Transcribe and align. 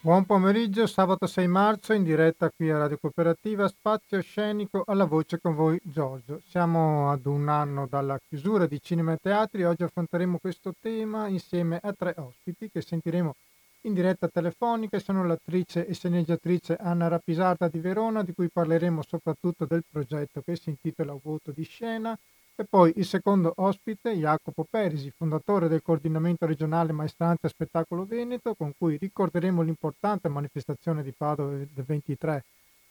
Buon 0.00 0.26
pomeriggio, 0.26 0.86
sabato 0.86 1.26
6 1.26 1.48
marzo 1.48 1.92
in 1.92 2.04
diretta 2.04 2.52
qui 2.54 2.70
a 2.70 2.78
Radio 2.78 2.98
Cooperativa, 3.00 3.66
spazio 3.66 4.22
scenico 4.22 4.84
alla 4.86 5.06
voce 5.06 5.40
con 5.40 5.56
voi 5.56 5.76
Giorgio. 5.82 6.40
Siamo 6.46 7.10
ad 7.10 7.26
un 7.26 7.48
anno 7.48 7.88
dalla 7.88 8.16
chiusura 8.28 8.66
di 8.66 8.80
cinema 8.80 9.14
e 9.14 9.18
teatri, 9.20 9.64
oggi 9.64 9.82
affronteremo 9.82 10.38
questo 10.38 10.72
tema 10.80 11.26
insieme 11.26 11.80
a 11.82 11.92
tre 11.92 12.14
ospiti 12.16 12.70
che 12.70 12.80
sentiremo 12.80 13.34
in 13.82 13.92
diretta 13.92 14.28
telefonica, 14.28 15.00
sono 15.00 15.26
l'attrice 15.26 15.84
e 15.84 15.94
sceneggiatrice 15.94 16.76
Anna 16.76 17.08
Rapisarda 17.08 17.66
di 17.66 17.80
Verona, 17.80 18.22
di 18.22 18.32
cui 18.34 18.48
parleremo 18.48 19.02
soprattutto 19.02 19.66
del 19.66 19.82
progetto 19.90 20.42
che 20.42 20.54
si 20.54 20.68
intitola 20.70 21.18
Voto 21.20 21.50
di 21.50 21.64
scena, 21.64 22.16
e 22.60 22.64
poi 22.64 22.92
il 22.96 23.06
secondo 23.06 23.52
ospite, 23.54 24.10
Jacopo 24.14 24.66
Perisi, 24.68 25.12
fondatore 25.16 25.68
del 25.68 25.80
coordinamento 25.80 26.44
regionale 26.44 26.90
Maestranza 26.90 27.46
Spettacolo 27.46 28.04
Veneto, 28.04 28.56
con 28.56 28.72
cui 28.76 28.96
ricorderemo 28.96 29.62
l'importante 29.62 30.28
manifestazione 30.28 31.04
di 31.04 31.14
Padova 31.16 31.52
del 31.52 31.84
23 31.86 32.44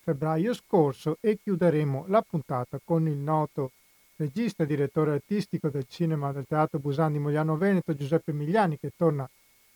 febbraio 0.04 0.54
scorso 0.54 1.18
e 1.20 1.38
chiuderemo 1.44 2.06
la 2.08 2.22
puntata 2.22 2.80
con 2.82 3.10
il 3.10 3.18
noto 3.18 3.72
regista 4.16 4.64
e 4.64 4.68
direttore 4.68 5.12
artistico 5.12 5.68
del 5.68 5.86
cinema 5.86 6.32
del 6.32 6.46
Teatro 6.48 6.80
Busan 6.80 7.12
di 7.12 7.20
Mogliano 7.20 7.58
Veneto, 7.58 7.94
Giuseppe 7.94 8.32
Migliani, 8.32 8.80
che 8.80 8.92
torna 8.96 9.30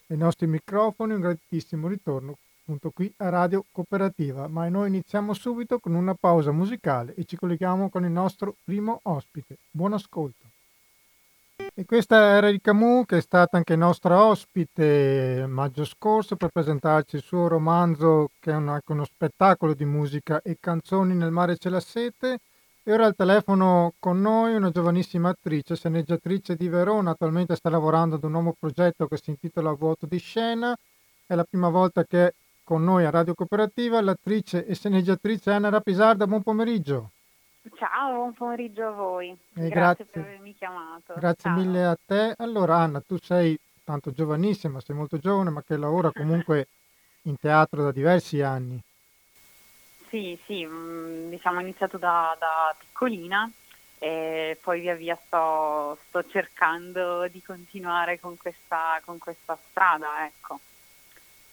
ai 0.07 0.15
nostri 0.15 0.47
microfoni. 0.47 1.15
Un 1.15 1.19
gratissimo 1.19 1.89
ritorno 1.89 2.37
appunto 2.71 2.91
qui 2.91 3.13
a 3.17 3.29
Radio 3.29 3.65
Cooperativa. 3.69 4.47
Ma 4.47 4.69
noi 4.69 4.87
iniziamo 4.87 5.33
subito 5.33 5.79
con 5.79 5.93
una 5.93 6.13
pausa 6.13 6.51
musicale 6.51 7.13
e 7.15 7.25
ci 7.25 7.35
colleghiamo 7.35 7.89
con 7.89 8.05
il 8.05 8.11
nostro 8.11 8.55
primo 8.63 8.99
ospite. 9.03 9.57
Buon 9.69 9.93
ascolto. 9.93 10.45
E 11.73 11.85
questa 11.85 12.35
era 12.35 12.47
il 12.47 12.59
Camus 12.61 13.05
che 13.05 13.17
è 13.17 13.21
stata 13.21 13.57
anche 13.57 13.75
nostra 13.75 14.23
ospite 14.23 15.45
maggio 15.47 15.85
scorso 15.85 16.35
per 16.35 16.49
presentarci 16.49 17.17
il 17.17 17.21
suo 17.21 17.47
romanzo 17.47 18.31
che 18.39 18.51
è 18.51 18.55
un, 18.55 18.79
uno 18.83 19.05
spettacolo 19.05 19.73
di 19.73 19.85
musica 19.85 20.41
e 20.41 20.57
canzoni 20.59 21.13
nel 21.13 21.31
mare 21.31 21.57
c'è 21.57 21.69
la 21.69 21.81
sete. 21.81 22.39
E 22.83 22.91
ora 22.91 23.05
al 23.05 23.15
telefono 23.15 23.93
con 23.99 24.21
noi 24.21 24.55
una 24.55 24.71
giovanissima 24.71 25.29
attrice, 25.29 25.75
sceneggiatrice 25.75 26.55
di 26.55 26.67
Verona, 26.67 27.11
attualmente 27.11 27.55
sta 27.55 27.69
lavorando 27.69 28.15
ad 28.15 28.23
un 28.23 28.31
nuovo 28.31 28.55
progetto 28.57 29.07
che 29.07 29.17
si 29.17 29.29
intitola 29.29 29.71
Vuoto 29.73 30.07
di 30.07 30.17
scena. 30.17 30.75
È 31.31 31.35
la 31.35 31.45
prima 31.45 31.69
volta 31.69 32.03
che 32.03 32.33
con 32.71 32.85
noi 32.85 33.03
a 33.03 33.09
Radio 33.09 33.33
Cooperativa 33.33 33.99
l'attrice 33.99 34.65
e 34.65 34.75
sceneggiatrice 34.75 35.51
Anna 35.51 35.67
Rapisarda. 35.67 36.25
Buon 36.25 36.41
pomeriggio. 36.41 37.09
Ciao, 37.75 38.13
buon 38.13 38.33
pomeriggio 38.33 38.87
a 38.87 38.91
voi. 38.91 39.37
Grazie, 39.49 39.69
grazie, 39.69 40.05
per 40.05 40.21
avermi 40.21 40.55
chiamato. 40.55 41.13
Grazie 41.17 41.49
Ciao. 41.49 41.59
mille 41.59 41.83
a 41.83 41.97
te. 42.05 42.33
Allora 42.37 42.77
Anna, 42.77 43.01
tu 43.01 43.17
sei 43.21 43.59
tanto 43.83 44.11
giovanissima, 44.11 44.79
sei 44.79 44.95
molto 44.95 45.17
giovane, 45.17 45.49
ma 45.49 45.61
che 45.63 45.75
lavora 45.75 46.11
comunque 46.15 46.69
in 47.23 47.35
teatro 47.37 47.83
da 47.83 47.91
diversi 47.91 48.39
anni. 48.39 48.81
Sì, 50.07 50.39
sì, 50.45 50.65
mm, 50.65 51.27
diciamo 51.27 51.57
ho 51.57 51.61
iniziato 51.61 51.97
da, 51.97 52.37
da 52.39 52.73
piccolina 52.79 53.51
e 53.99 54.57
poi 54.61 54.79
via 54.79 54.95
via 54.95 55.19
sto, 55.25 55.97
sto 56.07 56.25
cercando 56.25 57.27
di 57.27 57.41
continuare 57.41 58.17
con 58.17 58.37
questa, 58.37 59.01
con 59.03 59.17
questa 59.17 59.57
strada, 59.61 60.25
ecco. 60.25 60.61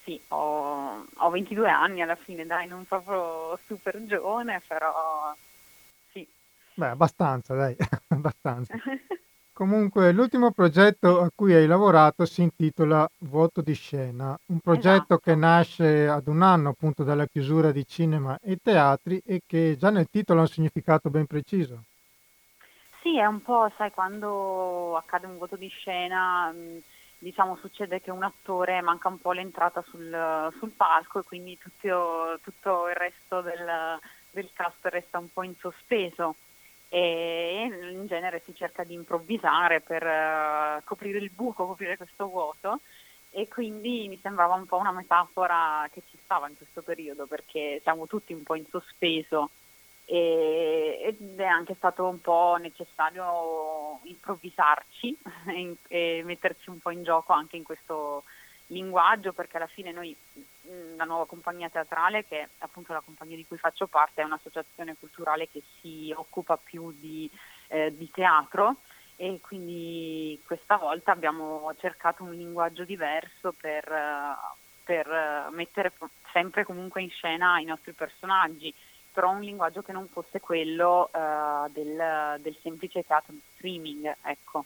Sì, 0.09 0.19
ho, 0.29 1.05
ho 1.19 1.31
22 1.31 1.69
anni 1.69 2.01
alla 2.01 2.17
fine, 2.17 2.47
dai, 2.47 2.67
non 2.67 2.87
proprio 2.87 3.59
super 3.67 4.03
giovane, 4.07 4.63
però 4.67 5.35
sì. 6.13 6.27
Beh, 6.73 6.87
abbastanza, 6.87 7.55
dai, 7.55 7.77
abbastanza. 8.09 8.75
Comunque, 9.53 10.13
l'ultimo 10.13 10.51
progetto 10.51 11.21
a 11.21 11.29
cui 11.35 11.53
hai 11.53 11.67
lavorato 11.67 12.25
si 12.25 12.41
intitola 12.41 13.07
Vuoto 13.19 13.61
di 13.61 13.75
scena, 13.75 14.35
un 14.47 14.61
progetto 14.61 15.17
Esatto. 15.17 15.19
che 15.19 15.35
nasce 15.35 16.09
ad 16.09 16.27
un 16.29 16.41
anno 16.41 16.71
appunto 16.71 17.03
dalla 17.03 17.27
chiusura 17.27 17.71
di 17.71 17.85
cinema 17.87 18.39
e 18.41 18.57
teatri 18.63 19.21
e 19.27 19.43
che 19.45 19.77
già 19.77 19.91
nel 19.91 20.09
titolo 20.09 20.39
ha 20.39 20.43
un 20.45 20.49
significato 20.49 21.11
ben 21.11 21.27
preciso. 21.27 21.83
Sì, 23.03 23.19
è 23.19 23.27
un 23.27 23.43
po', 23.43 23.71
sai, 23.77 23.91
quando 23.91 24.97
accade 24.97 25.27
un 25.27 25.37
voto 25.37 25.57
di 25.57 25.69
scena, 25.69 26.51
mh, 26.51 26.83
diciamo, 27.19 27.57
succede 27.57 28.01
che 28.01 28.11
un 28.11 28.23
attore 28.23 28.81
manca 28.81 29.09
un 29.09 29.21
po' 29.21 29.33
l'entrata 29.33 29.83
sul, 29.83 30.53
sul 30.59 30.71
palco 30.71 31.21
e 31.21 31.25
quindi 31.25 31.59
tutto, 31.59 32.39
tutto 32.43 32.89
il 32.89 32.95
resto 32.95 33.41
del, 33.41 33.99
del 34.31 34.51
cast 34.53 34.87
resta 34.87 35.19
un 35.19 35.31
po' 35.33 35.43
in 35.43 35.55
sospeso. 35.57 36.37
E 36.91 37.69
in 37.93 38.07
genere 38.07 38.41
si 38.45 38.55
cerca 38.55 38.83
di 38.83 38.95
improvvisare 38.95 39.81
per 39.81 40.03
eh, 40.07 40.81
coprire 40.85 41.19
il 41.19 41.31
buco, 41.31 41.67
coprire 41.67 41.99
questo 41.99 42.29
vuoto. 42.29 42.81
E 43.31 43.47
quindi 43.47 44.09
mi 44.09 44.19
sembrava 44.23 44.55
un 44.55 44.65
po' 44.65 44.79
una 44.79 44.93
metafora 44.93 45.87
che 45.93 46.03
ci 46.09 46.17
stava 46.25 46.49
in 46.49 46.57
questo 46.57 46.81
periodo 46.81 47.27
perché 47.27 47.79
siamo 47.83 48.07
tutti 48.07 48.33
un 48.33 48.43
po' 48.43 48.55
in 48.55 48.65
sospeso 48.71 49.51
ed 50.11 51.39
è 51.39 51.45
anche 51.45 51.75
stato 51.75 52.07
un 52.07 52.19
po' 52.23 52.57
necessario 52.59 54.01
improvvisarci 54.05 55.19
e, 55.49 55.77
e 55.89 56.23
metterci 56.25 56.71
un 56.71 56.79
po' 56.79 56.91
in 56.91 57.03
gioco 57.05 57.35
anche 57.35 57.57
in 57.57 57.63
questo 57.63 58.25
linguaggio 58.69 59.35
perché 59.35 59.59
alla 59.59 59.67
fine 59.67 59.93
noi 59.93 60.17
mh, 60.33 60.97
la 60.97 61.05
nuova 61.05 61.27
compagnia 61.27 61.69
teatrale 61.69 62.25
che 62.25 62.41
è 62.41 62.49
appunto 62.61 62.95
la 62.95 63.03
compagnia 63.05 63.37
di 63.37 63.47
cui 63.47 63.59
faccio 63.59 63.87
parte 63.87 64.23
è 64.23 64.25
un'associazione 64.25 64.97
culturale 64.99 65.47
che 65.51 65.63
si 65.81 66.11
occupa 66.17 66.57
più 66.57 66.91
di, 66.99 67.31
eh, 67.69 67.95
di 67.95 68.11
teatro. 68.11 68.77
E 69.21 69.41
quindi 69.43 70.41
questa 70.47 70.77
volta 70.77 71.11
abbiamo 71.11 71.75
cercato 71.79 72.23
un 72.23 72.33
linguaggio 72.35 72.85
diverso 72.85 73.53
per, 73.53 73.85
eh, 73.91 74.37
per 74.85 75.11
eh, 75.11 75.51
mettere 75.51 75.93
sempre 76.33 76.65
comunque 76.65 77.03
in 77.03 77.11
scena 77.11 77.59
i 77.59 77.65
nostri 77.65 77.93
personaggi 77.93 78.73
però 79.19 79.33
un 79.33 79.41
linguaggio 79.41 79.83
che 79.83 79.91
non 79.91 80.07
fosse 80.07 80.39
quello 80.39 81.11
eh, 81.13 81.69
del, 81.71 82.41
del 82.41 82.57
semplice 82.63 83.03
teatro 83.03 83.33
di 83.33 83.43
streaming, 83.55 84.15
ecco. 84.23 84.65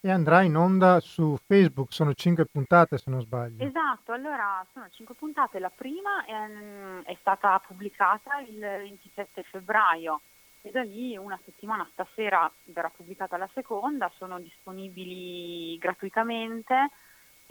E 0.00 0.10
andrà 0.10 0.40
in 0.40 0.56
onda 0.56 1.00
su 1.00 1.36
Facebook, 1.46 1.92
sono 1.92 2.14
cinque 2.14 2.46
puntate 2.46 2.96
se 2.96 3.10
non 3.10 3.20
sbaglio. 3.20 3.62
Esatto, 3.62 4.12
allora 4.12 4.64
sono 4.72 4.88
cinque 4.90 5.14
puntate, 5.14 5.58
la 5.58 5.68
prima 5.68 6.24
è, 6.24 7.10
è 7.10 7.16
stata 7.20 7.60
pubblicata 7.66 8.38
il 8.38 8.58
27 8.58 9.42
febbraio 9.42 10.22
e 10.62 10.70
da 10.70 10.82
lì 10.82 11.14
una 11.18 11.38
settimana 11.44 11.86
stasera 11.92 12.50
verrà 12.64 12.88
pubblicata 12.88 13.36
la 13.36 13.50
seconda, 13.52 14.10
sono 14.16 14.40
disponibili 14.40 15.76
gratuitamente 15.76 16.88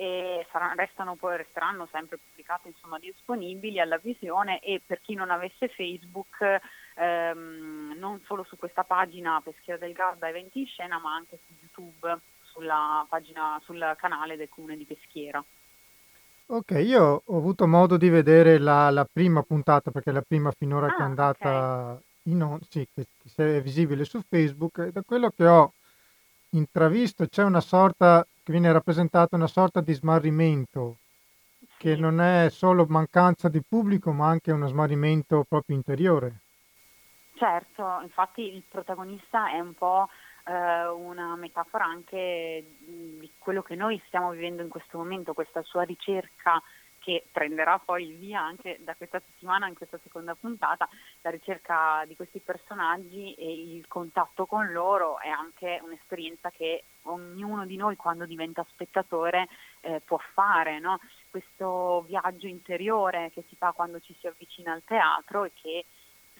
e 0.03 0.45
sarà- 0.51 0.73
restano 0.75 1.15
poi 1.15 1.37
resteranno 1.37 1.87
sempre 1.91 2.17
pubblicate 2.17 2.67
insomma 2.69 2.99
disponibili 2.99 3.79
alla 3.79 3.97
visione 3.97 4.59
e 4.59 4.81
per 4.85 4.99
chi 5.01 5.13
non 5.15 5.29
avesse 5.31 5.69
Facebook 5.69 6.59
ehm, 6.95 7.95
non 7.97 8.21
solo 8.25 8.43
su 8.43 8.57
questa 8.57 8.83
pagina 8.83 9.41
Peschiera 9.43 9.79
del 9.79 9.93
Garda 9.93 10.27
Eventi 10.27 10.59
in 10.59 10.67
Scena 10.67 10.99
ma 10.99 11.13
anche 11.13 11.39
su 11.45 11.53
YouTube 11.59 12.19
sulla 12.41 13.05
pagina 13.09 13.59
sul 13.63 13.95
canale 13.97 14.35
del 14.37 14.49
comune 14.49 14.77
di 14.77 14.85
Peschiera. 14.85 15.43
Ok, 16.45 16.71
io 16.83 17.23
ho 17.25 17.37
avuto 17.37 17.67
modo 17.67 17.97
di 17.97 18.09
vedere 18.09 18.57
la, 18.59 18.89
la 18.91 19.05
prima 19.11 19.41
puntata 19.43 19.91
perché 19.91 20.09
è 20.11 20.13
la 20.13 20.21
prima 20.21 20.51
finora 20.51 20.91
che 20.91 21.01
è 21.01 21.01
Ah, 21.01 21.05
andata 21.05 21.99
in 22.23 22.41
onda, 22.43 22.65
sì, 22.69 22.87
che, 22.93 23.05
che 23.35 23.57
è 23.57 23.61
visibile 23.61 24.03
su 24.05 24.21
Facebook 24.21 24.77
e 24.79 24.91
da 24.91 25.01
quello 25.03 25.29
che 25.31 25.45
ho 25.47 25.73
intravisto 26.49 27.25
c'è 27.27 27.43
una 27.43 27.61
sorta, 27.61 28.25
che 28.43 28.51
viene 28.51 28.71
rappresentata 28.71 29.35
una 29.35 29.47
sorta 29.47 29.79
di 29.79 29.93
smarrimento 29.93 30.97
che 31.77 31.95
non 31.95 32.19
è 32.19 32.49
solo 32.49 32.85
mancanza 32.87 33.47
di 33.49 33.61
pubblico 33.61 34.11
ma 34.11 34.27
anche 34.27 34.51
uno 34.51 34.67
smarrimento 34.67 35.45
proprio 35.47 35.75
interiore. 35.75 36.39
Certo, 37.35 37.99
infatti 38.01 38.53
il 38.53 38.63
protagonista 38.69 39.51
è 39.51 39.59
un 39.59 39.73
po' 39.73 40.07
eh, 40.45 40.87
una 40.87 41.35
metafora 41.35 41.85
anche 41.85 42.65
di 42.79 43.31
quello 43.37 43.61
che 43.61 43.75
noi 43.75 44.01
stiamo 44.07 44.31
vivendo 44.31 44.61
in 44.61 44.69
questo 44.69 44.97
momento, 44.97 45.33
questa 45.33 45.61
sua 45.63 45.83
ricerca 45.83 46.61
che 47.03 47.25
prenderà 47.29 47.79
poi 47.79 48.07
il 48.07 48.17
via 48.17 48.39
anche 48.39 48.79
da 48.81 48.95
questa 48.95 49.19
settimana 49.19 49.67
in 49.67 49.75
questa 49.75 50.00
seconda 50.01 50.35
puntata, 50.35 50.88
la 51.19 51.29
ricerca 51.29 52.05
di 52.07 52.15
questi 52.15 52.39
personaggi 52.39 53.33
e 53.33 53.75
il 53.75 53.85
contatto 53.89 54.45
con 54.45 54.71
loro 54.71 55.19
è 55.19 55.27
anche 55.27 55.81
un'esperienza 55.83 56.50
che 56.50 56.85
ognuno 57.03 57.65
di 57.65 57.75
noi 57.75 57.97
quando 57.97 58.25
diventa 58.25 58.65
spettatore 58.69 59.50
eh, 59.81 60.01
può 60.05 60.17
fare, 60.33 60.79
no? 60.79 61.01
questo 61.29 62.05
viaggio 62.07 62.47
interiore 62.47 63.31
che 63.33 63.44
si 63.49 63.57
fa 63.57 63.73
quando 63.73 63.99
ci 63.99 64.15
si 64.19 64.27
avvicina 64.27 64.71
al 64.71 64.83
teatro 64.85 65.44
e 65.44 65.51
che 65.53 65.85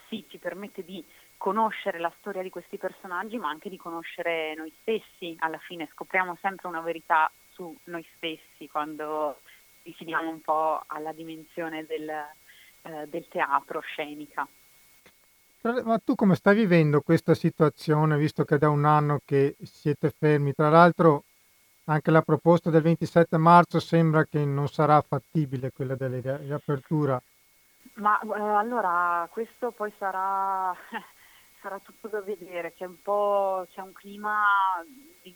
sì, 0.08 0.26
ci 0.30 0.38
permette 0.38 0.86
di 0.86 1.04
conoscere 1.36 2.00
la 2.00 2.14
storia 2.20 2.42
di 2.42 2.50
questi 2.50 2.78
personaggi, 2.78 3.38
ma 3.38 3.50
anche 3.50 3.70
di 3.70 3.76
conoscere 3.76 4.54
noi 4.56 4.74
stessi. 4.80 5.36
Alla 5.40 5.58
fine 5.58 5.90
scopriamo 5.92 6.38
sempre 6.40 6.70
una 6.70 6.80
verità 6.80 7.30
su 7.50 7.76
noi 7.86 8.06
stessi 8.16 8.70
quando 8.70 9.42
ci 9.84 9.94
fidiamo 9.94 10.30
un 10.30 10.42
po' 10.42 10.82
alla 10.88 11.12
dimensione 11.12 11.86
del, 11.86 12.10
eh, 12.10 13.08
del 13.08 13.28
teatro 13.28 13.82
scenica. 13.82 14.48
Ma 15.86 15.98
tu 16.00 16.16
come 16.16 16.36
stai 16.36 16.56
vivendo 16.56 17.02
questa 17.02 17.34
situazione, 17.34 18.18
visto 18.18 18.44
che 18.44 18.56
è 18.56 18.58
da 18.58 18.70
un 18.70 18.84
anno 18.84 19.22
che 19.24 19.56
siete 19.62 20.10
fermi? 20.10 20.54
Tra 20.54 20.70
l'altro 20.70 21.24
anche 21.86 22.12
la 22.12 22.22
proposta 22.22 22.70
del 22.70 22.82
27 22.82 23.38
marzo 23.38 23.80
sembra 23.80 24.26
che 24.26 24.44
non 24.44 24.68
sarà 24.68 25.02
fattibile 25.02 25.72
quella 25.72 25.96
della 25.96 26.38
riapertura. 26.38 27.22
Ma 27.96 28.20
eh, 28.20 28.40
allora 28.40 29.28
questo 29.32 29.72
poi 29.72 29.92
sarà, 29.98 30.76
sarà 31.62 31.80
tutto 31.80 32.08
da 32.08 32.22
vedere, 32.22 32.74
c'è 32.74 32.86
un 32.86 33.02
po' 33.02 33.66
c'è 33.72 33.82
un 33.82 33.94
clima 33.94 34.44
di, 35.22 35.36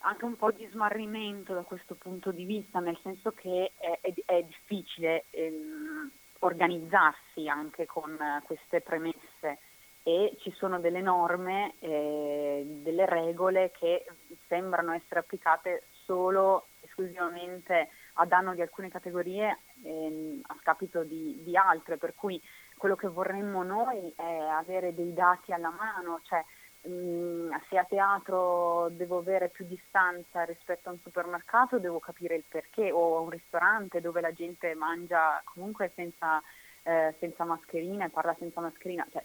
anche 0.00 0.24
un 0.24 0.36
po' 0.36 0.50
di 0.50 0.66
smarrimento 0.70 1.54
da 1.54 1.62
questo 1.62 1.94
punto 1.94 2.30
di 2.30 2.44
vista, 2.44 2.80
nel 2.80 2.98
senso 3.02 3.32
che 3.32 3.72
è, 3.76 3.98
è, 4.00 4.14
è 4.24 4.42
difficile 4.42 5.24
ehm, 5.30 6.10
organizzarsi 6.40 7.48
anche 7.48 7.86
con 7.86 8.16
queste 8.44 8.80
premesse. 8.80 9.58
E 10.04 10.36
ci 10.40 10.50
sono 10.52 10.80
delle 10.80 11.02
norme, 11.02 11.74
eh, 11.80 12.80
delle 12.82 13.04
regole 13.04 13.72
che 13.72 14.06
sembrano 14.46 14.92
essere 14.92 15.20
applicate 15.20 15.88
solo 16.04 16.68
esclusivamente 16.80 17.90
a 18.14 18.24
danno 18.24 18.54
di 18.54 18.62
alcune 18.62 18.88
categorie 18.88 19.58
ehm, 19.84 20.40
a 20.46 20.56
scapito 20.60 21.04
di, 21.04 21.42
di, 21.44 21.56
altre, 21.56 21.98
per 21.98 22.14
cui 22.14 22.40
quello 22.76 22.96
che 22.96 23.08
vorremmo 23.08 23.62
noi 23.62 24.12
è 24.16 24.38
avere 24.38 24.94
dei 24.94 25.12
dati 25.12 25.52
alla 25.52 25.70
mano, 25.70 26.20
cioè 26.22 26.42
se 26.80 27.76
a 27.76 27.84
teatro 27.84 28.88
devo 28.90 29.18
avere 29.18 29.48
più 29.48 29.66
distanza 29.66 30.44
rispetto 30.44 30.88
a 30.88 30.92
un 30.92 31.00
supermercato 31.02 31.78
devo 31.78 31.98
capire 31.98 32.36
il 32.36 32.44
perché, 32.48 32.90
o 32.90 33.16
a 33.16 33.20
un 33.20 33.30
ristorante 33.30 34.00
dove 34.00 34.20
la 34.20 34.32
gente 34.32 34.74
mangia 34.74 35.42
comunque 35.44 35.90
senza 35.94 36.42
eh, 36.88 37.14
senza 37.18 37.44
mascherina 37.44 38.06
e 38.06 38.10
parla 38.10 38.34
senza 38.38 38.62
mascherina, 38.62 39.06
cioè, 39.12 39.22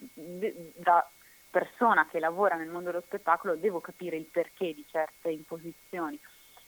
da 0.76 1.10
persona 1.50 2.06
che 2.08 2.20
lavora 2.20 2.56
nel 2.56 2.68
mondo 2.68 2.92
dello 2.92 3.04
spettacolo 3.06 3.56
devo 3.56 3.80
capire 3.80 4.18
il 4.18 4.26
perché 4.26 4.74
di 4.74 4.86
certe 4.90 5.30
imposizioni, 5.30 6.20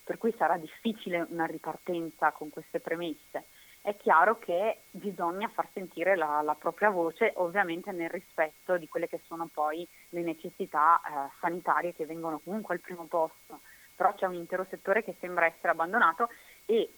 per 0.04 0.18
cui 0.18 0.34
sarà 0.38 0.58
difficile 0.58 1.26
una 1.30 1.46
ripartenza 1.46 2.32
con 2.32 2.50
queste 2.50 2.80
premesse. 2.80 3.46
È 3.86 3.96
chiaro 3.98 4.40
che 4.40 4.80
bisogna 4.90 5.48
far 5.50 5.68
sentire 5.72 6.16
la, 6.16 6.42
la 6.42 6.56
propria 6.56 6.90
voce, 6.90 7.34
ovviamente 7.36 7.92
nel 7.92 8.10
rispetto 8.10 8.78
di 8.78 8.88
quelle 8.88 9.08
che 9.08 9.22
sono 9.28 9.48
poi 9.54 9.88
le 10.10 10.24
necessità 10.24 11.00
eh, 11.00 11.30
sanitarie 11.40 11.94
che 11.94 12.08
vengono 12.08 12.40
comunque 12.44 12.74
al 12.74 12.82
primo 12.82 13.06
posto, 13.06 13.60
però 13.96 14.12
c'è 14.16 14.26
un 14.26 14.34
intero 14.34 14.66
settore 14.72 15.04
che 15.04 15.16
sembra 15.20 15.46
essere 15.46 15.70
abbandonato 15.70 16.30
e 16.66 16.90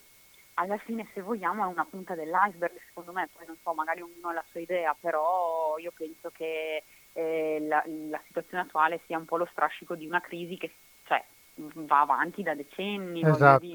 alla 0.53 0.77
fine 0.77 1.05
se 1.13 1.19
vogliamo 1.19 1.65
è 1.65 1.67
una 1.67 1.83
punta 1.83 2.15
dell'iceberg 2.15 2.79
secondo 2.87 3.11
me, 3.11 3.27
poi 3.35 3.45
non 3.47 3.57
so, 3.61 3.73
magari 3.73 3.99
ognuno 3.99 4.29
ha 4.29 4.33
la 4.35 4.45
sua 4.49 4.61
idea, 4.61 4.95
però 4.97 5.77
io 5.79 5.91
penso 5.93 6.29
che 6.31 6.85
eh, 7.11 7.65
la, 7.67 7.83
la, 7.85 8.21
situazione 8.27 8.63
attuale 8.63 9.01
sia 9.07 9.17
un 9.17 9.25
po' 9.25 9.35
lo 9.35 9.49
strascico 9.51 9.95
di 9.95 10.07
una 10.07 10.21
crisi 10.21 10.55
che 10.55 10.71
cioè, 11.03 11.21
va 11.55 11.99
avanti 11.99 12.43
da 12.43 12.55
decenni, 12.55 13.27
esatto. 13.27 13.65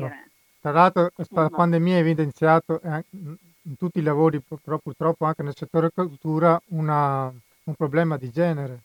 Tra 0.62 0.70
l'altro 0.70 1.10
questa 1.12 1.46
mm. 1.46 1.54
pandemia 1.56 1.96
ha 1.96 1.98
evidenziato 1.98 2.80
eh, 2.82 3.04
in 3.10 3.76
tutti 3.76 3.98
i 3.98 4.02
lavori, 4.02 4.40
però 4.62 4.78
purtroppo 4.78 5.24
anche 5.24 5.42
nel 5.42 5.56
settore 5.56 5.90
cultura, 5.90 6.60
una, 6.68 7.24
un 7.24 7.74
problema 7.74 8.16
di 8.16 8.30
genere. 8.30 8.78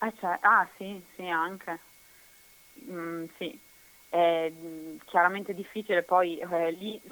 Eh, 0.00 0.12
cioè, 0.20 0.38
ah 0.40 0.68
sì, 0.76 1.04
sì, 1.16 1.26
anche. 1.26 1.80
Mm, 2.88 3.24
sì, 3.36 3.58
è 4.08 4.52
chiaramente 5.06 5.54
difficile, 5.54 6.04
poi 6.04 6.38
eh, 6.38 6.70
lì 6.70 7.02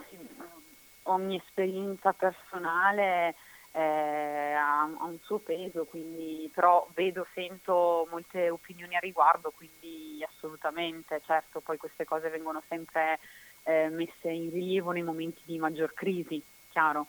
ogni 1.05 1.43
esperienza 1.45 2.13
personale 2.13 3.35
eh, 3.73 4.53
ha, 4.53 4.83
ha, 4.83 5.05
un 5.05 5.19
suo 5.23 5.39
peso, 5.39 5.85
quindi, 5.87 6.49
però 6.55 6.87
vedo, 6.95 7.27
sento 7.35 8.07
molte 8.09 8.51
opinioni 8.51 8.95
a 8.95 9.01
riguardo, 9.01 9.51
quindi 9.51 10.25
assolutamente, 10.25 11.21
certo, 11.27 11.59
poi 11.59 11.77
queste 11.77 12.05
cose 12.05 12.29
vengono 12.29 12.63
sempre 12.69 13.19
eh, 13.67 13.89
messe 13.91 14.31
in 14.31 14.51
rilievo 14.51 14.93
nei 14.93 15.03
momenti 15.03 15.41
di 15.45 15.59
maggior 15.59 15.93
crisi, 15.93 16.43
chiaro. 16.71 17.09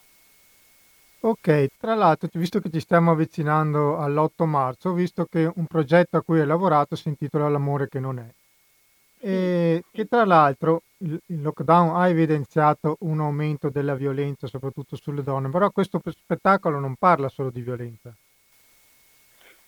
Ok, 1.19 1.68
tra 1.80 1.95
l'altro, 1.95 2.30
visto 2.33 2.59
che 2.59 2.69
ci 2.69 2.80
stiamo 2.80 3.12
avvicinando 3.12 3.98
all'8 3.98 4.45
marzo, 4.45 4.89
ho 4.89 4.94
visto 4.94 5.25
che 5.25 5.51
un 5.56 5.65
progetto 5.65 6.18
a 6.18 6.21
cui 6.21 6.39
hai 6.39 6.45
lavorato 6.45 6.95
si 6.95 7.09
intitola 7.09 7.50
L'amore 7.50 7.88
che 7.88 8.00
non 8.00 8.19
è. 8.19 8.27
E 9.19 9.83
che 9.92 10.06
tra 10.06 10.25
l'altro 10.25 10.83
il, 11.00 11.19
il 11.27 11.42
lockdown 11.42 11.95
ha 11.95 12.07
evidenziato 12.07 12.98
un 13.00 13.19
aumento 13.19 13.69
della 13.69 13.95
violenza, 13.95 14.48
soprattutto 14.48 14.95
sulle 14.95 15.24
donne, 15.24 15.50
però 15.50 15.69
questo 15.71 16.00
spettacolo 16.06 16.80
non 16.80 16.95
parla 16.95 17.30
solo 17.30 17.50
di 17.50 17.62
violenza. 17.62 18.13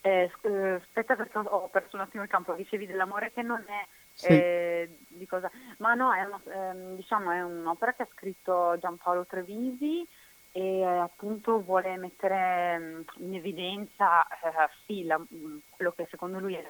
Eh, 0.01 0.31
eh, 0.41 0.69
aspetta 0.74 1.15
perché 1.15 1.38
ho 1.39 1.68
perso 1.68 1.95
un 1.95 2.03
attimo 2.03 2.24
il 2.24 2.30
campo, 2.30 2.53
dicevi 2.53 2.86
dell'amore 2.86 3.31
che 3.33 3.41
non 3.41 3.59
è 3.68 3.86
sì. 4.19 4.27
eh, 4.27 4.98
di 5.07 5.25
cosa... 5.25 5.50
Ma 5.77 5.94
no, 5.94 6.13
è, 6.13 6.24
una, 6.24 6.42
eh, 6.45 6.95
diciamo, 6.95 7.31
è 7.31 7.42
un'opera 7.42 7.94
che 7.94 8.04
ha 8.04 8.07
scritto 8.12 8.77
Giampaolo 8.77 9.25
Trevisi 9.25 10.06
e 10.51 10.83
appunto 10.83 11.62
vuole 11.62 11.95
mettere 11.98 12.77
mm, 12.80 13.01
in 13.18 13.36
evidenza 13.36 14.27
eh, 14.27 14.69
sì, 14.86 15.06
la, 15.06 15.18
mm, 15.18 15.57
quello 15.69 15.94
che 15.94 16.07
secondo 16.10 16.39
lui 16.39 16.56
è 16.56 16.66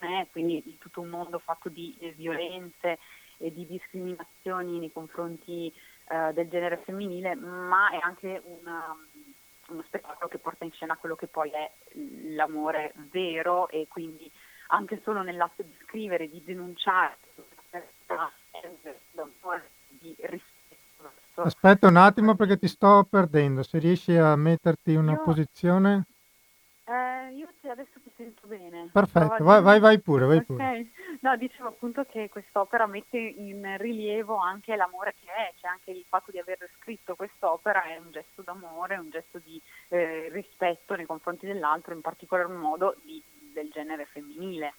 me, 0.00 0.28
quindi 0.30 0.76
tutto 0.78 1.00
un 1.00 1.08
mondo 1.08 1.38
fatto 1.38 1.68
di 1.68 1.96
eh, 1.98 2.12
violenze 2.12 2.98
e 3.38 3.52
di 3.52 3.66
discriminazioni 3.66 4.78
nei 4.78 4.92
confronti 4.92 5.72
eh, 6.08 6.32
del 6.32 6.48
genere 6.48 6.76
femminile, 6.84 7.34
ma 7.34 7.90
è 7.90 7.98
anche 8.00 8.40
una, 8.44 8.94
uno 9.68 9.82
spettacolo 9.82 10.28
che 10.28 10.38
porta 10.38 10.64
in 10.64 10.72
scena 10.72 10.96
quello 10.96 11.16
che 11.16 11.26
poi 11.26 11.50
è 11.50 11.70
l'amore 12.34 12.92
vero 13.10 13.68
e 13.68 13.86
quindi 13.88 14.30
anche 14.68 15.00
solo 15.02 15.22
nell'atto 15.22 15.62
di 15.62 15.74
scrivere, 15.82 16.28
di 16.28 16.42
denunciare, 16.44 17.16
di 19.88 20.14
rispetto. 20.20 21.42
Aspetta 21.42 21.88
un 21.88 21.96
attimo 21.96 22.34
perché 22.36 22.58
ti 22.58 22.68
sto 22.68 23.06
perdendo, 23.08 23.62
se 23.62 23.78
riesci 23.78 24.16
a 24.16 24.36
metterti 24.36 24.92
in 24.92 24.98
una 24.98 25.12
Io... 25.12 25.22
posizione... 25.22 26.04
Eh, 26.86 27.32
io 27.32 27.48
adesso 27.70 27.98
ti 28.02 28.10
sento 28.14 28.46
bene. 28.46 28.90
Perfetto, 28.92 29.42
vai, 29.42 29.62
vai, 29.62 29.80
vai 29.80 29.98
pure, 30.00 30.26
vai 30.26 30.42
pure. 30.42 30.62
Okay. 30.62 30.92
No, 31.20 31.34
dicevo 31.38 31.68
appunto 31.68 32.04
che 32.04 32.28
quest'opera 32.28 32.86
mette 32.86 33.16
in 33.16 33.76
rilievo 33.78 34.36
anche 34.36 34.76
l'amore 34.76 35.14
che 35.18 35.32
è, 35.32 35.54
cioè 35.58 35.70
anche 35.70 35.92
il 35.92 36.04
fatto 36.06 36.30
di 36.30 36.38
aver 36.38 36.58
scritto 36.78 37.16
quest'opera 37.16 37.84
è 37.84 37.96
un 37.96 38.10
gesto 38.10 38.42
d'amore, 38.42 38.98
un 38.98 39.08
gesto 39.08 39.40
di 39.42 39.58
eh, 39.88 40.28
rispetto 40.30 40.94
nei 40.94 41.06
confronti 41.06 41.46
dell'altro, 41.46 41.94
in 41.94 42.02
particolar 42.02 42.48
modo 42.48 42.96
di, 43.02 43.22
del 43.54 43.70
genere 43.70 44.04
femminile. 44.04 44.74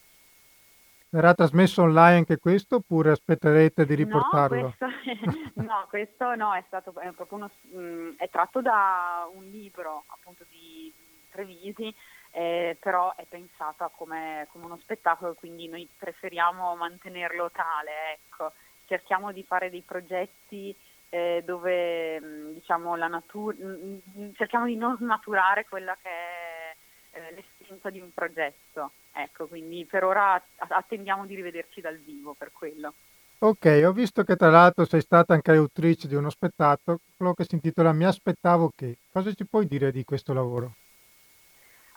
Verrà 1.08 1.34
trasmesso 1.34 1.82
online 1.82 2.18
anche 2.18 2.38
questo 2.38 2.76
oppure 2.76 3.10
aspetterete 3.10 3.86
di 3.86 3.94
riportarlo? 3.94 4.60
No, 4.60 4.74
questo, 4.76 5.50
no, 5.62 5.86
questo 5.88 6.34
no, 6.34 6.54
è, 6.54 6.62
stato, 6.66 6.92
è, 6.98 7.10
uno, 7.30 7.50
mm, 7.74 8.10
è 8.16 8.28
tratto 8.28 8.60
da 8.60 9.28
un 9.32 9.44
libro 9.44 10.04
appunto 10.08 10.44
di 10.48 10.92
Trevisi, 11.30 11.94
eh, 12.32 12.76
però 12.80 13.14
è 13.14 13.24
pensata 13.28 13.90
come, 13.94 14.46
come, 14.50 14.64
uno 14.64 14.78
spettacolo, 14.78 15.34
quindi 15.34 15.68
noi 15.68 15.88
preferiamo 15.96 16.74
mantenerlo 16.76 17.50
tale, 17.50 18.14
ecco. 18.14 18.52
cerchiamo 18.86 19.32
di 19.32 19.42
fare 19.42 19.70
dei 19.70 19.82
progetti 19.82 20.74
eh, 21.08 21.42
dove 21.46 22.20
mm, 22.20 22.52
diciamo, 22.52 22.96
la 22.96 23.08
natura, 23.08 23.56
mm, 23.58 24.32
cerchiamo 24.34 24.66
di 24.66 24.76
non 24.76 24.96
snaturare 24.96 25.66
quella 25.66 25.96
che 26.02 26.08
è 26.08 26.76
eh, 27.12 27.34
l'essenza 27.66 27.90
di 27.90 28.00
un 28.00 28.12
progetto, 28.12 28.92
ecco, 29.12 29.46
quindi 29.46 29.84
per 29.84 30.04
ora 30.04 30.40
attendiamo 30.56 31.26
di 31.26 31.34
rivederci 31.34 31.80
dal 31.80 31.96
vivo 31.96 32.34
per 32.34 32.52
quello. 32.52 32.94
Ok, 33.38 33.82
ho 33.84 33.92
visto 33.92 34.22
che 34.22 34.36
tra 34.36 34.48
l'altro 34.48 34.86
sei 34.86 35.02
stata 35.02 35.34
anche 35.34 35.52
autrice 35.52 36.08
di 36.08 36.14
uno 36.14 36.30
spettacolo 36.30 36.98
che 37.34 37.44
si 37.44 37.54
intitola 37.54 37.92
Mi 37.92 38.06
aspettavo 38.06 38.72
che. 38.74 38.96
Cosa 39.12 39.32
ci 39.34 39.44
puoi 39.44 39.66
dire 39.66 39.92
di 39.92 40.04
questo 40.04 40.32
lavoro? 40.32 40.72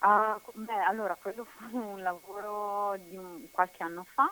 Ah, 0.02 0.40
beh, 0.54 0.84
allora, 0.88 1.16
quello 1.22 1.46
fu 1.46 1.78
un 1.78 2.02
lavoro 2.02 2.98
di 2.98 3.16
un, 3.16 3.50
qualche 3.52 3.84
anno 3.84 4.06
fa. 4.14 4.32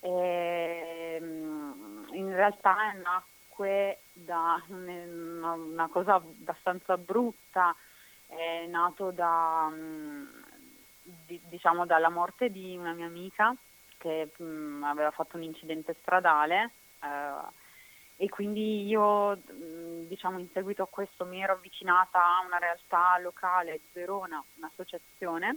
E, 0.00 1.18
mm, 1.20 2.12
in 2.12 2.34
realtà 2.34 2.92
nacque 2.92 4.00
da 4.12 4.62
una, 4.68 5.52
una 5.52 5.88
cosa 5.88 6.14
abbastanza 6.14 6.98
brutta, 6.98 7.74
è 8.26 8.66
nato 8.66 9.10
da, 9.10 9.68
mm, 9.70 10.26
di, 11.26 11.40
diciamo, 11.48 11.86
dalla 11.86 12.10
morte 12.10 12.50
di 12.50 12.76
una 12.76 12.92
mia 12.92 13.06
amica 13.06 13.54
che 13.96 14.30
mh, 14.36 14.44
mm, 14.44 14.84
aveva 14.84 15.10
fatto 15.10 15.36
un 15.36 15.42
incidente 15.42 15.94
stradale. 16.00 16.70
Eh, 17.02 17.66
e 18.20 18.28
quindi 18.28 18.84
io 18.84 19.38
diciamo 20.08 20.40
in 20.40 20.48
seguito 20.52 20.82
a 20.82 20.88
questo 20.88 21.24
mi 21.24 21.40
ero 21.40 21.52
avvicinata 21.52 22.18
a 22.18 22.44
una 22.44 22.58
realtà 22.58 23.16
locale 23.20 23.74
di 23.74 23.88
Verona, 23.92 24.42
un'associazione 24.56 25.56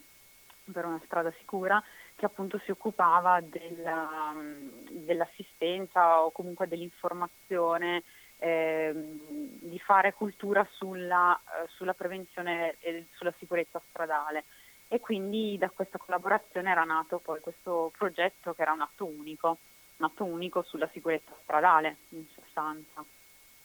per 0.72 0.86
una 0.86 1.02
strada 1.06 1.34
sicura 1.40 1.84
che 2.16 2.26
appunto 2.26 2.60
si 2.60 2.70
occupava 2.70 3.42
della, 3.42 4.32
dell'assistenza 4.92 6.22
o 6.22 6.30
comunque 6.30 6.68
dell'informazione 6.68 8.04
eh, 8.38 8.92
di 8.94 9.80
fare 9.80 10.14
cultura 10.14 10.68
sulla, 10.74 11.36
eh, 11.36 11.68
sulla 11.70 11.96
prevenzione 11.96 12.76
e 12.80 13.08
sulla 13.14 13.34
sicurezza 13.40 13.82
stradale 13.90 14.44
e 14.94 15.00
quindi 15.00 15.58
da 15.58 15.70
questa 15.70 15.98
collaborazione 15.98 16.70
era 16.70 16.84
nato 16.84 17.20
poi 17.20 17.40
questo 17.40 17.94
progetto 17.98 18.54
che 18.54 18.62
era 18.62 18.74
un 18.74 18.82
atto 18.82 19.06
unico 19.06 19.58
un 20.02 20.06
atto 20.08 20.26
unico 20.26 20.64
sulla 20.64 20.90
sicurezza 20.92 21.32
stradale, 21.44 21.98
in 22.10 22.26
sostanza. 22.34 23.06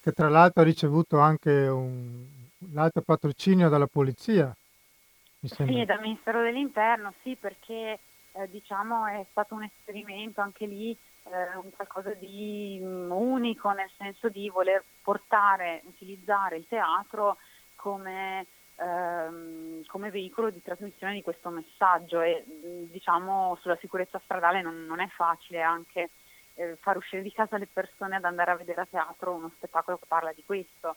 Che 0.01 0.13
tra 0.13 0.29
l'altro 0.29 0.63
ha 0.63 0.65
ricevuto 0.65 1.19
anche 1.19 1.51
un, 1.51 2.25
l'altro 2.73 3.01
patrocinio 3.03 3.69
dalla 3.69 3.87
polizia. 3.87 4.55
Mi 5.41 5.49
Sì, 5.49 5.85
dal 5.85 6.01
Ministero 6.01 6.43
dell'Interno, 6.43 7.15
sì, 7.23 7.37
perché 7.37 7.99
eh, 8.33 8.51
diciamo 8.51 9.07
è 9.07 9.25
stato 9.31 9.55
un 9.55 9.65
esperimento 9.65 10.41
anche 10.41 10.67
lì, 10.67 10.91
eh, 11.25 11.57
un 11.57 11.71
qualcosa 11.75 12.13
di 12.15 12.79
um, 12.83 13.11
unico, 13.11 13.71
nel 13.71 13.91
senso 13.97 14.29
di 14.29 14.49
voler 14.49 14.85
portare, 15.03 15.83
utilizzare 15.87 16.57
il 16.57 16.67
teatro 16.69 17.39
come 17.75 18.47
ehm, 18.77 19.85
come 19.87 20.11
veicolo 20.11 20.51
di 20.51 20.63
trasmissione 20.63 21.15
di 21.15 21.23
questo 21.23 21.51
messaggio 21.51 22.21
e 22.21 22.45
diciamo 22.91 23.57
sulla 23.61 23.77
sicurezza 23.77 24.21
stradale 24.25 24.63
non, 24.63 24.87
non 24.87 25.01
è 25.01 25.09
facile 25.09 25.63
anche 25.63 26.11
eh, 26.55 26.77
far 26.81 26.97
uscire 26.97 27.23
di 27.23 27.33
casa 27.33 27.59
le 27.59 27.69
persone 27.71 28.17
ad 28.17 28.25
andare 28.25 28.51
a 28.51 28.57
vedere 28.57 28.83
a 28.83 28.89
teatro 28.89 29.33
uno 29.33 29.51
spettacolo 29.57 29.99
che 29.99 30.07
parla 30.07 30.33
di 30.33 30.43
questo. 30.45 30.97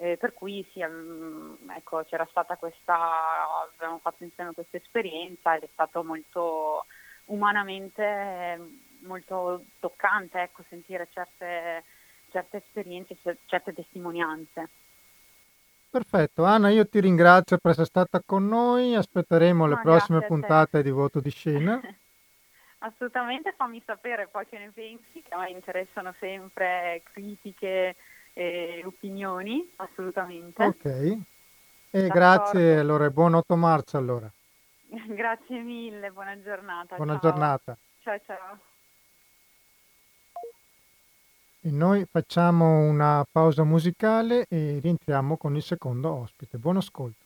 Eh, 0.00 0.16
per 0.16 0.32
cui 0.32 0.64
sì, 0.72 0.80
um, 0.80 1.56
ecco, 1.76 2.04
c'era 2.04 2.24
stata 2.30 2.56
questa, 2.56 2.96
abbiamo 3.74 3.98
fatto 3.98 4.22
insieme 4.22 4.52
questa 4.52 4.76
esperienza 4.76 5.56
ed 5.56 5.64
è 5.64 5.68
stato 5.72 6.04
molto 6.04 6.86
umanamente 7.26 8.86
molto 9.00 9.64
toccante 9.78 10.40
ecco, 10.40 10.64
sentire 10.68 11.08
certe, 11.12 11.84
certe 12.30 12.58
esperienze, 12.58 13.16
certe 13.46 13.74
testimonianze. 13.74 14.68
Perfetto, 15.90 16.44
Anna, 16.44 16.68
io 16.68 16.86
ti 16.86 17.00
ringrazio 17.00 17.56
per 17.56 17.70
essere 17.70 17.86
stata 17.86 18.20
con 18.24 18.46
noi, 18.46 18.94
aspetteremo 18.94 19.66
le 19.66 19.78
prossime 19.80 20.18
grazie 20.20 20.26
a 20.26 20.28
te. 20.28 20.28
puntate 20.28 20.82
di 20.82 20.90
Voto 20.90 21.20
di 21.20 21.30
Scena. 21.30 21.80
Assolutamente, 22.80 23.54
fammi 23.56 23.82
sapere 23.84 24.28
poi 24.28 24.46
che 24.46 24.58
ne 24.58 24.70
pensi, 24.72 25.22
che 25.22 25.34
a 25.34 25.38
me 25.40 25.50
interessano 25.50 26.14
sempre 26.20 27.02
critiche 27.12 27.96
e 28.34 28.82
opinioni, 28.84 29.68
assolutamente. 29.76 30.62
Ok, 30.62 30.84
e 30.84 31.18
D'accordo. 31.90 32.08
grazie 32.10 32.78
allora, 32.78 33.06
e 33.06 33.10
buon 33.10 33.34
8 33.34 33.56
marzo 33.56 33.96
allora, 33.96 34.30
Grazie 35.08 35.60
mille, 35.62 36.10
buona 36.10 36.40
giornata. 36.42 36.96
buona 36.96 37.14
ciao. 37.14 37.20
giornata. 37.20 37.78
Ciao 38.02 38.18
ciao. 38.26 38.58
E 41.60 41.70
noi 41.72 42.06
facciamo 42.08 42.78
una 42.78 43.26
pausa 43.30 43.64
musicale 43.64 44.46
e 44.48 44.78
rientriamo 44.80 45.36
con 45.36 45.56
il 45.56 45.62
secondo 45.62 46.08
ospite. 46.10 46.56
Buon 46.56 46.76
ascolto. 46.76 47.24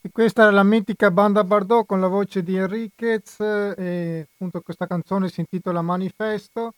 E 0.00 0.10
questa 0.10 0.42
era 0.42 0.50
la 0.50 0.64
mitica 0.64 1.12
banda 1.12 1.44
Bardot 1.44 1.86
con 1.86 2.00
la 2.00 2.08
voce 2.08 2.42
di 2.42 2.56
Enriquez 2.56 3.38
e 3.38 4.26
appunto 4.32 4.60
questa 4.62 4.88
canzone 4.88 5.28
si 5.28 5.40
intitola 5.40 5.80
Manifesto 5.80 6.74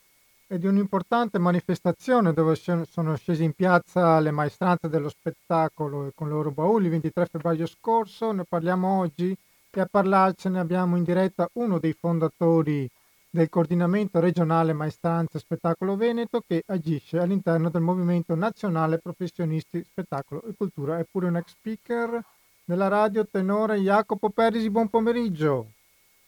è 0.46 0.58
di 0.58 0.66
un'importante 0.66 1.38
manifestazione 1.38 2.34
dove 2.34 2.54
sono 2.54 3.16
scesi 3.16 3.44
in 3.44 3.54
piazza 3.54 4.20
le 4.20 4.30
maestranze 4.30 4.90
dello 4.90 5.08
spettacolo 5.08 6.08
e 6.08 6.12
con 6.14 6.26
i 6.26 6.30
loro 6.32 6.50
bauli 6.50 6.84
il 6.84 6.90
23 6.90 7.26
febbraio 7.26 7.66
scorso. 7.66 8.30
Ne 8.32 8.44
parliamo 8.46 8.98
oggi 8.98 9.34
e 9.70 9.80
a 9.80 9.88
parlarcene 9.90 10.60
abbiamo 10.60 10.96
in 10.96 11.02
diretta 11.02 11.48
uno 11.54 11.78
dei 11.78 11.94
fondatori 11.94 12.86
del 13.34 13.48
coordinamento 13.48 14.20
regionale 14.20 14.72
Maestranze 14.72 15.40
Spettacolo 15.40 15.96
Veneto 15.96 16.40
che 16.46 16.62
agisce 16.66 17.18
all'interno 17.18 17.68
del 17.68 17.82
Movimento 17.82 18.36
Nazionale 18.36 19.00
Professionisti 19.00 19.82
Spettacolo 19.82 20.44
e 20.44 20.54
Cultura. 20.56 21.00
È 21.00 21.04
pure 21.10 21.26
un 21.26 21.36
ex 21.38 21.48
speaker 21.48 22.24
della 22.64 22.86
radio 22.86 23.26
tenore 23.26 23.78
Jacopo 23.78 24.30
Perisi. 24.30 24.70
Buon 24.70 24.88
pomeriggio. 24.88 25.66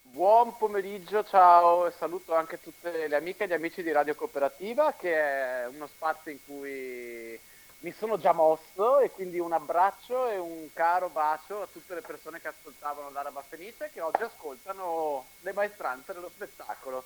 Buon 0.02 0.56
pomeriggio, 0.56 1.22
ciao 1.22 1.86
e 1.86 1.92
saluto 1.92 2.34
anche 2.34 2.60
tutte 2.60 3.06
le 3.06 3.14
amiche 3.14 3.44
e 3.44 3.46
gli 3.46 3.52
amici 3.52 3.84
di 3.84 3.92
Radio 3.92 4.16
Cooperativa 4.16 4.92
che 4.98 5.14
è 5.14 5.66
uno 5.72 5.86
spazio 5.86 6.32
in 6.32 6.38
cui 6.44 7.38
mi 7.86 7.92
sono 7.92 8.18
già 8.18 8.32
mosso 8.32 8.98
e 8.98 9.12
quindi 9.12 9.38
un 9.38 9.52
abbraccio 9.52 10.28
e 10.28 10.38
un 10.38 10.66
caro 10.72 11.08
bacio 11.08 11.62
a 11.62 11.68
tutte 11.72 11.94
le 11.94 12.00
persone 12.00 12.40
che 12.40 12.48
ascoltavano 12.48 13.10
l'Araba 13.12 13.44
Fenice 13.48 13.84
e 13.84 13.90
che 13.92 14.00
oggi 14.00 14.22
ascoltano 14.22 15.24
le 15.42 15.52
maestranze 15.52 16.12
dello 16.12 16.28
spettacolo. 16.34 17.04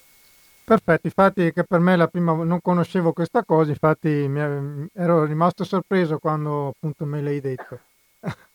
Perfetto, 0.65 1.07
infatti 1.07 1.53
che 1.53 1.65
per 1.65 1.81
me 1.81 1.97
la 1.97 2.07
prima 2.09 2.33
non 2.33 2.63
conoscevo 2.63 3.13
questa 3.13 3.45
cosa, 3.45 3.73
infatti 3.73 4.09
mi- 4.09 4.89
ero 4.95 5.25
rimasto 5.25 5.65
sorpreso 5.65 6.19
quando 6.19 6.69
appunto 6.69 7.05
me 7.05 7.21
l'hai 7.21 7.41
detto. 7.43 7.79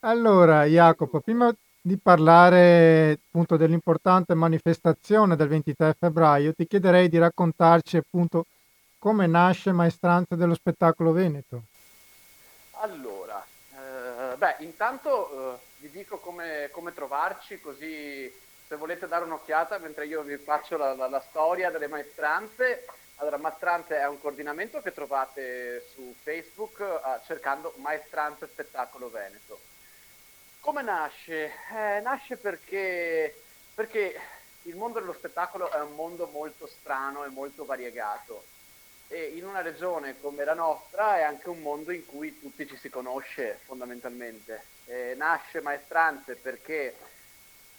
Allora, 0.00 0.64
Jacopo, 0.64 1.20
prima 1.20 1.54
di 1.80 1.98
parlare 1.98 3.20
appunto 3.26 3.56
dell'importante 3.56 4.34
manifestazione 4.34 5.36
del 5.36 5.48
23 5.48 5.94
febbraio, 5.98 6.52
ti 6.54 6.66
chiederei 6.66 7.08
di 7.08 7.18
raccontarci 7.18 7.98
appunto 7.98 8.44
come 8.98 9.26
nasce 9.26 9.72
Maestranze 9.72 10.36
dello 10.36 10.54
Spettacolo 10.54 11.12
Veneto. 11.12 11.62
Allora, 12.82 13.44
eh, 13.74 14.36
beh, 14.36 14.56
intanto 14.60 15.54
eh, 15.54 15.58
vi 15.76 15.90
dico 15.90 16.18
come, 16.18 16.70
come 16.72 16.92
trovarci, 16.94 17.60
così 17.60 18.32
se 18.66 18.76
volete 18.76 19.06
dare 19.06 19.24
un'occhiata 19.24 19.78
mentre 19.78 20.06
io 20.06 20.22
vi 20.22 20.36
faccio 20.38 20.76
la, 20.76 20.94
la- 20.94 21.08
la 21.08 21.20
storia 21.20 21.70
delle 21.70 21.88
maestranze. 21.88 22.84
Allora, 23.16 23.36
Maestranze 23.36 23.98
è 23.98 24.06
un 24.08 24.18
coordinamento 24.18 24.80
che 24.80 24.92
trovate 24.94 25.86
su 25.92 26.16
Facebook 26.22 26.80
eh, 26.80 27.20
cercando 27.26 27.74
Maestranze 27.76 28.46
Spettacolo 28.46 29.10
Veneto. 29.10 29.58
Come 30.60 30.82
nasce? 30.82 31.52
Eh, 31.74 32.00
nasce 32.00 32.36
perché, 32.38 33.34
perché 33.74 34.14
il 34.62 34.76
mondo 34.76 35.00
dello 35.00 35.12
spettacolo 35.12 35.70
è 35.70 35.80
un 35.80 35.94
mondo 35.94 36.26
molto 36.28 36.66
strano 36.66 37.24
e 37.24 37.28
molto 37.28 37.64
variegato 37.66 38.48
in 39.16 39.44
una 39.44 39.60
regione 39.60 40.20
come 40.20 40.44
la 40.44 40.54
nostra 40.54 41.18
è 41.18 41.22
anche 41.22 41.48
un 41.48 41.60
mondo 41.60 41.90
in 41.90 42.06
cui 42.06 42.38
tutti 42.38 42.66
ci 42.66 42.76
si 42.76 42.88
conosce 42.88 43.58
fondamentalmente. 43.64 44.62
Eh, 44.86 45.14
nasce 45.16 45.60
Maestranze 45.60 46.36
perché 46.36 46.94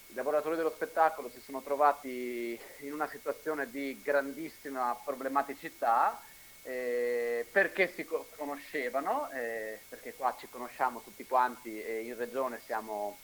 i 0.07 0.13
lavoratori 0.13 0.57
dello 0.57 0.71
spettacolo 0.71 1.29
si 1.29 1.39
sono 1.39 1.61
trovati 1.61 2.59
in 2.79 2.91
una 2.91 3.07
situazione 3.07 3.69
di 3.71 4.01
grandissima 4.03 5.00
problematicità 5.03 6.21
eh, 6.63 7.45
perché 7.50 7.93
si 7.93 8.03
co- 8.03 8.27
conoscevano, 8.35 9.29
eh, 9.31 9.79
perché 9.88 10.13
qua 10.13 10.35
ci 10.38 10.47
conosciamo 10.50 11.01
tutti 11.01 11.25
quanti 11.25 11.81
e 11.81 12.01
in 12.01 12.17
regione 12.17 12.59
siamo, 12.65 13.17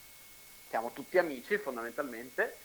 siamo 0.70 0.92
tutti 0.92 1.18
amici 1.18 1.58
fondamentalmente. 1.58 2.56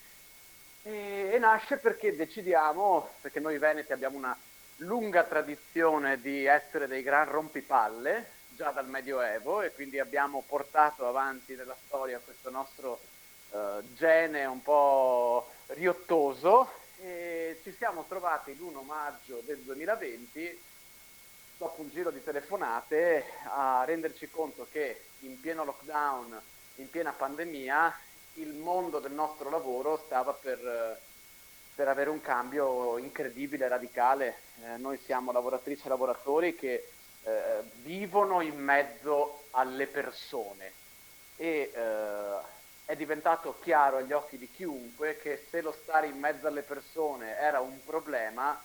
E, 0.85 1.31
e 1.33 1.39
nasce 1.39 1.79
perché 1.79 2.15
decidiamo, 2.15 3.09
perché 3.21 3.41
noi 3.41 3.59
veneti 3.59 3.93
abbiamo 3.93 4.17
una 4.17 4.37
lunga 4.83 5.25
tradizione 5.25 6.21
di 6.21 6.45
essere 6.45 6.87
dei 6.87 7.03
gran 7.03 7.29
rompipalle 7.29 8.41
già 8.51 8.71
dal 8.71 8.89
Medioevo 8.89 9.63
e 9.63 9.73
quindi 9.73 9.99
abbiamo 9.99 10.43
portato 10.47 11.07
avanti 11.07 11.55
nella 11.55 11.77
storia 11.87 12.21
questo 12.23 12.51
nostro 12.51 13.01
eh, 13.51 13.81
gene 13.95 14.45
un 14.45 14.63
po' 14.63 15.51
riottoso 15.69 16.71
e 17.01 17.61
ci 17.63 17.75
siamo 17.77 18.05
trovati 18.07 18.57
l'1 18.57 18.85
maggio 18.85 19.41
del 19.45 19.59
2020 19.59 20.63
dopo 21.57 21.83
un 21.83 21.91
giro 21.91 22.11
di 22.11 22.23
telefonate 22.23 23.25
a 23.45 23.85
renderci 23.85 24.29
conto 24.31 24.67
che 24.71 25.05
in 25.21 25.41
pieno 25.41 25.65
lockdown, 25.65 26.41
in 26.77 26.91
piena 26.91 27.13
pandemia, 27.13 27.97
il 28.35 28.55
mondo 28.55 28.99
del 28.99 29.13
nostro 29.13 29.49
lavoro 29.49 30.03
stava 30.05 30.33
per, 30.33 30.59
eh, 30.59 31.01
per 31.75 31.87
avere 31.87 32.11
un 32.11 32.21
cambio 32.21 32.99
incredibile, 32.99 33.69
radicale. 33.69 34.42
Eh, 34.61 34.77
noi 34.77 34.99
siamo 34.99 35.33
lavoratrici 35.33 35.87
e 35.87 35.89
lavoratori 35.89 36.55
che 36.55 36.89
eh, 37.25 37.63
vivono 37.83 38.41
in 38.41 38.59
mezzo 38.59 39.45
alle 39.51 39.87
persone 39.87 40.73
e 41.37 41.73
eh, 41.75 42.61
è 42.85 42.97
diventato 42.97 43.59
chiaro 43.61 43.97
agli 43.97 44.13
occhi 44.13 44.37
di 44.37 44.51
chiunque 44.51 45.17
che 45.17 45.47
se 45.49 45.61
lo 45.61 45.73
stare 45.73 46.09
in 46.09 46.19
mezzo 46.19 46.47
alle 46.47 46.63
persone 46.63 47.37
era 47.39 47.61
un 47.61 47.83
problema, 47.85 48.61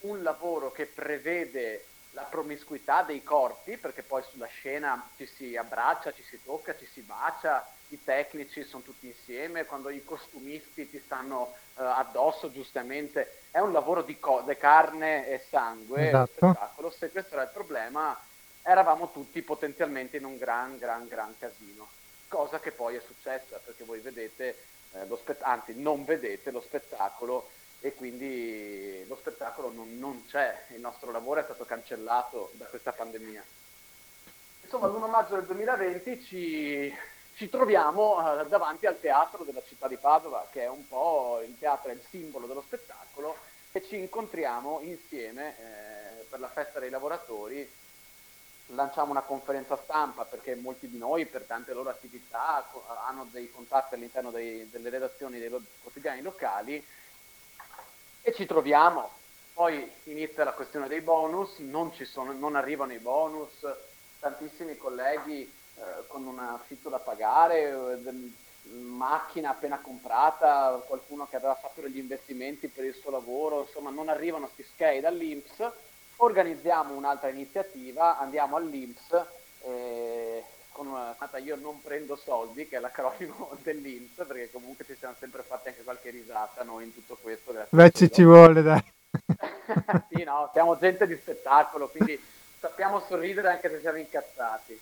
un 0.00 0.22
lavoro 0.22 0.70
che 0.70 0.86
prevede 0.86 1.84
la 2.12 2.22
promiscuità 2.22 3.02
dei 3.02 3.22
corpi, 3.22 3.76
perché 3.76 4.02
poi 4.02 4.22
sulla 4.22 4.46
scena 4.46 5.08
ci 5.16 5.26
si 5.26 5.56
abbraccia, 5.56 6.12
ci 6.12 6.22
si 6.22 6.42
tocca, 6.42 6.76
ci 6.76 6.86
si 6.86 7.02
bacia, 7.02 7.66
i 7.88 8.02
tecnici 8.04 8.64
sono 8.64 8.82
tutti 8.82 9.06
insieme, 9.06 9.64
quando 9.64 9.88
i 9.88 10.04
costumisti 10.04 10.90
ti 10.90 11.00
stanno 11.04 11.54
eh, 11.78 11.82
addosso 11.82 12.50
giustamente, 12.50 13.42
è 13.50 13.60
un 13.60 13.72
lavoro 13.72 14.02
di, 14.02 14.18
co- 14.18 14.42
di 14.46 14.56
carne 14.56 15.28
e 15.28 15.44
sangue, 15.48 16.02
lo 16.02 16.06
Esatto. 16.08 16.32
spettacolo, 16.32 16.90
se 16.90 17.10
questo 17.10 17.34
era 17.34 17.44
il 17.44 17.50
problema 17.52 18.18
eravamo 18.62 19.10
tutti 19.10 19.40
potenzialmente 19.42 20.18
in 20.18 20.24
un 20.24 20.36
gran, 20.36 20.76
gran, 20.78 21.06
gran 21.08 21.34
casino, 21.38 21.88
cosa 22.28 22.60
che 22.60 22.72
poi 22.72 22.96
è 22.96 23.00
successa, 23.00 23.58
perché 23.64 23.84
voi 23.84 24.00
vedete, 24.00 24.56
eh, 24.92 25.06
lo 25.06 25.16
spett- 25.16 25.42
anzi 25.42 25.72
non 25.74 26.04
vedete 26.04 26.50
lo 26.50 26.60
spettacolo 26.60 27.48
e 27.80 27.94
quindi 27.94 29.04
lo 29.08 29.16
spettacolo 29.16 29.70
non, 29.72 29.98
non 29.98 30.24
c'è, 30.26 30.66
il 30.70 30.80
nostro 30.80 31.10
lavoro 31.10 31.40
è 31.40 31.44
stato 31.44 31.64
cancellato 31.64 32.50
da 32.54 32.66
questa 32.66 32.92
pandemia. 32.92 33.42
Insomma, 34.62 34.88
l'1 34.88 35.08
maggio 35.08 35.34
del 35.36 35.46
2020 35.46 36.22
ci, 36.24 36.94
ci 37.38 37.48
troviamo 37.48 38.40
eh, 38.40 38.46
davanti 38.48 38.86
al 38.86 38.98
teatro 38.98 39.44
della 39.44 39.62
città 39.64 39.86
di 39.86 39.96
Padova, 39.96 40.48
che 40.50 40.62
è 40.62 40.68
un 40.68 40.86
po' 40.88 41.40
il 41.46 41.56
teatro, 41.56 41.88
è 41.88 41.94
il 41.94 42.02
simbolo 42.10 42.48
dello 42.48 42.62
spettacolo, 42.62 43.36
e 43.70 43.80
ci 43.86 43.96
incontriamo 43.96 44.80
insieme 44.82 45.56
eh, 45.56 46.24
per 46.28 46.40
la 46.40 46.48
festa 46.48 46.80
dei 46.80 46.90
lavoratori 46.90 47.70
lanciamo 48.72 49.12
una 49.12 49.22
conferenza 49.22 49.78
stampa 49.82 50.24
perché 50.24 50.54
molti 50.56 50.88
di 50.90 50.98
noi 50.98 51.24
per 51.26 51.42
tante 51.42 51.72
loro 51.72 51.88
attività 51.88 52.68
hanno 53.06 53.26
dei 53.30 53.50
contatti 53.50 53.94
all'interno 53.94 54.30
dei, 54.30 54.68
delle 54.68 54.90
redazioni 54.90 55.38
dei 55.38 55.48
quotidiani 55.80 56.20
locali 56.22 56.84
e 58.20 58.34
ci 58.34 58.46
troviamo. 58.46 59.10
Poi 59.54 59.90
inizia 60.04 60.44
la 60.44 60.52
questione 60.52 60.88
dei 60.88 61.00
bonus, 61.00 61.58
non, 61.58 61.92
sono, 61.94 62.32
non 62.32 62.56
arrivano 62.56 62.92
i 62.92 62.98
bonus, 62.98 63.64
tantissimi 64.18 64.76
colleghi 64.76 65.50
eh, 65.78 66.06
con 66.06 66.26
un 66.26 66.38
affitto 66.38 66.88
da 66.88 66.98
pagare, 66.98 68.00
eh, 68.02 68.32
macchina 68.70 69.50
appena 69.50 69.78
comprata, 69.78 70.82
qualcuno 70.86 71.26
che 71.28 71.36
aveva 71.36 71.54
fatto 71.54 71.80
degli 71.80 71.98
investimenti 71.98 72.68
per 72.68 72.84
il 72.84 72.94
suo 72.94 73.10
lavoro, 73.10 73.62
insomma 73.62 73.90
non 73.90 74.08
arrivano 74.08 74.46
questi 74.46 74.72
schei 74.74 75.00
dall'Inps 75.00 75.72
organizziamo 76.18 76.94
un'altra 76.94 77.28
iniziativa, 77.28 78.18
andiamo 78.18 78.56
all'Inps 78.56 79.24
eh, 79.64 80.42
con 80.72 80.86
una 80.86 81.16
io 81.42 81.56
non 81.56 81.80
prendo 81.82 82.16
soldi, 82.16 82.68
che 82.68 82.76
è 82.76 82.80
l'acronimo 82.80 83.56
dell'Inps, 83.62 84.24
perché 84.26 84.50
comunque 84.50 84.84
ci 84.84 84.96
siamo 84.96 85.14
sempre 85.18 85.42
fatti 85.42 85.68
anche 85.68 85.82
qualche 85.82 86.10
risata 86.10 86.62
noi 86.62 86.84
in 86.84 86.94
tutto 86.94 87.16
questo. 87.20 87.52
Beh, 87.68 87.90
ci, 87.90 88.10
ci 88.10 88.22
vuole, 88.22 88.62
dai. 88.62 88.82
sì, 90.10 90.22
no, 90.24 90.50
siamo 90.52 90.78
gente 90.78 91.06
di 91.06 91.16
spettacolo, 91.16 91.88
quindi 91.88 92.20
sappiamo 92.58 93.00
sorridere 93.00 93.48
anche 93.48 93.68
se 93.68 93.80
siamo 93.80 93.98
incazzati. 93.98 94.80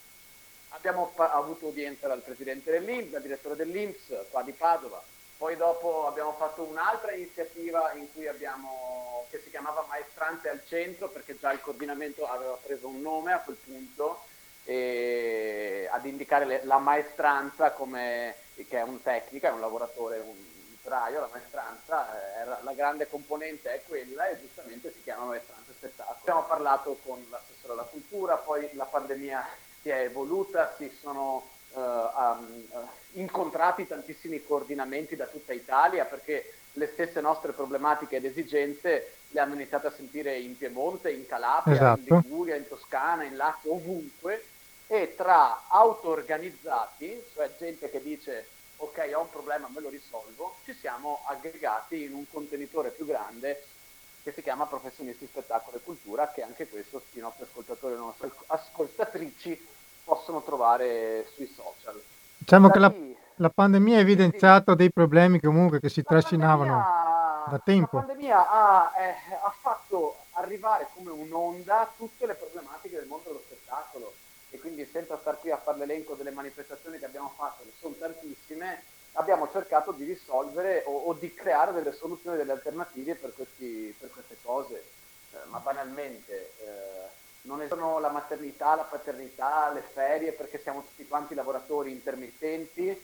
Abbiamo 0.76 1.10
avuto 1.16 1.66
udienza 1.66 2.06
dal 2.06 2.20
presidente 2.20 2.70
dell'Inps, 2.70 3.10
dal 3.10 3.22
direttore 3.22 3.56
dell'Inps, 3.56 4.14
qua 4.30 4.42
di 4.42 4.52
Padova, 4.52 5.02
poi 5.38 5.56
dopo 5.56 6.06
abbiamo 6.06 6.32
fatto 6.32 6.62
un'altra 6.62 7.12
iniziativa 7.12 7.92
in 7.94 8.12
cui 8.12 8.28
abbiamo, 8.28 9.26
che 9.30 9.40
si 9.40 9.50
chiamava 9.50 9.84
Maestrante 9.88 10.48
al 10.48 10.62
Centro, 10.66 11.08
perché 11.08 11.38
già 11.38 11.50
il 11.50 11.60
coordinamento 11.60 12.26
aveva 12.26 12.56
preso 12.62 12.88
un 12.88 13.00
nome 13.00 13.32
a 13.32 13.40
quel 13.40 13.56
punto, 13.56 14.24
e 14.64 15.88
ad 15.90 16.04
indicare 16.04 16.44
le, 16.44 16.60
la 16.64 16.78
maestranza 16.78 17.72
come, 17.72 18.34
che 18.54 18.78
è 18.78 18.82
un 18.82 19.02
tecnico, 19.02 19.46
è 19.46 19.50
un 19.50 19.60
lavoratore, 19.60 20.18
un 20.18 20.36
operaio, 20.80 21.20
la 21.20 21.28
maestranza, 21.32 22.34
era, 22.36 22.60
la 22.62 22.72
grande 22.74 23.08
componente 23.08 23.72
è 23.72 23.82
quella 23.86 24.28
e 24.28 24.40
giustamente 24.40 24.92
si 24.92 25.02
chiama 25.02 25.24
maestranza 25.24 25.72
spettacolo. 25.72 26.16
Abbiamo 26.20 26.44
parlato 26.44 26.98
con 27.02 27.24
l'assessore 27.30 27.72
alla 27.72 27.82
cultura, 27.82 28.36
poi 28.36 28.68
la 28.74 28.84
pandemia 28.84 29.64
si 29.86 29.92
è 29.92 30.00
evoluta, 30.00 30.74
si 30.76 30.90
sono 31.00 31.46
uh, 31.70 31.80
um, 31.80 32.64
incontrati 33.12 33.86
tantissimi 33.86 34.44
coordinamenti 34.44 35.14
da 35.14 35.26
tutta 35.26 35.52
Italia 35.52 36.04
perché 36.04 36.54
le 36.72 36.88
stesse 36.88 37.20
nostre 37.20 37.52
problematiche 37.52 38.16
ed 38.16 38.24
esigenze 38.24 39.12
le 39.28 39.38
hanno 39.38 39.54
iniziate 39.54 39.86
a 39.86 39.92
sentire 39.92 40.36
in 40.38 40.56
Piemonte, 40.56 41.12
in 41.12 41.24
Calabria, 41.24 41.76
esatto. 41.76 42.00
in 42.14 42.20
Liguria, 42.20 42.56
in 42.56 42.66
Toscana, 42.66 43.22
in 43.22 43.36
Lazio, 43.36 43.74
ovunque 43.74 44.44
e 44.88 45.14
tra 45.16 45.62
auto-organizzati, 45.68 47.22
cioè 47.32 47.54
gente 47.56 47.88
che 47.88 48.02
dice 48.02 48.48
ok 48.78 49.12
ho 49.14 49.20
un 49.20 49.30
problema, 49.30 49.68
me 49.68 49.80
lo 49.80 49.88
risolvo, 49.88 50.56
ci 50.64 50.74
siamo 50.74 51.20
aggregati 51.26 52.02
in 52.02 52.12
un 52.12 52.24
contenitore 52.28 52.90
più 52.90 53.06
grande 53.06 53.62
che 54.24 54.32
si 54.32 54.42
chiama 54.42 54.66
Professionisti 54.66 55.28
Spettacolo 55.28 55.76
e 55.76 55.80
Cultura, 55.84 56.32
che 56.32 56.42
anche 56.42 56.66
questo 56.66 57.04
i 57.12 57.20
nostri 57.20 57.44
ascoltatori 57.44 57.94
e 57.94 57.96
le 57.96 58.02
nostre 58.02 58.32
ascoltatrici 58.46 59.74
possono 60.06 60.40
trovare 60.40 61.26
sui 61.34 61.52
social. 61.52 62.00
Diciamo 62.38 62.68
da 62.68 62.72
che 62.72 62.78
la, 62.78 62.94
la, 63.34 63.50
pandemia 63.50 63.96
ha 63.96 64.00
evidenziato 64.00 64.76
dei 64.76 64.92
problemi 64.92 65.40
comunque 65.40 65.80
che 65.80 65.88
si 65.88 66.04
trascinavano 66.04 66.74
da 67.50 67.60
tempo. 67.64 67.96
La 67.96 68.04
pandemia 68.04 68.48
ha, 68.48 68.92
eh, 68.96 69.34
ha 69.42 69.52
fatto 69.60 70.18
arrivare 70.34 70.86
come 70.94 71.10
un'onda 71.10 71.90
tutte 71.96 72.24
le 72.24 72.34
problematiche 72.34 72.96
del 72.96 73.08
mondo 73.08 73.24
dello 73.30 73.42
spettacolo 73.44 74.14
e 74.50 74.60
quindi 74.60 74.86
senza 74.86 75.18
star 75.18 75.40
qui 75.40 75.50
a 75.50 75.58
fare 75.58 75.78
l'elenco 75.78 76.14
delle 76.14 76.30
manifestazioni 76.30 76.98
che 76.98 77.04
abbiamo 77.04 77.32
fatto, 77.34 77.64
che 77.64 77.72
sono 77.76 77.94
tantissime, 77.98 78.82
abbiamo 79.14 79.50
cercato 79.50 79.90
di 79.90 80.04
risolvere 80.04 80.84
o, 80.86 80.92
o 80.92 81.14
di 81.14 81.34
creare 81.34 81.72
delle 81.72 81.92
soluzioni, 81.92 82.36
delle 82.36 82.52
alternative 82.52 83.16
per, 83.16 83.34
questi, 83.34 83.92
per 83.98 84.10
queste 84.12 84.36
cose. 84.40 84.84
Eh, 85.32 85.48
ma 85.48 85.58
banalmente, 85.58 86.52
eh, 86.60 87.08
non 87.46 87.60
esistono 87.60 87.98
la 87.98 88.10
maternità, 88.10 88.74
la 88.74 88.82
paternità, 88.82 89.72
le 89.72 89.80
ferie 89.80 90.32
perché 90.32 90.60
siamo 90.60 90.82
tutti 90.82 91.06
quanti 91.06 91.34
lavoratori 91.34 91.90
intermittenti, 91.92 93.00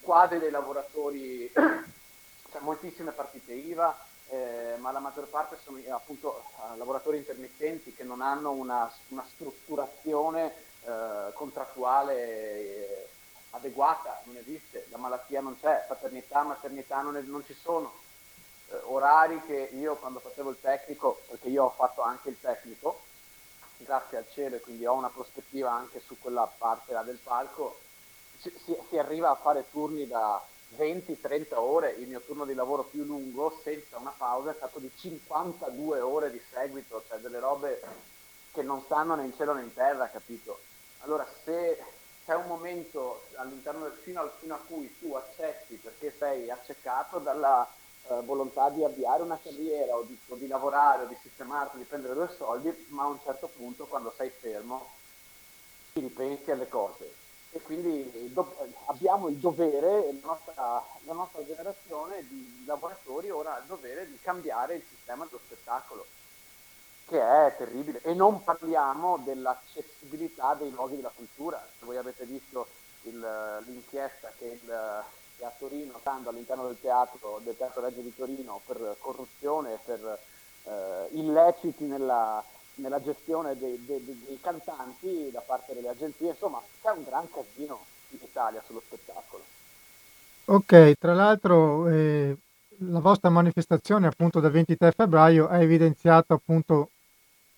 quadri 0.00 0.38
dei 0.38 0.50
lavoratori, 0.50 1.50
c'è 1.52 2.58
moltissime 2.60 3.12
partite 3.12 3.52
IVA, 3.52 3.96
eh, 4.28 4.74
ma 4.78 4.92
la 4.92 4.98
maggior 4.98 5.26
parte 5.28 5.58
sono 5.62 5.78
appunto 5.90 6.42
eh, 6.42 6.76
lavoratori 6.76 7.18
intermittenti 7.18 7.94
che 7.94 8.04
non 8.04 8.20
hanno 8.20 8.50
una, 8.50 8.90
una 9.08 9.24
strutturazione 9.32 10.52
eh, 10.84 11.32
contrattuale 11.34 12.14
eh, 12.14 13.08
adeguata, 13.50 14.20
non 14.24 14.36
esiste, 14.36 14.86
la 14.90 14.98
malattia 14.98 15.40
non 15.40 15.58
c'è, 15.58 15.84
paternità, 15.86 16.42
maternità 16.42 17.00
non, 17.00 17.16
è, 17.16 17.20
non 17.20 17.44
ci 17.44 17.54
sono, 17.54 17.92
eh, 18.70 18.76
orari 18.84 19.40
che 19.46 19.70
io 19.72 19.94
quando 19.96 20.18
facevo 20.18 20.50
il 20.50 20.60
tecnico, 20.60 21.20
perché 21.28 21.48
io 21.48 21.64
ho 21.64 21.70
fatto 21.70 22.02
anche 22.02 22.28
il 22.28 22.40
tecnico, 22.40 23.10
grazie 23.82 24.18
al 24.18 24.28
cielo 24.30 24.56
e 24.56 24.60
quindi 24.60 24.86
ho 24.86 24.94
una 24.94 25.10
prospettiva 25.10 25.70
anche 25.72 26.00
su 26.00 26.18
quella 26.18 26.50
parte 26.58 26.98
del 27.04 27.18
palco, 27.22 27.78
si, 28.38 28.52
si, 28.88 28.98
arriva 28.98 29.30
a 29.30 29.36
fare 29.36 29.66
turni 29.70 30.06
da 30.06 30.42
20-30 30.76 31.54
ore, 31.54 31.90
il 31.92 32.08
mio 32.08 32.20
turno 32.20 32.44
di 32.44 32.54
lavoro 32.54 32.84
più 32.84 33.04
lungo 33.04 33.60
senza 33.62 33.98
una 33.98 34.14
pausa 34.16 34.50
è 34.50 34.54
stato 34.54 34.78
di 34.78 34.90
52 34.94 36.00
ore 36.00 36.30
di 36.30 36.40
seguito, 36.50 37.04
cioè 37.08 37.18
delle 37.18 37.38
robe 37.38 37.82
che 38.52 38.62
non 38.62 38.82
stanno 38.82 39.14
né 39.14 39.24
in 39.24 39.34
cielo 39.34 39.54
né 39.54 39.62
in 39.62 39.72
terra, 39.72 40.08
capito? 40.08 40.60
Allora 41.00 41.26
se 41.44 41.82
c'è 42.24 42.34
un 42.34 42.46
momento 42.46 43.24
all'interno 43.34 43.84
del, 43.84 43.98
fino, 44.02 44.20
al, 44.20 44.32
fino 44.38 44.54
a 44.54 44.60
cui 44.66 44.96
tu 44.98 45.14
accetti 45.14 45.74
perché 45.76 46.14
sei 46.16 46.50
accecato 46.50 47.18
dalla 47.18 47.68
eh, 48.08 48.20
volontà 48.22 48.68
di 48.70 48.84
avviare 48.84 49.22
una 49.22 49.38
carriera 49.42 49.94
o 49.94 50.02
di, 50.02 50.18
o 50.28 50.34
di 50.34 50.46
lavorare 50.46 51.04
o 51.04 51.06
di 51.06 51.16
sistemarti, 51.22 51.78
di 51.78 51.84
prendere 51.84 52.14
due 52.14 52.34
soldi, 52.36 52.86
ma 52.88 53.04
a 53.04 53.08
un 53.08 53.18
certo 53.22 53.48
punto 53.48 53.86
quando 53.86 54.12
sei 54.16 54.30
fermo 54.30 54.88
ti 55.92 56.00
ripensi 56.00 56.50
alle 56.50 56.68
cose. 56.68 57.14
E 57.54 57.60
quindi 57.60 58.32
do, 58.32 58.56
abbiamo 58.86 59.28
il 59.28 59.36
dovere, 59.36 60.12
la 60.20 60.26
nostra, 60.26 60.84
la 61.04 61.12
nostra 61.12 61.44
generazione 61.44 62.26
di 62.26 62.64
lavoratori 62.64 63.30
ora 63.30 63.56
ha 63.56 63.58
il 63.58 63.66
dovere 63.66 64.08
di 64.08 64.18
cambiare 64.20 64.76
il 64.76 64.84
sistema 64.88 65.24
dello 65.26 65.40
spettacolo, 65.44 66.06
che 67.06 67.20
è 67.20 67.54
terribile. 67.56 68.00
E 68.02 68.14
non 68.14 68.42
parliamo 68.42 69.18
dell'accessibilità 69.18 70.54
dei 70.54 70.70
luoghi 70.70 70.96
della 70.96 71.12
cultura. 71.14 71.62
Se 71.78 71.84
voi 71.84 71.98
avete 71.98 72.24
visto 72.24 72.68
il, 73.02 73.62
l'inchiesta 73.66 74.32
che 74.38 74.46
il 74.46 75.04
a 75.44 75.52
Torino, 75.58 75.96
stando 76.00 76.30
all'interno 76.30 76.66
del 76.66 76.78
teatro, 76.80 77.40
del 77.42 77.56
teatro 77.56 77.82
Reggio 77.82 78.00
di 78.00 78.14
Torino 78.14 78.60
per 78.66 78.96
corruzione, 78.98 79.78
per 79.84 80.18
eh, 80.64 81.08
illeciti 81.12 81.84
nella, 81.84 82.42
nella 82.76 83.02
gestione 83.02 83.56
dei, 83.58 83.84
dei, 83.84 84.02
dei, 84.04 84.38
cantanti 84.40 85.30
da 85.30 85.40
parte 85.40 85.74
delle 85.74 85.88
agenzie, 85.88 86.30
insomma 86.30 86.62
c'è 86.80 86.90
un 86.90 87.04
gran 87.04 87.28
casino 87.30 87.84
in 88.10 88.18
Italia 88.22 88.62
sullo 88.64 88.82
spettacolo. 88.84 89.42
Ok, 90.46 90.94
tra 90.98 91.14
l'altro 91.14 91.88
eh, 91.88 92.36
la 92.78 93.00
vostra 93.00 93.30
manifestazione 93.30 94.06
appunto 94.06 94.40
del 94.40 94.50
23 94.50 94.92
febbraio 94.92 95.48
ha 95.48 95.60
evidenziato 95.60 96.34
appunto 96.34 96.90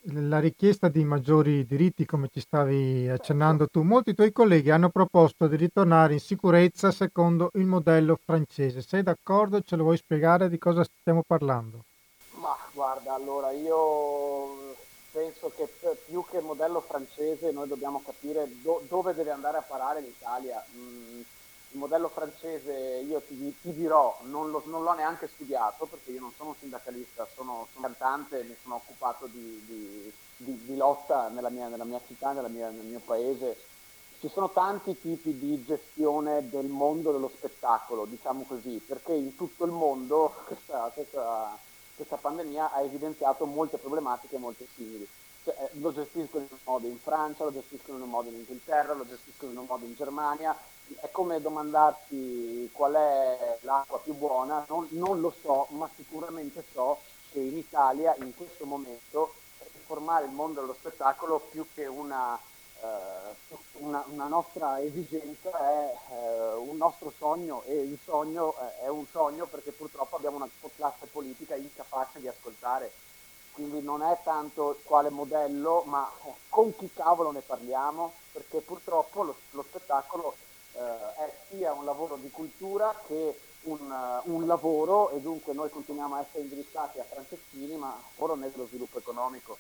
la 0.09 0.39
richiesta 0.39 0.89
di 0.89 1.03
maggiori 1.05 1.65
diritti, 1.65 2.05
come 2.05 2.29
ci 2.31 2.41
stavi 2.41 3.09
accennando 3.09 3.69
tu, 3.69 3.83
molti 3.83 4.15
tuoi 4.15 4.33
colleghi 4.33 4.71
hanno 4.71 4.91
proposto 4.91 5.47
di 5.47 5.57
ritornare 5.57 6.13
in 6.13 6.21
sicurezza 6.21 6.91
secondo 6.91 7.51
il 7.55 7.65
modello 7.65 8.19
francese. 8.23 8.83
Sei 8.83 9.03
d'accordo? 9.03 9.63
Ce 9.63 9.77
lo 9.77 9.85
vuoi 9.85 9.97
spiegare 9.97 10.51
di 10.51 10.59
cosa 10.59 10.85
stiamo 10.85 11.23
parlando? 11.27 11.85
Ma 12.41 12.57
guarda, 12.73 13.15
allora 13.15 13.51
io 13.53 14.75
penso 15.11 15.51
che 15.57 15.69
più 16.07 16.25
che 16.29 16.41
modello 16.41 16.81
francese 16.81 17.51
noi 17.53 17.69
dobbiamo 17.69 18.03
capire 18.05 18.47
do- 18.61 18.83
dove 18.89 19.15
deve 19.15 19.31
andare 19.31 19.57
a 19.57 19.65
parare 19.67 20.01
l'Italia. 20.01 20.63
Mm, 20.77 21.21
il 21.75 21.81
modello 21.81 22.09
francese 22.09 22.73
io 23.07 23.21
ti, 23.21 23.53
ti 23.61 23.73
dirò, 23.75 24.17
non, 24.23 24.51
lo, 24.51 24.63
non, 24.67 24.85
l'ho 24.85 24.95
neanche 24.95 25.27
studiato 25.27 25.87
perché 25.87 26.13
io 26.13 26.21
non 26.21 26.33
sono 26.37 26.51
un 26.51 26.55
sindacalista, 26.57 27.27
sono, 27.35 27.67
sono 27.73 27.87
cantante 27.87 28.41
e 28.41 28.45
mi 28.45 28.57
sono 28.63 28.77
occupato 28.77 29.27
di, 29.27 29.63
di, 29.67 30.13
di, 30.37 30.65
di 30.65 30.77
lotta 30.77 31.29
nella 31.29 31.51
mia, 31.51 31.67
nella 31.67 31.85
mia 31.85 32.01
città, 32.07 32.31
mia, 32.49 32.71
nel 32.71 32.85
mio 32.85 33.01
paese. 33.05 33.57
Ci 34.21 34.29
sono 34.29 34.51
tanti 34.51 34.99
tipi 34.99 35.37
di 35.37 35.65
gestione 35.65 36.49
del 36.49 36.67
mondo 36.67 37.11
dello 37.11 37.29
spettacolo, 37.29 38.05
diciamo 38.05 38.45
così, 38.45 38.81
perché 38.87 39.13
in 39.13 39.35
tutto 39.35 39.65
il 39.65 39.73
mondo 39.73 40.33
questa, 40.47 40.91
questa, 40.95 41.59
questa 41.97 42.17
pandemia 42.17 42.73
ha 42.73 42.83
evidenziato 42.83 43.47
molte 43.47 43.79
problematiche 43.79 44.39
molto 44.39 44.65
simili. 44.75 45.07
Cioè, 45.43 45.55
eh, 45.59 45.79
lo 45.81 45.93
gestiscono 45.93 46.45
in 46.45 46.51
un 46.53 46.59
modo 46.63 46.87
in 46.87 46.99
Francia, 46.99 47.45
lo 47.45 47.53
gestiscono 47.53 47.99
in 47.99 48.05
un 48.05 48.11
modo 48.11 48.29
in 48.29 48.37
Inghilterra, 48.37 48.95
lo 48.95 49.07
gestiscono 49.07 49.51
in 49.51 49.59
un 49.59 49.67
modo 49.69 49.85
in 49.85 49.95
Germania, 49.95 50.57
è 51.01 51.11
come 51.11 51.41
domandarsi 51.41 52.69
qual 52.73 52.95
è 52.95 53.59
l'acqua 53.63 53.99
più 53.99 54.15
buona, 54.15 54.65
non, 54.69 54.87
non 54.91 55.21
lo 55.21 55.35
so, 55.43 55.67
ma 55.71 55.89
sicuramente 55.95 56.65
so 56.73 56.99
che 57.31 57.41
in 57.41 57.57
Italia 57.57 58.15
in 58.19 58.35
questo 58.35 58.65
momento 58.65 59.35
riformare 59.73 60.25
il 60.27 60.33
mondo 60.33 60.61
dello 60.61 60.75
spettacolo 60.75 61.39
più 61.51 61.67
che 61.75 61.87
una, 61.87 62.39
eh, 62.81 63.57
una, 63.79 64.05
una 64.09 64.27
nostra 64.27 64.81
esigenza 64.81 65.51
è 65.51 65.95
eh, 66.11 66.55
un 66.55 66.77
nostro 66.77 67.13
sogno 67.17 67.63
e 67.67 67.75
il 67.75 67.99
sogno 68.03 68.55
è 68.81 68.89
un 68.89 69.07
sogno 69.11 69.47
perché 69.47 69.73
purtroppo 69.73 70.17
abbiamo 70.17 70.37
una 70.37 70.49
classe 70.77 71.07
politica 71.07 71.55
incapace 71.55 72.21
di 72.21 72.29
ascoltare. 72.29 72.93
Quindi 73.53 73.83
non 73.83 74.03
è 74.03 74.19
tanto 74.25 74.81
quale 74.83 75.11
modello, 75.11 75.83
ma 75.87 76.11
con 76.49 76.75
chi 76.75 76.91
cavolo 76.93 77.31
ne 77.31 77.41
parliamo, 77.41 78.13
perché 78.33 78.59
purtroppo 78.61 79.23
lo, 79.23 79.37
lo 79.51 79.63
spettacolo 79.63 80.35
eh, 80.35 80.54
è 80.75 81.33
sia 81.49 81.73
un 81.73 81.85
lavoro 81.85 82.17
di 82.17 82.31
cultura 82.31 82.95
che 83.07 83.39
un, 83.65 83.79
uh, 83.81 84.33
un, 84.33 84.47
lavoro 84.47 85.11
e 85.11 85.21
dunque 85.21 85.55
noi 85.55 85.71
continuiamo 85.71 86.17
a 86.17 86.21
essere 86.21 86.43
indirizzati 86.43 86.99
a 86.99 87.05
Franceschini, 87.05 87.77
ma 87.77 87.97
ora 88.17 88.35
nello 88.35 88.67
sviluppo 88.67 88.99
economico. 88.99 89.57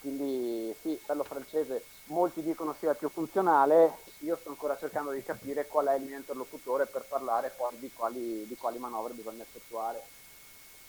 Quindi 0.00 0.74
sì, 0.80 0.98
quello 1.04 1.24
francese 1.24 1.84
molti 2.06 2.42
dicono 2.42 2.74
sia 2.78 2.94
più 2.94 3.08
funzionale, 3.08 3.98
io 4.20 4.36
sto 4.36 4.50
ancora 4.50 4.76
cercando 4.76 5.10
di 5.10 5.22
capire 5.22 5.66
qual 5.66 5.86
è 5.86 5.96
il 5.96 6.04
mio 6.04 6.16
interlocutore 6.16 6.86
per 6.86 7.04
parlare 7.08 7.52
poi 7.56 7.76
di 7.78 7.90
quali, 7.92 8.46
di 8.46 8.56
quali 8.56 8.78
manovre 8.78 9.14
bisogna 9.14 9.42
effettuare. 9.42 10.02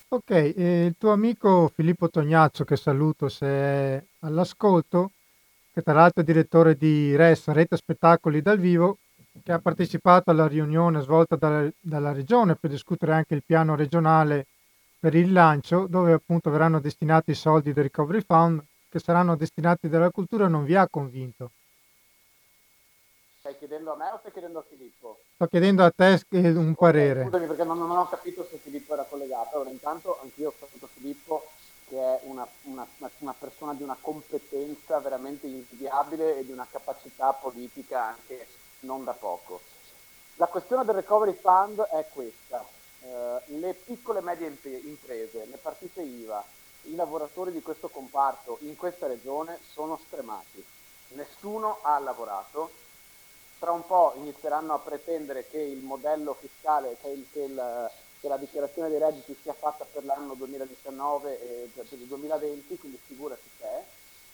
Ok, 0.09 0.29
e 0.29 0.85
il 0.85 0.95
tuo 0.97 1.11
amico 1.11 1.69
Filippo 1.73 2.09
Tognazzo, 2.09 2.63
che 2.63 2.77
saluto 2.77 3.27
se 3.27 3.45
è 3.45 4.03
all'ascolto, 4.19 5.11
che 5.73 5.81
tra 5.81 5.93
l'altro 5.93 6.21
è 6.21 6.25
direttore 6.25 6.75
di 6.75 7.15
RES, 7.15 7.47
Rete 7.47 7.75
Spettacoli 7.75 8.41
dal 8.41 8.57
Vivo, 8.57 8.99
che 9.43 9.51
ha 9.51 9.59
partecipato 9.59 10.29
alla 10.31 10.47
riunione 10.47 11.01
svolta 11.01 11.35
dalla, 11.35 11.69
dalla 11.79 12.11
Regione 12.11 12.55
per 12.55 12.69
discutere 12.69 13.13
anche 13.13 13.35
il 13.35 13.43
piano 13.45 13.75
regionale 13.75 14.47
per 14.99 15.15
il 15.15 15.31
lancio, 15.31 15.85
dove 15.87 16.13
appunto 16.13 16.49
verranno 16.49 16.79
destinati 16.79 17.31
i 17.31 17.35
soldi 17.35 17.73
del 17.73 17.83
Recovery 17.83 18.21
Fund, 18.21 18.63
che 18.89 18.99
saranno 18.99 19.35
destinati 19.35 19.89
dalla 19.89 20.09
cultura, 20.09 20.47
non 20.47 20.63
vi 20.63 20.75
ha 20.75 20.87
convinto. 20.89 21.51
Stai 23.39 23.57
chiedendo 23.57 23.93
a 23.93 23.95
me 23.95 24.09
o 24.09 24.17
stai 24.19 24.31
chiedendo 24.31 24.59
a 24.59 24.65
Filippo? 24.67 25.19
Sto 25.35 25.47
chiedendo 25.47 25.83
a 25.83 25.91
te 25.91 26.21
un 26.31 26.75
parere. 26.75 27.19
Okay, 27.19 27.29
scusami 27.29 27.47
perché 27.47 27.63
non, 27.63 27.77
non, 27.77 27.91
ho 27.91 28.09
capito 28.09 28.45
se 28.49 28.57
Filippo 28.57 28.93
era 28.93 29.03
collegato. 29.03 29.55
Allora, 29.55 29.69
intanto 29.69 30.19
anch'io 30.21 30.49
ho 30.49 30.53
saputo 30.59 30.87
Filippo 30.87 31.47
che 31.87 31.97
è 31.97 32.19
una, 32.23 32.45
una, 32.63 32.85
una, 33.19 33.33
persona 33.33 33.73
di 33.73 33.83
una 33.83 33.95
competenza 33.99 34.99
veramente 34.99 35.47
invidiabile 35.47 36.39
e 36.39 36.45
di 36.45 36.51
una 36.51 36.67
capacità 36.69 37.31
politica 37.31 38.07
anche 38.07 38.45
non 38.87 39.03
da 39.03 39.13
poco. 39.13 39.61
La 40.35 40.47
questione 40.47 40.85
del 40.85 40.95
recovery 40.95 41.33
fund 41.33 41.81
è 41.81 42.05
questa. 42.11 42.65
Eh, 43.01 43.41
le 43.59 43.73
piccole 43.73 44.19
e 44.19 44.21
medie 44.21 44.47
imprese, 44.47 45.45
le 45.45 45.57
partite 45.57 46.01
IVA, 46.01 46.43
i 46.83 46.95
lavoratori 46.95 47.51
di 47.51 47.61
questo 47.61 47.89
comparto 47.89 48.57
in 48.61 48.75
questa 48.75 49.07
regione 49.07 49.59
sono 49.71 49.99
stremati. 50.07 50.65
Nessuno 51.09 51.79
ha 51.81 51.99
lavorato, 51.99 52.71
tra 53.59 53.71
un 53.71 53.85
po' 53.85 54.13
inizieranno 54.15 54.73
a 54.73 54.79
pretendere 54.79 55.47
che 55.47 55.59
il 55.59 55.83
modello 55.83 56.33
fiscale, 56.33 56.97
che, 57.01 57.09
il, 57.09 57.25
che, 57.31 57.41
il, 57.41 57.91
che 58.19 58.27
la 58.27 58.37
dichiarazione 58.37 58.89
dei 58.89 58.99
redditi 58.99 59.37
sia 59.41 59.53
fatta 59.53 59.85
per 59.85 60.05
l'anno 60.05 60.33
2019 60.33 61.41
e 61.41 61.69
per 61.73 61.85
il 61.89 62.05
2020, 62.05 62.77
quindi 62.77 62.99
figurati 63.05 63.49
te. 63.59 63.83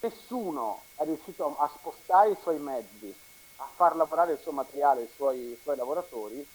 Nessuno 0.00 0.82
è 0.96 1.04
riuscito 1.04 1.56
a 1.58 1.70
spostare 1.78 2.30
i 2.30 2.36
suoi 2.42 2.58
mezzi, 2.58 3.14
a 3.56 3.68
far 3.74 3.96
lavorare 3.96 4.32
il 4.32 4.38
suo 4.38 4.52
materiale, 4.52 5.02
i 5.02 5.10
suoi, 5.14 5.38
i 5.38 5.58
suoi 5.62 5.76
lavoratori. 5.76 6.46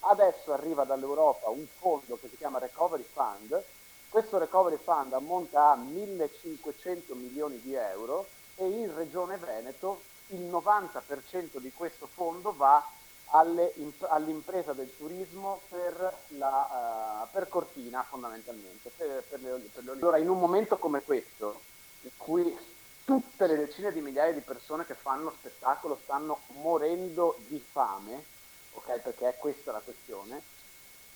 Adesso 0.00 0.52
arriva 0.52 0.84
dall'Europa 0.84 1.48
un 1.48 1.66
fondo 1.78 2.18
che 2.20 2.28
si 2.28 2.36
chiama 2.36 2.58
Recovery 2.58 3.04
Fund. 3.10 3.62
Questo 4.08 4.38
Recovery 4.38 4.76
Fund 4.76 5.12
ammonta 5.12 5.70
a 5.70 5.76
1500 5.76 7.14
milioni 7.14 7.60
di 7.60 7.74
euro 7.74 8.26
e 8.56 8.68
in 8.68 8.94
Regione 8.94 9.36
Veneto 9.36 10.00
il 10.28 10.42
90% 10.42 11.58
di 11.58 11.72
questo 11.72 12.06
fondo 12.06 12.54
va 12.54 12.86
alle, 13.30 13.74
all'impresa 14.08 14.72
del 14.72 14.94
turismo 14.96 15.60
per, 15.68 16.16
la, 16.28 17.24
uh, 17.24 17.32
per 17.32 17.48
Cortina 17.48 18.04
fondamentalmente. 18.08 18.90
Per, 18.96 19.24
per 19.28 19.40
le, 19.40 19.58
le... 19.58 19.90
Allora 19.90 20.18
in 20.18 20.28
un 20.28 20.38
momento 20.38 20.78
come 20.78 21.02
questo, 21.02 21.60
in 22.02 22.10
cui 22.16 22.56
tutte 23.04 23.46
le 23.46 23.56
decine 23.56 23.92
di 23.92 24.00
migliaia 24.00 24.32
di 24.32 24.40
persone 24.40 24.86
che 24.86 24.94
fanno 24.94 25.30
spettacolo 25.30 25.98
stanno 26.02 26.40
morendo 26.62 27.36
di 27.48 27.58
fame, 27.58 28.24
ok? 28.72 29.00
Perché 29.00 29.28
è 29.28 29.36
questa 29.36 29.72
la 29.72 29.80
questione, 29.80 30.42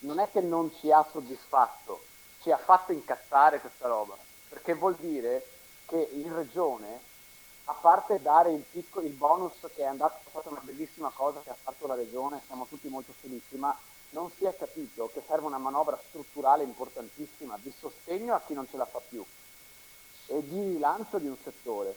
non 0.01 0.19
è 0.21 0.31
che 0.31 0.41
non 0.41 0.73
ci 0.79 0.93
ha 0.93 1.05
soddisfatto, 1.11 2.05
ci 2.43 2.53
ha 2.53 2.59
fatto 2.59 2.93
incazzare 2.93 3.61
questa 3.61 3.89
roba, 3.89 4.17
perché 4.49 4.75
vuol 4.75 4.97
dire 4.97 5.45
che 5.87 6.09
in 6.13 6.35
regione 6.35 7.01
a 7.65 7.73
parte 7.73 8.21
dare 8.21 8.53
il, 8.53 8.63
picco, 8.63 9.01
il 9.01 9.13
bonus 9.13 9.55
che 9.75 9.83
è 9.83 9.87
andato, 9.87 10.19
è 10.25 10.29
stata 10.29 10.51
una 10.51 10.61
bellissima 10.63 11.11
cosa 11.15 11.41
che 11.41 11.51
ha 11.51 11.57
fatto 11.61 11.87
la 11.87 11.95
regione, 11.95 12.43
siamo 12.47 12.67
tutti 12.67 12.89
molto 12.89 13.13
felici, 13.19 13.57
ma 13.57 13.77
non 14.11 14.31
si 14.31 14.45
è 14.45 14.57
capito 14.57 15.11
che 15.13 15.23
serve 15.27 15.47
una 15.47 15.59
manovra 15.59 15.99
strutturale 16.09 16.63
importantissima 16.63 17.59
di 17.61 17.73
sostegno 17.77 18.35
a 18.35 18.41
chi 18.47 18.55
non 18.55 18.67
ce 18.69 18.77
la 18.77 18.87
fa 18.87 19.01
più 19.07 19.25
e 20.29 20.47
di 20.49 20.61
rilancio 20.61 21.19
di 21.19 21.27
un 21.27 21.37
settore, 21.43 21.95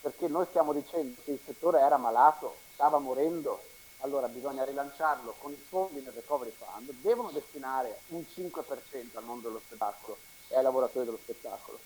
perché 0.00 0.28
noi 0.28 0.46
stiamo 0.48 0.72
dicendo 0.72 1.20
che 1.24 1.32
il 1.32 1.40
settore 1.44 1.80
era 1.80 1.96
malato, 1.96 2.54
stava 2.74 2.98
morendo, 2.98 3.60
allora 4.00 4.28
bisogna 4.28 4.64
rilanciarlo 4.64 5.34
con 5.40 5.52
i 5.52 5.62
fondi 5.68 6.02
del 6.02 6.12
recovery 6.12 6.52
fund, 6.56 6.90
devono 7.02 7.30
destinare 7.30 8.00
un 8.08 8.24
5% 8.34 9.16
al 9.16 9.24
mondo 9.24 9.48
dello 9.48 9.60
spettacolo 9.64 10.16
e 10.48 10.56
ai 10.56 10.62
lavoratori 10.62 11.04
dello 11.04 11.18
spettacolo 11.20 11.78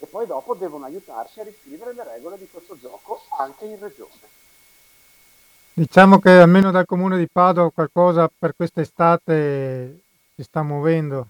e 0.00 0.06
poi 0.06 0.26
dopo 0.26 0.54
devono 0.54 0.86
aiutarci 0.86 1.40
a 1.40 1.44
riscrivere 1.44 1.92
le 1.92 2.04
regole 2.04 2.38
di 2.38 2.48
questo 2.50 2.76
gioco 2.78 3.20
anche 3.38 3.66
in 3.66 3.78
regione. 3.78 4.38
Diciamo 5.74 6.18
che 6.18 6.30
almeno 6.30 6.70
dal 6.70 6.86
comune 6.86 7.18
di 7.18 7.28
Padova 7.30 7.70
qualcosa 7.70 8.30
per 8.36 8.56
quest'estate 8.56 10.00
si 10.34 10.42
sta 10.42 10.62
muovendo. 10.62 11.28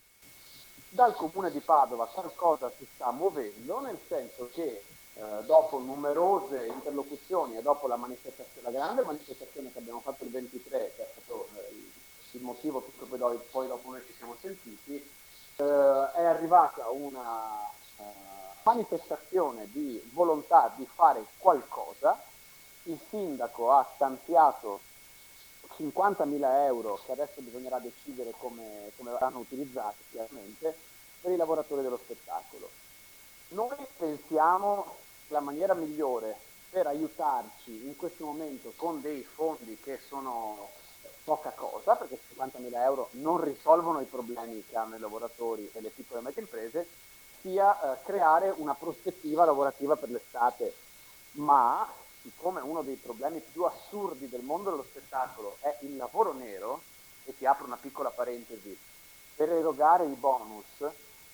Dal 0.92 1.14
comune 1.14 1.53
di 1.53 1.61
Padova 1.61 2.07
qualcosa 2.07 2.68
si 2.76 2.85
sta 2.94 3.12
muovendo, 3.12 3.79
nel 3.79 3.98
senso 4.09 4.50
che 4.53 4.83
eh, 5.14 5.22
dopo 5.44 5.79
numerose 5.79 6.66
interlocuzioni 6.66 7.57
e 7.57 7.62
dopo 7.62 7.87
la, 7.87 7.96
la, 7.96 8.70
grande 8.72 9.03
manifestazione 9.03 9.70
che 9.70 9.79
abbiamo 9.79 10.00
fatto 10.00 10.24
il 10.24 10.31
23, 10.31 10.92
che 10.96 11.03
è 11.03 11.09
stato 11.12 11.48
eh, 11.55 11.90
il 12.33 12.42
motivo 12.42 12.81
per 12.81 13.09
cui 13.09 13.18
poi, 13.18 13.38
poi 13.53 13.68
dopo 13.68 13.90
noi 13.90 14.03
ci 14.05 14.12
siamo 14.14 14.35
sentiti, 14.40 14.94
eh, 14.96 15.62
è 15.62 16.24
arrivata 16.24 16.88
una 16.88 17.68
eh, 17.96 18.03
manifestazione 18.64 19.70
di 19.70 20.03
volontà 20.12 20.72
di 20.74 20.88
fare 20.92 21.24
qualcosa, 21.38 22.20
il 22.85 22.98
sindaco 23.11 23.70
ha 23.70 23.88
stanziato 23.94 24.81
50.000 25.81 26.64
euro 26.64 27.01
che 27.05 27.12
adesso 27.12 27.40
bisognerà 27.40 27.79
decidere 27.79 28.35
come, 28.37 28.93
come 28.97 29.12
verranno 29.12 29.38
utilizzati 29.38 30.03
chiaramente 30.11 30.77
per 31.21 31.33
i 31.33 31.37
lavoratori 31.37 31.83
dello 31.83 31.99
spettacolo. 32.03 32.69
Noi 33.49 33.77
pensiamo 33.97 34.97
che 35.27 35.33
la 35.33 35.40
maniera 35.40 35.75
migliore 35.75 36.37
per 36.69 36.87
aiutarci 36.87 37.87
in 37.87 37.97
questo 37.97 38.25
momento 38.25 38.73
con 38.77 39.01
dei 39.01 39.23
fondi 39.23 39.79
che 39.83 39.99
sono 40.07 40.69
poca 41.25 41.51
cosa, 41.51 41.97
perché 41.97 42.19
50.000 42.37 42.75
euro 42.75 43.09
non 43.12 43.43
risolvono 43.43 44.01
i 44.01 44.05
problemi 44.05 44.64
che 44.66 44.77
hanno 44.77 44.97
i 44.97 45.01
lavoratori 45.01 45.69
e 45.73 45.81
le 45.81 45.90
piccole 45.90 46.21
e 46.21 46.23
medie 46.23 46.43
imprese, 46.43 46.88
sia 47.40 47.95
eh, 47.95 48.03
creare 48.05 48.53
una 48.57 48.75
prospettiva 48.75 49.45
lavorativa 49.45 49.97
per 49.97 50.11
l'estate, 50.11 50.75
ma 51.33 51.88
siccome 52.22 52.61
uno 52.61 52.83
dei 52.83 52.96
problemi 52.96 53.40
più 53.40 53.64
assurdi 53.64 54.28
del 54.28 54.42
mondo 54.42 54.70
dello 54.70 54.87
spettacolo 54.88 55.56
è 55.61 55.78
il 55.80 55.96
lavoro 55.96 56.33
nero, 56.33 56.83
e 57.24 57.37
ti 57.37 57.46
apro 57.46 57.66
una 57.66 57.76
piccola 57.76 58.11
parentesi, 58.11 58.76
per 59.35 59.50
erogare 59.50 60.04
i 60.04 60.14
bonus 60.14 60.64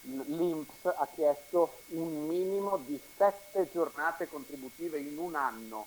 l'INPS 0.03 0.85
ha 0.85 1.09
chiesto 1.14 1.79
un 1.88 2.27
minimo 2.27 2.77
di 2.79 3.01
sette 3.16 3.68
giornate 3.72 4.29
contributive 4.29 4.99
in 4.99 5.18
un 5.18 5.35
anno. 5.35 5.87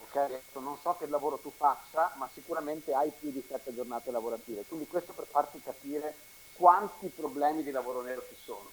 Okay? 0.00 0.40
Non 0.54 0.76
so 0.80 0.96
che 0.98 1.06
lavoro 1.06 1.38
tu 1.38 1.50
faccia, 1.50 2.12
ma 2.16 2.28
sicuramente 2.32 2.92
hai 2.92 3.10
più 3.18 3.30
di 3.30 3.42
sette 3.46 3.74
giornate 3.74 4.10
lavorative. 4.10 4.64
Quindi 4.64 4.86
questo 4.86 5.12
per 5.12 5.26
farti 5.26 5.62
capire 5.62 6.14
quanti 6.54 7.08
problemi 7.08 7.62
di 7.62 7.70
lavoro 7.70 8.02
nero 8.02 8.22
ci 8.28 8.36
sono. 8.42 8.70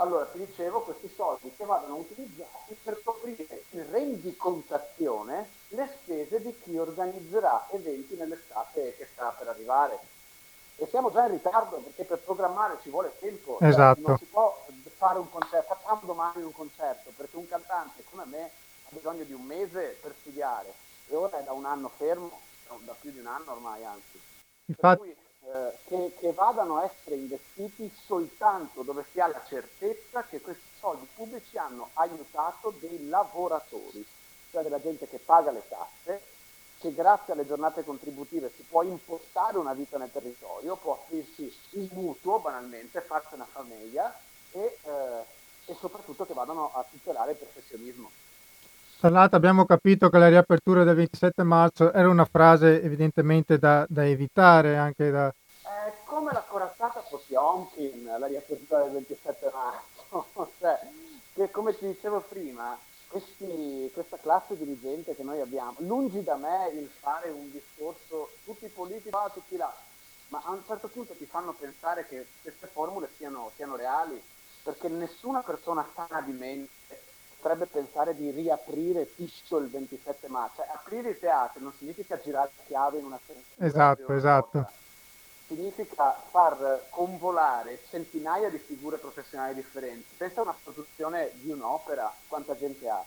Allora 0.00 0.24
ti 0.24 0.38
dicevo 0.38 0.80
questi 0.80 1.12
soldi 1.14 1.52
che 1.54 1.64
vadano 1.66 1.96
utilizzati 1.96 2.74
per 2.82 3.02
coprire 3.04 3.64
in 3.70 3.86
rendicontazione 3.90 5.50
le 5.68 5.94
spese 6.00 6.40
di 6.40 6.58
chi 6.62 6.78
organizzerà 6.78 7.66
eventi 7.70 8.16
nell'estate 8.16 8.96
che 8.96 9.06
sta 9.12 9.34
per 9.38 9.48
arrivare. 9.48 9.98
E 10.76 10.86
siamo 10.86 11.10
già 11.10 11.26
in 11.26 11.32
ritardo 11.32 11.76
perché 11.76 12.04
per 12.04 12.18
programmare 12.20 12.78
ci 12.80 12.88
vuole 12.88 13.12
tempo. 13.18 13.58
Cioè, 13.58 13.68
esatto. 13.68 14.00
non 14.00 14.16
si 14.16 14.24
può 14.24 14.64
fare 14.96 15.18
un 15.18 15.28
concerto, 15.28 15.74
facciamo 15.74 16.00
domani 16.04 16.42
un 16.42 16.52
concerto, 16.52 17.12
perché 17.14 17.36
un 17.36 17.46
cantante 17.46 18.02
come 18.08 18.24
me 18.24 18.44
ha 18.44 18.88
bisogno 18.88 19.24
di 19.24 19.34
un 19.34 19.42
mese 19.42 19.98
per 20.00 20.14
studiare 20.18 20.72
e 21.08 21.14
ora 21.14 21.40
è 21.40 21.42
da 21.42 21.52
un 21.52 21.66
anno 21.66 21.90
fermo, 21.94 22.40
da 22.84 22.96
più 22.98 23.10
di 23.10 23.18
un 23.18 23.26
anno 23.26 23.52
ormai 23.52 23.84
anzi. 23.84 24.18
Infatti... 24.64 25.28
Eh, 25.52 25.72
che, 25.88 26.12
che, 26.20 26.32
vadano 26.32 26.76
a 26.76 26.84
essere 26.84 27.16
investiti 27.16 27.92
soltanto 28.06 28.82
dove 28.82 29.04
si 29.10 29.18
ha 29.18 29.26
la 29.26 29.42
certezza 29.48 30.22
che 30.22 30.40
questi 30.40 30.62
soldi 30.78 31.08
pubblici 31.12 31.58
hanno 31.58 31.90
aiutato 31.94 32.72
dei 32.78 33.08
lavoratori, 33.08 34.06
cioè 34.52 34.62
della 34.62 34.80
gente 34.80 35.08
che 35.08 35.18
paga 35.18 35.50
le 35.50 35.64
tasse, 35.66 36.22
che 36.78 36.94
grazie 36.94 37.32
alle 37.32 37.48
giornate 37.48 37.82
contributive 37.82 38.52
si 38.54 38.62
può 38.62 38.82
impostare 38.82 39.58
una 39.58 39.74
vita 39.74 39.98
nel 39.98 40.12
territorio, 40.12 40.76
può 40.76 40.92
aprirsi 40.92 41.52
un 41.70 41.88
mutuo 41.94 42.38
banalmente, 42.38 43.00
farsi 43.00 43.34
una 43.34 43.46
famiglia 43.50 44.16
e, 44.52 44.78
eh, 44.80 45.24
e 45.64 45.74
soprattutto 45.74 46.26
che 46.26 46.32
vadano 46.32 46.70
a 46.72 46.84
tutelare 46.88 47.32
il 47.32 47.38
professionismo. 47.38 48.08
L'altro 49.08 49.38
abbiamo 49.38 49.64
capito 49.64 50.10
che 50.10 50.18
la 50.18 50.28
riapertura 50.28 50.84
del 50.84 50.94
27 50.94 51.42
marzo 51.42 51.90
era 51.90 52.10
una 52.10 52.26
frase 52.26 52.82
evidentemente 52.82 53.58
da, 53.58 53.86
da 53.88 54.04
evitare 54.04 54.76
anche 54.76 55.10
da... 55.10 55.28
Eh, 55.28 55.92
come 56.04 56.32
la 56.32 56.44
corazzata 56.46 57.00
Potionkin, 57.08 58.04
la 58.18 58.26
riapertura 58.26 58.82
del 58.82 58.92
27 58.92 59.50
marzo, 59.54 60.50
cioè, 60.58 60.78
che 61.32 61.50
come 61.50 61.74
ti 61.78 61.86
dicevo 61.86 62.20
prima, 62.28 62.76
questi, 63.08 63.90
questa 63.94 64.18
classe 64.18 64.58
dirigente 64.58 65.16
che 65.16 65.22
noi 65.22 65.40
abbiamo, 65.40 65.76
lungi 65.78 66.22
da 66.22 66.36
me 66.36 66.70
il 66.74 66.90
fare 67.00 67.30
un 67.30 67.50
discorso, 67.50 68.32
tutti 68.44 68.66
i 68.66 68.68
politici 68.68 69.08
qua, 69.08 69.30
tutti 69.32 69.56
là, 69.56 69.74
ma 70.28 70.42
a 70.44 70.50
un 70.50 70.62
certo 70.66 70.88
punto 70.88 71.14
ti 71.14 71.24
fanno 71.24 71.52
pensare 71.58 72.06
che 72.06 72.26
queste 72.42 72.66
formule 72.66 73.08
siano, 73.16 73.50
siano 73.56 73.76
reali, 73.76 74.22
perché 74.62 74.88
nessuna 74.88 75.40
persona 75.40 75.88
sana 75.94 76.20
di 76.20 76.32
mente 76.32 76.79
potrebbe 77.40 77.66
pensare 77.66 78.14
di 78.14 78.30
riaprire 78.30 79.12
Tiscio 79.14 79.56
il 79.56 79.70
27 79.70 80.28
marzo. 80.28 80.56
Cioè, 80.56 80.68
aprire 80.72 81.10
i 81.10 81.18
teatri 81.18 81.62
non 81.62 81.72
significa 81.76 82.20
girare 82.20 82.50
chiave 82.66 82.98
in 82.98 83.06
una 83.06 83.18
sentenza. 83.24 83.64
Esatto, 83.64 84.12
esatto. 84.12 84.70
Significa 85.46 86.14
far 86.30 86.82
convolare 86.90 87.80
centinaia 87.88 88.50
di 88.50 88.58
figure 88.58 88.98
professionali 88.98 89.54
differenti. 89.54 90.14
Pensa 90.16 90.40
a 90.40 90.44
una 90.44 90.56
produzione 90.62 91.30
di 91.34 91.50
un'opera, 91.50 92.12
quanta 92.28 92.56
gente 92.56 92.88
ha? 92.88 93.02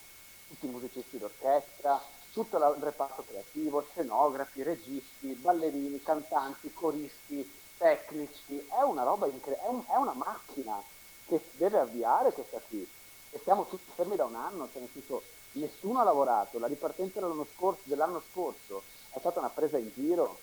Tutti 0.50 0.66
i 0.66 0.70
musicisti 0.70 1.18
d'orchestra, 1.18 2.02
tutto 2.34 2.58
il 2.58 2.84
reparto 2.84 3.24
creativo, 3.26 3.86
scenografi, 3.92 4.64
registi, 4.64 5.34
ballerini, 5.34 6.02
cantanti, 6.02 6.74
coristi, 6.74 7.50
tecnici. 7.78 8.68
È 8.68 8.82
una 8.82 9.04
roba 9.04 9.28
incredibile, 9.28 9.66
è, 9.66 9.70
un, 9.70 9.84
è 9.88 9.96
una 9.96 10.14
macchina 10.14 10.82
che 11.28 11.42
deve 11.52 11.80
avviare 11.80 12.34
questa 12.34 12.60
qui 12.68 12.86
e 13.34 13.40
siamo 13.44 13.66
tutti 13.66 13.92
fermi 13.96 14.16
da 14.16 14.26
un 14.26 14.36
anno, 14.36 14.70
cioè 14.72 14.82
nel 14.82 14.92
senso 14.94 15.24
nessuno 15.54 16.00
ha 16.00 16.04
lavorato, 16.04 16.60
la 16.60 16.68
ripartenza 16.68 17.20
dell'anno 17.20 17.48
scorso, 17.56 17.82
dell'anno 17.84 18.22
scorso 18.32 18.84
è 19.10 19.18
stata 19.20 19.40
una 19.40 19.50
presa 19.50 19.78
in 19.78 19.92
giro. 19.94 20.40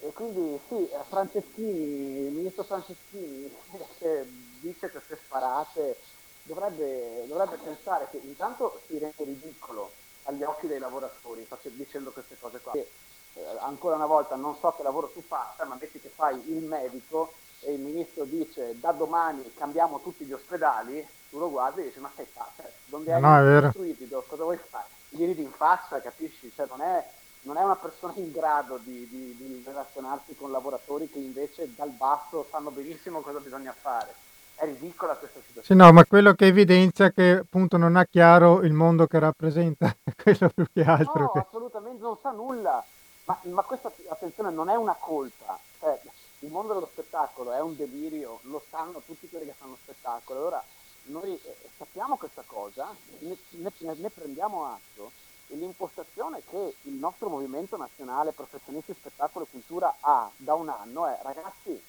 E 0.00 0.12
quindi 0.12 0.58
sì, 0.66 0.88
eh, 0.88 0.98
Franceschini, 1.08 2.26
il 2.26 2.32
ministro 2.32 2.64
Franceschini, 2.64 3.54
che 3.98 4.26
dice 4.60 4.90
queste 4.90 5.18
sparate, 5.24 5.96
dovrebbe, 6.42 7.26
dovrebbe 7.26 7.56
pensare 7.56 8.08
che 8.10 8.16
intanto 8.16 8.80
si 8.86 8.98
rende 8.98 9.22
ridicolo 9.22 9.92
agli 10.24 10.42
occhi 10.42 10.66
dei 10.66 10.78
lavoratori 10.78 11.46
dicendo 11.62 12.10
queste 12.12 12.36
cose 12.40 12.60
qua. 12.60 12.72
E, 12.72 12.88
eh, 13.34 13.44
ancora 13.60 13.94
una 13.96 14.06
volta 14.06 14.36
non 14.36 14.56
so 14.56 14.72
che 14.72 14.82
lavoro 14.82 15.08
tu 15.08 15.22
faccia, 15.22 15.64
ma 15.66 15.76
metti 15.78 16.00
che 16.00 16.08
fai 16.08 16.34
il 16.50 16.64
medico 16.64 17.32
e 17.64 17.72
il 17.72 17.80
ministro 17.80 18.24
dice 18.24 18.78
da 18.80 18.92
domani 18.92 19.52
cambiamo 19.56 20.00
tutti 20.00 20.24
gli 20.24 20.32
ospedali, 20.32 21.06
tu 21.30 21.38
lo 21.38 21.50
guardi 21.50 21.80
e 21.80 21.84
dici 21.84 22.00
ma 22.00 22.10
sei 22.14 22.26
fatto, 22.26 22.62
cioè, 22.62 22.70
dove 22.86 23.12
hai 23.12 23.20
no, 23.20 23.60
costruito, 23.60 24.24
cosa 24.26 24.42
vuoi 24.42 24.58
fare? 24.58 24.86
Gli 25.08 25.24
ridi 25.24 25.42
in 25.42 25.50
faccia, 25.50 26.00
capisci? 26.00 26.50
Cioè, 26.54 26.66
non, 26.68 26.80
è, 26.80 27.06
non 27.42 27.56
è 27.56 27.62
una 27.62 27.76
persona 27.76 28.14
in 28.16 28.32
grado 28.32 28.78
di, 28.78 29.06
di, 29.08 29.36
di, 29.36 29.62
relazionarsi 29.64 30.34
con 30.34 30.50
lavoratori 30.50 31.08
che 31.08 31.18
invece 31.18 31.74
dal 31.74 31.90
basso 31.90 32.46
sanno 32.50 32.70
benissimo 32.70 33.20
cosa 33.20 33.38
bisogna 33.38 33.74
fare. 33.78 34.14
È 34.54 34.64
ridicola 34.64 35.14
questa 35.14 35.40
situazione. 35.46 35.64
Sì, 35.66 35.74
no, 35.74 35.92
ma 35.92 36.04
quello 36.04 36.34
che 36.34 36.46
evidenzia 36.46 37.10
che 37.10 37.38
appunto 37.38 37.76
non 37.76 37.96
ha 37.96 38.06
chiaro 38.06 38.62
il 38.62 38.72
mondo 38.72 39.06
che 39.06 39.18
rappresenta, 39.18 39.94
quello 40.16 40.50
più 40.54 40.66
che 40.72 40.82
altro. 40.82 41.22
No, 41.22 41.30
che... 41.30 41.38
assolutamente 41.40 42.02
non 42.02 42.16
sa 42.20 42.30
nulla. 42.30 42.84
Ma, 43.24 43.38
ma, 43.42 43.62
questa, 43.62 43.92
attenzione, 44.08 44.50
non 44.50 44.68
è 44.68 44.74
una 44.74 44.96
colpa. 44.98 45.58
Cioè, 45.78 46.00
il 46.42 46.50
mondo 46.50 46.74
dello 46.74 46.88
spettacolo 46.90 47.52
è 47.52 47.60
un 47.60 47.76
delirio, 47.76 48.40
lo 48.42 48.62
sanno 48.68 49.00
tutti 49.04 49.28
quelli 49.28 49.46
che 49.46 49.54
fanno 49.56 49.76
spettacolo. 49.80 50.40
Allora, 50.40 50.64
noi 51.04 51.40
eh, 51.40 51.56
sappiamo 51.76 52.16
questa 52.16 52.42
cosa, 52.44 52.94
ne, 53.20 53.36
ne, 53.50 53.72
ne 53.78 54.10
prendiamo 54.10 54.66
atto 54.66 55.12
e 55.48 55.56
l'impostazione 55.56 56.42
che 56.48 56.76
il 56.82 56.94
nostro 56.94 57.28
movimento 57.28 57.76
nazionale 57.76 58.32
professionisti 58.32 58.94
spettacolo 58.94 59.44
e 59.44 59.50
cultura 59.50 59.96
ha 60.00 60.30
da 60.36 60.54
un 60.54 60.68
anno 60.68 61.06
è 61.06 61.18
ragazzi, 61.22 61.80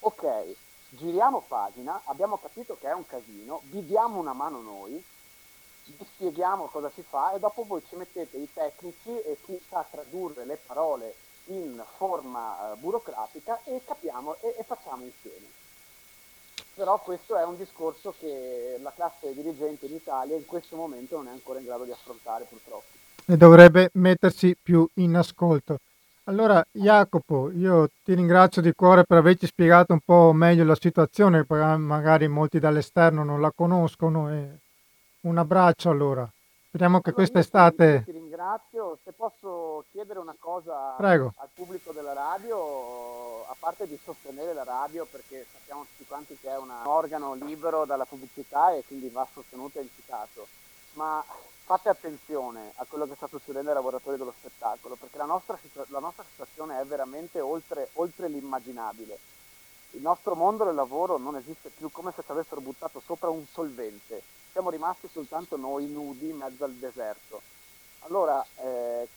ok, 0.00 0.56
giriamo 0.88 1.44
pagina, 1.46 2.00
abbiamo 2.04 2.38
capito 2.38 2.76
che 2.80 2.88
è 2.88 2.94
un 2.94 3.06
casino, 3.06 3.60
vi 3.64 3.84
diamo 3.84 4.18
una 4.18 4.32
mano 4.32 4.60
noi, 4.60 5.04
vi 5.84 6.04
spieghiamo 6.14 6.66
cosa 6.66 6.90
si 6.90 7.02
fa 7.02 7.32
e 7.32 7.38
dopo 7.38 7.64
voi 7.64 7.82
ci 7.88 7.94
mettete 7.94 8.36
i 8.36 8.48
tecnici 8.52 9.10
e 9.20 9.38
chi 9.44 9.60
sa 9.68 9.84
tradurre 9.88 10.44
le 10.44 10.56
parole 10.56 11.14
in 11.46 11.82
forma 11.96 12.72
uh, 12.72 12.78
burocratica 12.78 13.60
e 13.64 13.80
capiamo 13.84 14.36
e, 14.40 14.56
e 14.58 14.62
facciamo 14.62 15.04
insieme 15.04 15.58
però 16.80 16.98
questo 16.98 17.36
è 17.36 17.44
un 17.44 17.58
discorso 17.58 18.14
che 18.18 18.78
la 18.80 18.90
classe 18.94 19.34
dirigente 19.34 19.84
in 19.84 19.96
Italia 19.96 20.34
in 20.34 20.46
questo 20.46 20.76
momento 20.76 21.16
non 21.16 21.28
è 21.28 21.30
ancora 21.30 21.58
in 21.58 21.66
grado 21.66 21.84
di 21.84 21.90
affrontare 21.90 22.46
purtroppo. 22.48 22.86
E 23.26 23.36
dovrebbe 23.36 23.90
mettersi 23.94 24.56
più 24.60 24.88
in 24.94 25.14
ascolto. 25.14 25.78
Allora 26.24 26.64
Jacopo, 26.70 27.50
io 27.50 27.88
ti 28.02 28.14
ringrazio 28.14 28.62
di 28.62 28.72
cuore 28.72 29.04
per 29.04 29.18
averci 29.18 29.46
spiegato 29.46 29.92
un 29.92 30.00
po' 30.02 30.32
meglio 30.32 30.64
la 30.64 30.76
situazione, 30.78 31.44
perché 31.44 31.76
magari 31.76 32.28
molti 32.28 32.58
dall'esterno 32.58 33.24
non 33.24 33.42
la 33.42 33.52
conoscono. 33.54 34.32
E 34.32 34.48
un 35.22 35.36
abbraccio 35.36 35.90
allora. 35.90 36.26
Speriamo 36.70 37.00
che 37.00 37.10
quest'estate... 37.10 38.04
Ti 38.04 38.12
ringrazio, 38.12 38.96
se 39.02 39.10
posso 39.10 39.86
chiedere 39.90 40.20
una 40.20 40.36
cosa 40.38 40.94
Prego. 40.96 41.32
al 41.38 41.48
pubblico 41.52 41.90
della 41.90 42.12
radio, 42.12 43.44
a 43.48 43.56
parte 43.58 43.88
di 43.88 43.98
sostenere 44.00 44.52
la 44.52 44.62
radio 44.62 45.04
perché 45.10 45.44
sappiamo 45.50 45.82
tutti 45.82 46.06
quanti 46.06 46.38
che 46.40 46.48
è 46.48 46.56
un 46.56 46.70
organo 46.84 47.34
libero 47.34 47.86
dalla 47.86 48.04
pubblicità 48.04 48.72
e 48.72 48.84
quindi 48.86 49.08
va 49.08 49.26
sostenuto 49.32 49.80
e 49.80 49.82
incitato, 49.82 50.46
ma 50.92 51.24
fate 51.64 51.88
attenzione 51.88 52.70
a 52.76 52.86
quello 52.88 53.08
che 53.08 53.16
sta 53.16 53.26
succedendo 53.26 53.70
ai 53.70 53.74
lavoratori 53.74 54.16
dello 54.16 54.34
spettacolo 54.38 54.94
perché 54.94 55.18
la 55.18 55.24
nostra, 55.24 55.58
la 55.88 55.98
nostra 55.98 56.22
situazione 56.22 56.80
è 56.80 56.84
veramente 56.84 57.40
oltre, 57.40 57.88
oltre 57.94 58.28
l'immaginabile. 58.28 59.18
Il 59.94 60.02
nostro 60.02 60.36
mondo 60.36 60.62
del 60.62 60.76
lavoro 60.76 61.18
non 61.18 61.34
esiste 61.34 61.70
più 61.70 61.90
come 61.90 62.12
se 62.14 62.22
ci 62.24 62.30
avessero 62.30 62.60
buttato 62.60 63.02
sopra 63.04 63.28
un 63.28 63.44
solvente 63.44 64.38
siamo 64.52 64.70
rimasti 64.70 65.08
soltanto 65.12 65.56
noi 65.56 65.86
nudi 65.86 66.28
in 66.28 66.36
mezzo 66.36 66.64
al 66.64 66.72
deserto. 66.74 67.40
Allora, 68.00 68.44
eh, 68.56 69.08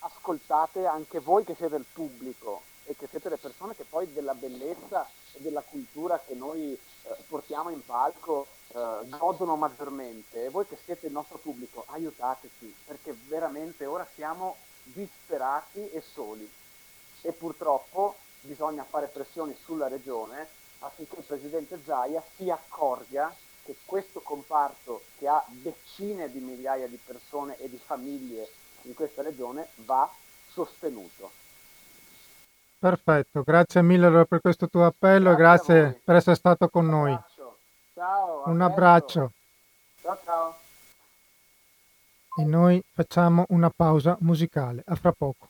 ascoltate 0.00 0.86
anche 0.86 1.20
voi 1.20 1.44
che 1.44 1.54
siete 1.54 1.76
il 1.76 1.84
pubblico 1.90 2.62
e 2.84 2.94
che 2.96 3.06
siete 3.06 3.28
le 3.28 3.36
persone 3.36 3.74
che 3.74 3.84
poi 3.84 4.12
della 4.12 4.34
bellezza 4.34 5.08
e 5.32 5.40
della 5.40 5.62
cultura 5.62 6.20
che 6.24 6.34
noi 6.34 6.72
eh, 6.72 7.16
portiamo 7.26 7.70
in 7.70 7.84
palco 7.84 8.46
eh, 8.68 9.08
godono 9.08 9.56
maggiormente 9.56 10.44
e 10.44 10.50
voi 10.50 10.66
che 10.66 10.78
siete 10.84 11.06
il 11.06 11.12
nostro 11.12 11.38
pubblico 11.38 11.84
aiutateci 11.88 12.74
perché 12.84 13.16
veramente 13.26 13.86
ora 13.86 14.06
siamo 14.14 14.56
disperati 14.82 15.90
e 15.90 16.02
soli 16.02 16.50
e 17.22 17.32
purtroppo 17.32 18.16
bisogna 18.42 18.84
fare 18.84 19.06
pressioni 19.06 19.56
sulla 19.64 19.88
regione 19.88 20.46
affinché 20.80 21.16
il 21.16 21.24
presidente 21.24 21.80
Zaia 21.82 22.22
si 22.36 22.50
accorga 22.50 23.34
che 23.64 23.76
questo 23.84 24.20
comparto 24.20 25.02
che 25.18 25.26
ha 25.26 25.42
decine 25.48 26.30
di 26.30 26.38
migliaia 26.38 26.86
di 26.86 26.98
persone 27.04 27.58
e 27.58 27.68
di 27.68 27.78
famiglie 27.78 28.48
in 28.82 28.94
questa 28.94 29.22
regione 29.22 29.68
va 29.76 30.08
sostenuto. 30.52 31.30
Perfetto, 32.78 33.42
grazie 33.42 33.80
mille 33.82 34.26
per 34.26 34.40
questo 34.40 34.68
tuo 34.68 34.84
appello 34.84 35.32
e 35.32 35.36
grazie 35.36 36.00
per 36.04 36.16
essere 36.16 36.36
stato 36.36 36.68
con 36.68 36.86
noi. 36.86 37.18
Ciao. 37.94 38.42
Un 38.46 38.60
abbraccio. 38.60 39.32
Ciao 40.02 40.18
ciao. 40.22 40.56
E 42.36 42.44
noi 42.44 42.82
facciamo 42.92 43.46
una 43.48 43.70
pausa 43.70 44.16
musicale. 44.20 44.82
A 44.86 44.96
fra 44.96 45.12
poco. 45.12 45.48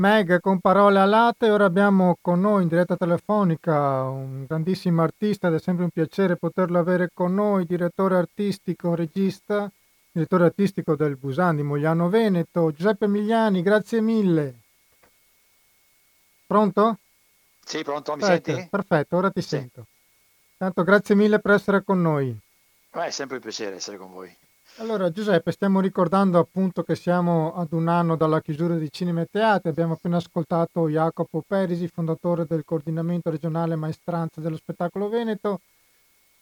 Meg 0.00 0.40
con 0.40 0.60
parole 0.60 0.98
alate, 0.98 1.50
ora 1.50 1.66
abbiamo 1.66 2.16
con 2.22 2.40
noi 2.40 2.62
in 2.62 2.68
diretta 2.68 2.96
telefonica 2.96 4.04
un 4.04 4.46
grandissimo 4.46 5.02
artista 5.02 5.48
ed 5.48 5.54
è 5.54 5.60
sempre 5.60 5.84
un 5.84 5.90
piacere 5.90 6.38
poterlo 6.38 6.78
avere 6.78 7.10
con 7.12 7.34
noi, 7.34 7.66
direttore 7.66 8.16
artistico, 8.16 8.94
regista, 8.94 9.70
direttore 10.10 10.44
artistico 10.44 10.96
del 10.96 11.18
Busan 11.18 11.56
di 11.56 11.62
Mogliano 11.62 12.08
Veneto, 12.08 12.72
Giuseppe 12.72 13.08
Migliani, 13.08 13.60
grazie 13.60 14.00
mille. 14.00 14.60
Pronto? 16.46 16.98
Sì, 17.62 17.82
pronto, 17.82 18.14
mi 18.14 18.20
perfetto, 18.20 18.52
senti? 18.52 18.68
Perfetto, 18.70 19.16
ora 19.18 19.30
ti 19.30 19.42
sì. 19.42 19.48
sento. 19.48 19.86
Tanto 20.56 20.82
grazie 20.82 21.14
mille 21.14 21.40
per 21.40 21.50
essere 21.50 21.84
con 21.84 22.00
noi. 22.00 22.34
Beh, 22.90 23.04
è 23.04 23.10
sempre 23.10 23.36
un 23.36 23.42
piacere 23.42 23.76
essere 23.76 23.98
con 23.98 24.10
voi. 24.10 24.34
Allora 24.80 25.10
Giuseppe, 25.10 25.52
stiamo 25.52 25.78
ricordando 25.80 26.38
appunto 26.38 26.82
che 26.82 26.94
siamo 26.96 27.52
ad 27.54 27.74
un 27.74 27.86
anno 27.88 28.16
dalla 28.16 28.40
chiusura 28.40 28.76
di 28.76 28.90
cinema 28.90 29.20
e 29.20 29.28
teatri, 29.30 29.68
abbiamo 29.68 29.92
appena 29.92 30.16
ascoltato 30.16 30.88
Jacopo 30.88 31.44
Perisi, 31.46 31.86
fondatore 31.86 32.46
del 32.46 32.64
coordinamento 32.64 33.28
regionale 33.28 33.76
maestranza 33.76 34.40
dello 34.40 34.56
spettacolo 34.56 35.10
Veneto, 35.10 35.60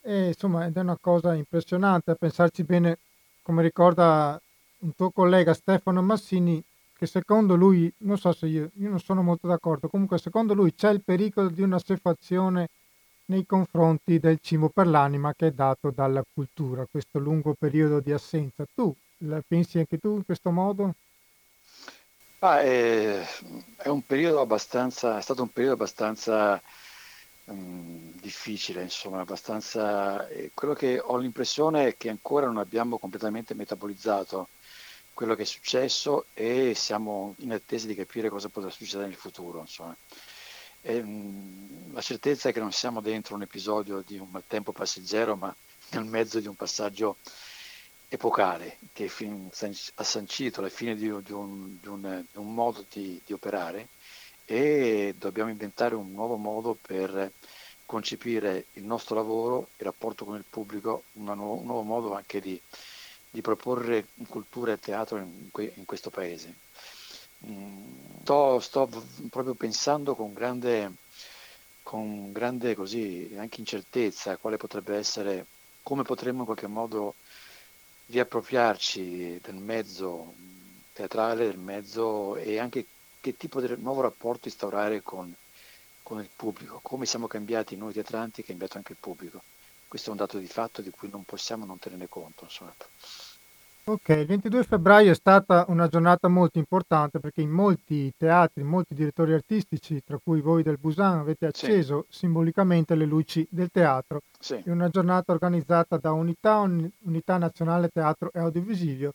e 0.03 0.29
insomma 0.29 0.67
ed 0.67 0.77
è 0.77 0.81
una 0.81 0.97
cosa 1.01 1.35
impressionante. 1.35 2.13
A 2.13 2.15
pensarci 2.15 2.63
bene, 2.63 2.99
come 3.43 3.61
ricorda 3.61 4.41
un 4.79 4.95
tuo 4.95 5.11
collega 5.11 5.53
Stefano 5.53 6.01
Massini, 6.01 6.63
che 6.97 7.07
secondo 7.07 7.57
lui, 7.57 7.93
non 7.99 8.19
so 8.19 8.33
se 8.33 8.47
io, 8.47 8.71
io 8.75 8.89
non 8.89 9.01
sono 9.01 9.21
molto 9.21 9.49
d'accordo, 9.49 9.89
comunque 9.89 10.17
secondo 10.19 10.55
lui 10.55 10.73
c'è 10.77 10.91
il 10.91 11.03
pericolo 11.03 11.49
di 11.49 11.63
una 11.63 11.81
sefazione 11.81 12.69
nei 13.29 13.47
confronti 13.47 14.19
del 14.19 14.39
cibo 14.41 14.69
per 14.69 14.87
l'anima 14.87 15.35
che 15.35 15.49
è 15.49 15.51
dato 15.53 15.91
dalla 15.91 16.25
cultura, 16.33 16.87
questo 16.91 17.19
lungo 17.19 17.55
periodo 17.59 18.01
di 18.01 18.13
assenza. 18.13 18.67
Tu 18.75 18.95
la 19.19 19.43
pensi 19.47 19.79
anche 19.79 19.99
tu 19.99 20.17
in 20.17 20.25
questo 20.25 20.51
modo? 20.51 20.95
Ah, 22.41 22.61
è, 22.61 23.21
è, 23.77 23.89
un 23.89 24.03
periodo 24.07 24.41
abbastanza, 24.41 25.19
è 25.19 25.23
stato 25.23 25.43
un 25.43 25.51
periodo 25.51 25.75
abbastanza 25.75 26.61
um, 27.45 28.13
difficile, 28.21 28.83
insomma, 28.83 29.21
abbastanza... 29.21 30.27
Eh, 30.29 30.53
quello 30.55 30.75
che 30.75 31.01
ho 31.01 31.17
l'impressione 31.17 31.89
è 31.89 31.97
che 31.97 32.09
ancora 32.09 32.47
non 32.47 32.59
abbiamo 32.59 32.99
completamente 32.99 33.55
metabolizzato 33.55 34.49
quello 35.13 35.35
che 35.35 35.43
è 35.43 35.47
successo 35.47 36.27
e 36.33 36.75
siamo 36.77 37.35
in 37.39 37.53
attesa 37.53 37.89
di 37.89 37.97
capire 37.97 38.29
cosa 38.29 38.49
potrà 38.49 38.71
succedere 38.71 39.09
nel 39.09 39.17
futuro. 39.17 39.59
Insomma. 39.61 39.97
E, 40.81 41.03
mh, 41.03 41.93
la 41.93 42.01
certezza 42.01 42.49
è 42.49 42.53
che 42.53 42.61
non 42.61 42.73
siamo 42.73 43.01
dentro 43.01 43.35
un 43.35 43.43
episodio 43.43 44.03
di 44.07 44.19
un 44.19 44.29
maltempo 44.31 44.73
passeggero, 44.73 45.37
ma 45.37 45.55
nel 45.91 46.05
mezzo 46.05 46.41
di 46.41 46.47
un 46.47 46.55
passaggio 46.55 47.17
epocale 48.09 48.79
che 48.93 49.11
ha 49.95 50.03
sancito 50.03 50.61
la 50.61 50.69
fine 50.71 50.95
di, 50.95 51.03
di, 51.23 51.33
un, 51.33 51.79
di, 51.81 51.89
un, 51.89 52.25
di 52.31 52.39
un, 52.39 52.55
modo 52.55 52.85
di, 52.91 53.21
operare 53.31 53.89
e 54.47 55.15
dobbiamo 55.19 55.51
inventare 55.51 55.95
un 55.95 56.11
nuovo 56.13 56.37
modo 56.37 56.77
per 56.81 57.31
concepire 57.85 58.67
il 58.75 58.85
nostro 58.85 59.15
lavoro, 59.15 59.69
il 59.77 59.85
rapporto 59.85 60.25
con 60.25 60.37
il 60.37 60.45
pubblico, 60.49 61.05
nuovo, 61.13 61.55
un 61.55 61.67
nuovo 61.67 61.83
modo 61.83 62.15
anche 62.15 62.41
di, 62.41 62.61
proporre 63.41 64.09
cultura 64.27 64.73
e 64.73 64.81
teatro 64.81 65.19
in, 65.19 65.49
in 65.53 65.85
questo 65.85 66.11
paese. 66.11 66.53
Sto, 67.41 68.61
sto 68.61 68.89
proprio 69.31 69.55
pensando 69.55 70.15
con 70.15 70.33
grande, 70.33 70.93
con 71.83 72.33
grande 72.33 72.75
così, 72.75 73.35
anche 73.39 73.61
incertezza 73.61 74.37
quale 74.37 74.57
potrebbe 74.57 74.97
essere, 74.97 75.47
come 75.83 76.03
potremmo 76.03 76.41
in 76.41 76.45
qualche 76.45 76.67
modo 76.67 77.15
riappropriarci 78.07 79.41
del 79.43 79.55
mezzo 79.55 80.35
teatrale, 80.93 81.47
del 81.47 81.59
mezzo 81.59 82.37
e 82.37 82.59
anche 82.59 82.85
che 83.21 83.37
tipo 83.37 83.61
di 83.61 83.75
nuovo 83.81 84.01
rapporto 84.01 84.49
instaurare 84.49 85.03
con, 85.03 85.35
con 86.03 86.21
il 86.21 86.29
pubblico, 86.35 86.81
come 86.83 87.07
siamo 87.07 87.27
cambiati 87.27 87.77
noi 87.77 87.93
teatranti, 87.93 88.43
è 88.43 88.45
cambiato 88.45 88.77
anche 88.77 88.93
il 88.93 88.99
pubblico. 89.01 89.43
Questo 89.87 90.09
è 90.09 90.13
un 90.13 90.19
dato 90.19 90.39
di 90.39 90.47
fatto 90.47 90.83
di 90.83 90.91
cui 90.91 91.09
non 91.09 91.25
possiamo 91.25 91.65
non 91.65 91.79
tenere 91.79 92.09
conto. 92.09 92.45
Insomma. 92.45 92.75
Ok, 93.89 94.11
il 94.11 94.27
22 94.27 94.65
febbraio 94.65 95.13
è 95.13 95.15
stata 95.15 95.65
una 95.69 95.89
giornata 95.89 96.29
molto 96.29 96.59
importante 96.59 97.21
perché 97.21 97.41
in 97.41 97.49
molti 97.49 98.13
teatri, 98.19 98.61
in 98.61 98.69
molti 98.69 98.93
direttori 98.93 99.33
artistici, 99.33 100.03
tra 100.05 100.21
cui 100.23 100.43
voi 100.43 100.63
del 100.63 100.77
Busan, 100.77 101.21
avete 101.21 101.47
acceso 101.47 102.05
sì. 102.11 102.19
simbolicamente 102.19 102.95
le 102.95 103.07
luci 103.07 103.47
del 103.49 103.71
teatro. 103.73 104.21
Sì. 104.39 104.61
È 104.63 104.69
una 104.69 104.91
giornata 104.91 105.33
organizzata 105.33 105.97
da 105.97 106.13
Unità, 106.13 106.59
Unità 106.59 107.39
Nazionale 107.39 107.89
Teatro 107.89 108.31
e 108.35 108.41
Audiovisivo. 108.41 109.15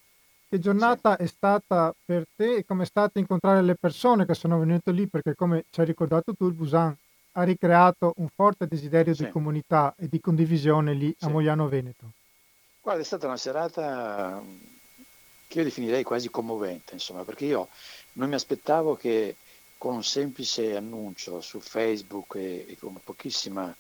Che 0.49 0.57
giornata 0.57 1.17
sì. 1.17 1.21
è 1.21 1.27
stata 1.27 1.93
per 2.03 2.25
te 2.35 2.55
e 2.55 2.65
come 2.65 2.81
è 2.81 2.87
stato 2.87 3.19
incontrare 3.19 3.61
le 3.61 3.75
persone 3.75 4.25
che 4.25 4.33
sono 4.33 4.57
venute 4.57 4.91
lì? 4.91 5.05
Perché 5.05 5.35
come 5.35 5.65
ci 5.69 5.81
hai 5.81 5.85
ricordato 5.85 6.33
tu, 6.33 6.47
il 6.47 6.53
Busan 6.53 6.97
ha 7.33 7.43
ricreato 7.43 8.13
un 8.15 8.27
forte 8.33 8.65
desiderio 8.65 9.13
di 9.13 9.29
comunità 9.29 9.93
e 9.95 10.07
di 10.07 10.19
condivisione 10.19 10.93
lì 10.93 11.15
a 11.19 11.29
Mogliano 11.29 11.67
Veneto. 11.67 12.13
Guarda, 12.83 13.01
è 13.01 13.05
stata 13.05 13.27
una 13.27 13.37
serata 13.37 14.43
che 15.47 15.57
io 15.57 15.63
definirei 15.63 16.03
quasi 16.03 16.29
commovente, 16.29 16.91
insomma, 16.91 17.23
perché 17.23 17.45
io 17.45 17.69
non 18.13 18.27
mi 18.27 18.35
aspettavo 18.35 18.97
che 18.97 19.37
con 19.77 19.93
un 19.95 20.03
semplice 20.03 20.75
annuncio 20.75 21.39
su 21.39 21.61
Facebook 21.61 22.35
e, 22.35 22.65
e 22.67 22.77
con 22.77 22.99
pochissima 23.01 23.73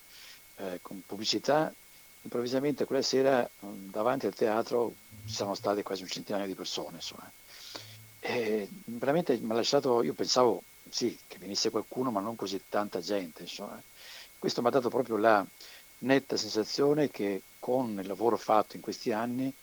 eh, 0.55 0.79
con 0.81 1.03
pubblicità, 1.05 1.73
improvvisamente 2.21 2.85
quella 2.85 3.01
sera 3.01 3.47
davanti 3.59 4.25
al 4.25 4.35
teatro 4.35 4.93
ci 5.25 5.33
sono 5.33 5.53
state 5.53 5.83
quasi 5.83 6.03
un 6.03 6.07
centinaio 6.07 6.47
di 6.47 6.55
persone, 6.55 6.95
insomma. 6.95 7.29
E 8.21 8.69
veramente 8.85 9.35
mi 9.35 9.51
ha 9.51 9.55
lasciato, 9.55 10.01
io 10.01 10.13
pensavo 10.13 10.63
sì, 10.89 11.19
che 11.27 11.39
venisse 11.39 11.71
qualcuno, 11.71 12.09
ma 12.09 12.21
non 12.21 12.37
così 12.37 12.61
tanta 12.69 13.01
gente, 13.01 13.41
insomma. 13.41 13.83
Questo 14.39 14.61
mi 14.61 14.67
ha 14.67 14.71
dato 14.71 14.87
proprio 14.87 15.17
la 15.17 15.45
netta 16.03 16.37
sensazione 16.37 17.09
che 17.09 17.41
con 17.59 17.97
il 17.99 18.07
lavoro 18.07 18.37
fatto 18.37 18.75
in 18.75 18.81
questi 18.81 19.11
anni 19.11 19.53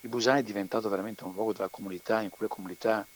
il 0.00 0.08
Busan 0.08 0.36
è 0.38 0.42
diventato 0.42 0.88
veramente 0.88 1.24
un 1.24 1.32
luogo 1.32 1.52
della 1.52 1.68
comunità 1.68 2.20
in 2.20 2.30
cui 2.30 2.46
la 2.46 2.54
comunità 2.54 3.06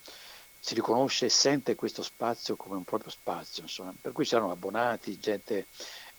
si 0.59 0.75
riconosce 0.75 1.27
e 1.27 1.31
sente 1.31 1.75
questo 1.75 2.03
spazio 2.03 2.57
come 2.57 2.77
un 2.77 2.85
proprio 2.85 3.11
spazio, 3.11 3.62
insomma. 3.62 3.95
per 3.99 4.12
cui 4.12 4.25
c'erano 4.25 4.51
abbonati, 4.51 5.19
gente 5.19 5.66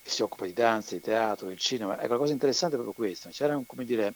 che 0.01 0.09
si 0.09 0.23
occupa 0.23 0.45
di 0.45 0.53
danza, 0.53 0.95
di 0.95 1.01
teatro, 1.01 1.47
del 1.47 1.59
cinema, 1.59 1.99
ecco 1.99 2.13
la 2.13 2.17
cosa 2.17 2.31
interessante 2.31 2.75
è 2.75 2.79
proprio 2.79 3.05
questa, 3.05 3.29
c'era 3.29 3.59
come 3.65 3.85
dire, 3.85 4.13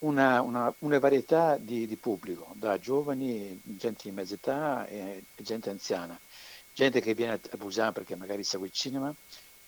una, 0.00 0.42
una, 0.42 0.72
una 0.80 0.98
varietà 0.98 1.56
di, 1.56 1.86
di, 1.86 1.96
pubblico, 1.96 2.52
da 2.56 2.78
giovani, 2.78 3.58
gente 3.62 4.02
di 4.04 4.10
mezza 4.10 4.34
età 4.34 4.86
e, 4.86 5.24
gente 5.36 5.70
anziana, 5.70 6.18
gente 6.74 7.00
che 7.00 7.14
viene 7.14 7.40
a 7.50 7.56
Busan 7.56 7.92
perché 7.92 8.16
magari 8.16 8.44
segue 8.44 8.66
il 8.66 8.72
cinema, 8.72 9.14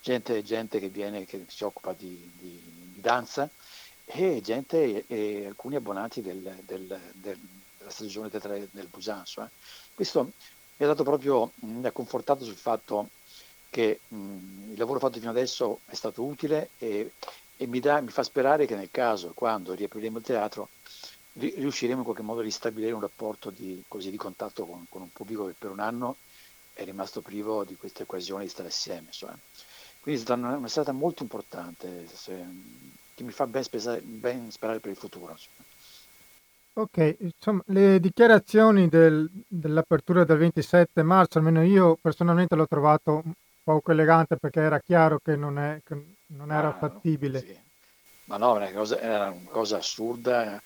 gente, 0.01 0.43
gente 0.43 0.79
che, 0.79 0.89
viene, 0.89 1.25
che 1.25 1.45
si 1.47 1.63
occupa 1.63 1.93
di, 1.93 2.31
di, 2.37 2.91
di 2.93 3.01
danza 3.01 3.49
e 4.05 4.41
gente 4.43 5.05
e 5.07 5.45
alcuni 5.45 5.75
abbonati 5.75 6.21
del, 6.21 6.41
del, 6.65 6.99
del, 7.13 7.39
della 7.77 7.89
stagione 7.89 8.29
teatrale 8.29 8.67
del 8.71 8.87
Busan. 8.87 9.23
Eh. 9.37 9.49
Questo 9.93 10.23
mi 10.23 10.85
ha 10.85 10.87
dato 10.87 11.03
proprio, 11.03 11.51
mi 11.61 11.85
ha 11.85 11.91
confortato 11.91 12.43
sul 12.43 12.55
fatto 12.55 13.09
che 13.69 14.01
mh, 14.07 14.71
il 14.71 14.77
lavoro 14.77 14.99
fatto 14.99 15.19
fino 15.19 15.29
adesso 15.29 15.79
è 15.85 15.93
stato 15.93 16.23
utile 16.23 16.71
e, 16.77 17.13
e 17.55 17.67
mi, 17.67 17.79
dà, 17.79 18.01
mi, 18.01 18.09
fa 18.09 18.23
sperare 18.23 18.65
che 18.65 18.75
nel 18.75 18.89
caso, 18.91 19.31
quando 19.33 19.73
riapriremo 19.73 20.17
il 20.17 20.23
teatro, 20.23 20.69
riusciremo 21.33 21.99
in 21.99 22.03
qualche 22.03 22.23
modo 22.23 22.41
a 22.41 22.43
ristabilire 22.43 22.91
un 22.91 22.99
rapporto 22.99 23.49
di, 23.49 23.81
così, 23.87 24.09
di 24.09 24.17
contatto 24.17 24.65
con, 24.65 24.85
con, 24.89 25.01
un 25.03 25.11
pubblico 25.13 25.45
che 25.45 25.55
per 25.57 25.69
un 25.69 25.79
anno 25.79 26.17
è 26.73 26.83
rimasto 26.83 27.21
privo 27.21 27.63
di 27.63 27.75
questa 27.75 28.03
occasione 28.03 28.43
di 28.43 28.49
stare 28.49 28.67
assieme. 28.67 29.07
Insomma. 29.07 29.37
Quindi 30.01 30.19
è 30.19 30.23
stata 30.23 30.39
una, 30.39 30.57
una 30.57 30.67
serata 30.67 30.91
molto 30.91 31.21
importante 31.21 32.07
se, 32.07 32.43
che 33.13 33.23
mi 33.23 33.31
fa 33.31 33.45
ben, 33.45 33.63
spesare, 33.63 34.01
ben, 34.01 34.49
sperare 34.49 34.79
per 34.79 34.91
il 34.91 34.97
futuro. 34.97 35.37
Ok, 36.73 37.17
insomma, 37.19 37.61
le 37.67 37.99
dichiarazioni 37.99 38.87
del, 38.87 39.29
dell'apertura 39.47 40.23
del 40.23 40.37
27 40.37 41.03
marzo, 41.03 41.37
almeno 41.37 41.61
io 41.63 41.97
personalmente 42.01 42.55
l'ho 42.55 42.67
trovato 42.67 43.23
poco 43.63 43.91
elegante 43.91 44.37
perché 44.37 44.61
era 44.61 44.79
chiaro 44.79 45.19
che 45.23 45.35
non, 45.35 45.59
è, 45.59 45.81
che 45.83 46.15
non 46.27 46.51
era 46.51 46.69
ah, 46.69 46.77
fattibile. 46.77 47.39
Sì. 47.39 47.59
Ma 48.25 48.37
no, 48.37 48.55
era 48.55 48.65
una, 48.65 48.73
cosa, 48.73 48.99
era 48.99 49.29
una 49.29 49.49
cosa 49.49 49.77
assurda, 49.77 50.61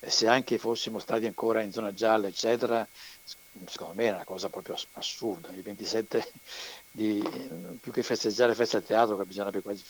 se 0.00 0.26
anche 0.26 0.58
fossimo 0.58 0.98
stati 0.98 1.26
ancora 1.26 1.60
in 1.60 1.70
zona 1.70 1.92
gialla, 1.92 2.26
eccetera, 2.26 2.86
secondo 3.66 3.94
me 3.94 4.04
era 4.04 4.16
una 4.16 4.24
cosa 4.24 4.48
proprio 4.48 4.76
assurda. 4.92 5.48
Il 5.50 5.62
27 5.62 6.32
di, 6.90 7.22
più 7.80 7.92
che 7.92 8.02
festeggiare 8.02 8.54
festa 8.54 8.78
al 8.78 8.84
teatro, 8.84 9.16
che 9.16 9.24
bisognerebbe 9.24 9.62
quasi, 9.62 9.84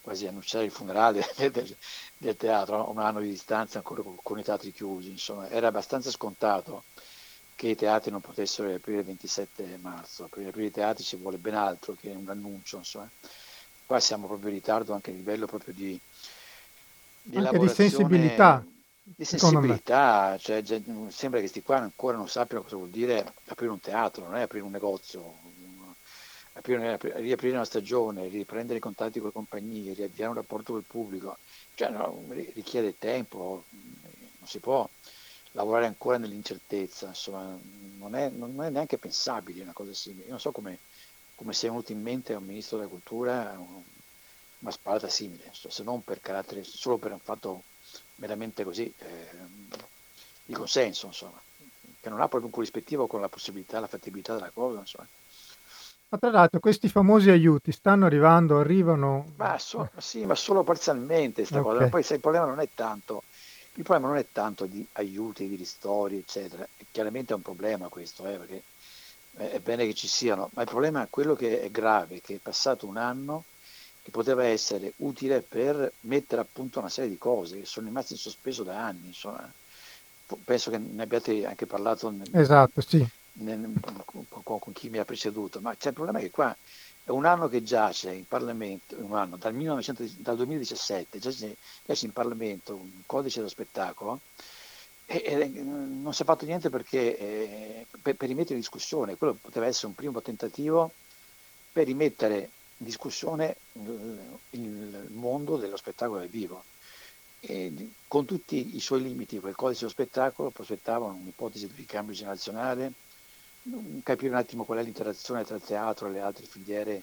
quasi 0.00 0.26
annunciare 0.26 0.64
il 0.64 0.70
funerale 0.70 1.26
del, 1.36 1.76
del, 2.16 2.36
teatro, 2.36 2.90
un 2.90 2.98
anno 2.98 3.20
di 3.20 3.28
distanza 3.28 3.78
ancora 3.78 4.02
con, 4.02 4.16
con, 4.22 4.38
i 4.38 4.42
teatri 4.42 4.72
chiusi, 4.72 5.10
insomma, 5.10 5.48
era 5.48 5.68
abbastanza 5.68 6.10
scontato 6.10 6.84
che 7.54 7.68
i 7.68 7.74
teatri 7.74 8.10
non 8.10 8.20
potessero 8.20 8.68
riaprire 8.68 8.98
il 8.98 9.06
27 9.06 9.78
marzo, 9.80 10.26
per 10.28 10.40
riaprire 10.42 10.68
i 10.68 10.72
teatri 10.72 11.02
ci 11.02 11.16
vuole 11.16 11.38
ben 11.38 11.54
altro 11.54 11.96
che 11.98 12.10
un 12.10 12.28
annuncio, 12.28 12.76
insomma. 12.76 13.10
Qua 13.86 14.00
siamo 14.00 14.26
proprio 14.26 14.48
in 14.48 14.56
ritardo 14.56 14.92
anche 14.92 15.10
a 15.10 15.14
livello 15.14 15.46
proprio 15.46 15.72
di, 15.72 15.98
di 17.22 17.36
anche 17.36 17.58
di 17.58 17.68
sensibilità. 17.68 18.64
Di 19.08 19.24
sensibilità, 19.24 20.36
cioè, 20.36 20.64
sembra 20.64 21.38
che 21.38 21.46
questi 21.46 21.62
qua 21.62 21.78
ancora 21.78 22.16
non 22.16 22.28
sappiano 22.28 22.64
cosa 22.64 22.74
vuol 22.74 22.88
dire 22.88 23.34
aprire 23.46 23.70
un 23.70 23.78
teatro, 23.78 24.24
non 24.24 24.34
è 24.34 24.42
aprire 24.42 24.64
un 24.64 24.72
negozio, 24.72 25.32
aprire, 26.54 26.98
riaprire 27.20 27.54
una 27.54 27.64
stagione, 27.64 28.26
riprendere 28.26 28.78
i 28.78 28.82
contatti 28.82 29.20
con 29.20 29.28
le 29.28 29.32
compagnie, 29.32 29.94
riavviare 29.94 30.30
un 30.30 30.36
rapporto 30.36 30.72
con 30.72 30.80
il 30.80 30.86
pubblico, 30.88 31.36
cioè, 31.76 31.90
no, 31.90 32.20
richiede 32.54 32.98
tempo, 32.98 33.62
non 33.70 34.48
si 34.48 34.58
può 34.58 34.88
lavorare 35.52 35.86
ancora 35.86 36.18
nell'incertezza, 36.18 37.06
insomma, 37.06 37.56
non 37.98 38.16
è, 38.16 38.28
non 38.28 38.60
è 38.60 38.70
neanche 38.70 38.98
pensabile 38.98 39.62
una 39.62 39.72
cosa 39.72 39.94
simile. 39.94 40.24
Io 40.24 40.30
non 40.30 40.40
so 40.40 40.50
come, 40.50 40.78
come 41.36 41.52
sia 41.52 41.70
venuto 41.70 41.92
in 41.92 42.02
mente 42.02 42.34
a 42.34 42.38
un 42.38 42.44
ministro 42.44 42.76
della 42.76 42.90
cultura 42.90 43.56
una 44.58 44.70
spalata 44.72 45.08
simile, 45.08 45.52
se 45.52 45.82
non 45.84 46.02
per 46.02 46.20
carattere, 46.20 46.64
solo 46.64 46.96
per 46.96 47.12
un 47.12 47.20
fatto 47.20 47.62
meramente 48.16 48.64
così 48.64 48.92
eh, 48.98 49.28
di 50.44 50.52
consenso, 50.52 51.06
insomma, 51.06 51.40
che 52.00 52.08
non 52.08 52.20
ha 52.20 52.28
proprio 52.28 52.46
un 52.46 52.50
corrispettivo 52.50 53.06
con 53.06 53.20
la 53.20 53.28
possibilità, 53.28 53.80
la 53.80 53.86
fattibilità 53.86 54.34
della 54.34 54.50
cosa, 54.50 54.80
insomma. 54.80 55.08
Ma 56.08 56.18
tra 56.18 56.30
l'altro 56.30 56.60
questi 56.60 56.88
famosi 56.88 57.30
aiuti 57.30 57.72
stanno 57.72 58.06
arrivando, 58.06 58.60
arrivano... 58.60 59.32
Ma 59.36 59.58
so, 59.58 59.90
sì, 59.98 60.24
ma 60.24 60.36
solo 60.36 60.62
parzialmente 60.62 61.42
questa 61.42 61.60
okay. 61.60 61.72
cosa. 61.72 61.88
Poi 61.88 62.02
sai, 62.04 62.16
il 62.16 62.22
problema 62.22 62.46
non 62.46 62.60
è 62.60 62.68
tanto, 62.72 63.24
il 63.74 63.82
problema 63.82 64.08
non 64.08 64.16
è 64.16 64.26
tanto 64.30 64.66
di 64.66 64.86
aiuti, 64.92 65.48
di 65.48 65.56
ristori, 65.56 66.18
eccetera. 66.18 66.66
Chiaramente 66.92 67.32
è 67.32 67.36
un 67.36 67.42
problema 67.42 67.88
questo, 67.88 68.24
eh, 68.24 68.36
perché 68.36 68.62
è 69.36 69.58
bene 69.58 69.84
che 69.84 69.94
ci 69.94 70.06
siano, 70.06 70.48
ma 70.54 70.62
il 70.62 70.68
problema 70.68 71.02
è 71.02 71.08
quello 71.10 71.34
che 71.34 71.60
è 71.60 71.70
grave, 71.72 72.20
che 72.20 72.36
è 72.36 72.38
passato 72.38 72.86
un 72.86 72.98
anno 72.98 73.44
che 74.06 74.12
poteva 74.12 74.44
essere 74.44 74.92
utile 74.98 75.40
per 75.40 75.92
mettere 76.02 76.40
a 76.40 76.46
punto 76.50 76.78
una 76.78 76.88
serie 76.88 77.10
di 77.10 77.18
cose 77.18 77.58
che 77.58 77.66
sono 77.66 77.88
rimaste 77.88 78.12
in 78.12 78.20
sospeso 78.20 78.62
da 78.62 78.86
anni. 78.86 79.08
Insomma. 79.08 79.52
Penso 80.44 80.70
che 80.70 80.78
ne 80.78 81.02
abbiate 81.02 81.44
anche 81.44 81.66
parlato 81.66 82.10
nel, 82.10 82.28
esatto, 82.30 82.80
sì. 82.80 83.04
nel, 83.32 83.68
con, 84.04 84.58
con, 84.60 84.72
chi 84.72 84.90
mi 84.90 84.98
ha 84.98 85.04
preceduto, 85.04 85.60
ma 85.60 85.74
c'è 85.76 85.88
il 85.88 85.94
problema 85.94 86.20
che 86.20 86.30
qua 86.30 86.56
è 87.02 87.10
un 87.10 87.24
anno 87.24 87.48
che 87.48 87.64
giace 87.64 88.12
in 88.12 88.28
Parlamento, 88.28 88.94
un 88.96 89.14
anno, 89.16 89.36
dal, 89.36 89.54
1900, 89.54 90.04
dal 90.18 90.36
2017, 90.36 91.18
giace, 91.18 91.56
giace 91.84 92.06
in 92.06 92.12
Parlamento 92.12 92.74
un 92.74 93.02
codice 93.06 93.38
dello 93.38 93.50
spettacolo 93.50 94.20
e, 95.04 95.22
e 95.24 95.46
non 95.48 96.14
si 96.14 96.22
è 96.22 96.24
fatto 96.24 96.44
niente 96.44 96.70
perché, 96.70 97.18
eh, 97.18 97.86
per, 98.02 98.14
per 98.14 98.28
rimettere 98.28 98.54
in 98.54 98.60
discussione, 98.60 99.16
quello 99.16 99.36
poteva 99.40 99.66
essere 99.66 99.88
un 99.88 99.96
primo 99.96 100.22
tentativo 100.22 100.92
per 101.72 101.86
rimettere 101.86 102.50
discussione 102.76 103.56
il 104.50 105.08
mondo 105.10 105.56
dello 105.56 105.76
spettacolo 105.76 106.18
dal 106.18 106.28
vivo. 106.28 106.64
E 107.40 107.90
con 108.08 108.24
tutti 108.24 108.76
i 108.76 108.80
suoi 108.80 109.02
limiti, 109.02 109.38
quel 109.38 109.54
codice 109.54 109.80
dello 109.80 109.92
spettacolo 109.92 110.50
prospettava 110.50 111.06
un'ipotesi 111.06 111.66
di 111.66 111.74
ricambio 111.76 112.14
generazionale, 112.14 112.92
capire 114.02 114.30
un 114.30 114.38
attimo 114.38 114.64
qual 114.64 114.78
è 114.78 114.82
l'interazione 114.82 115.44
tra 115.44 115.56
il 115.56 115.62
teatro 115.62 116.08
e 116.08 116.12
le 116.12 116.20
altre 116.20 116.46
filiere 116.46 117.02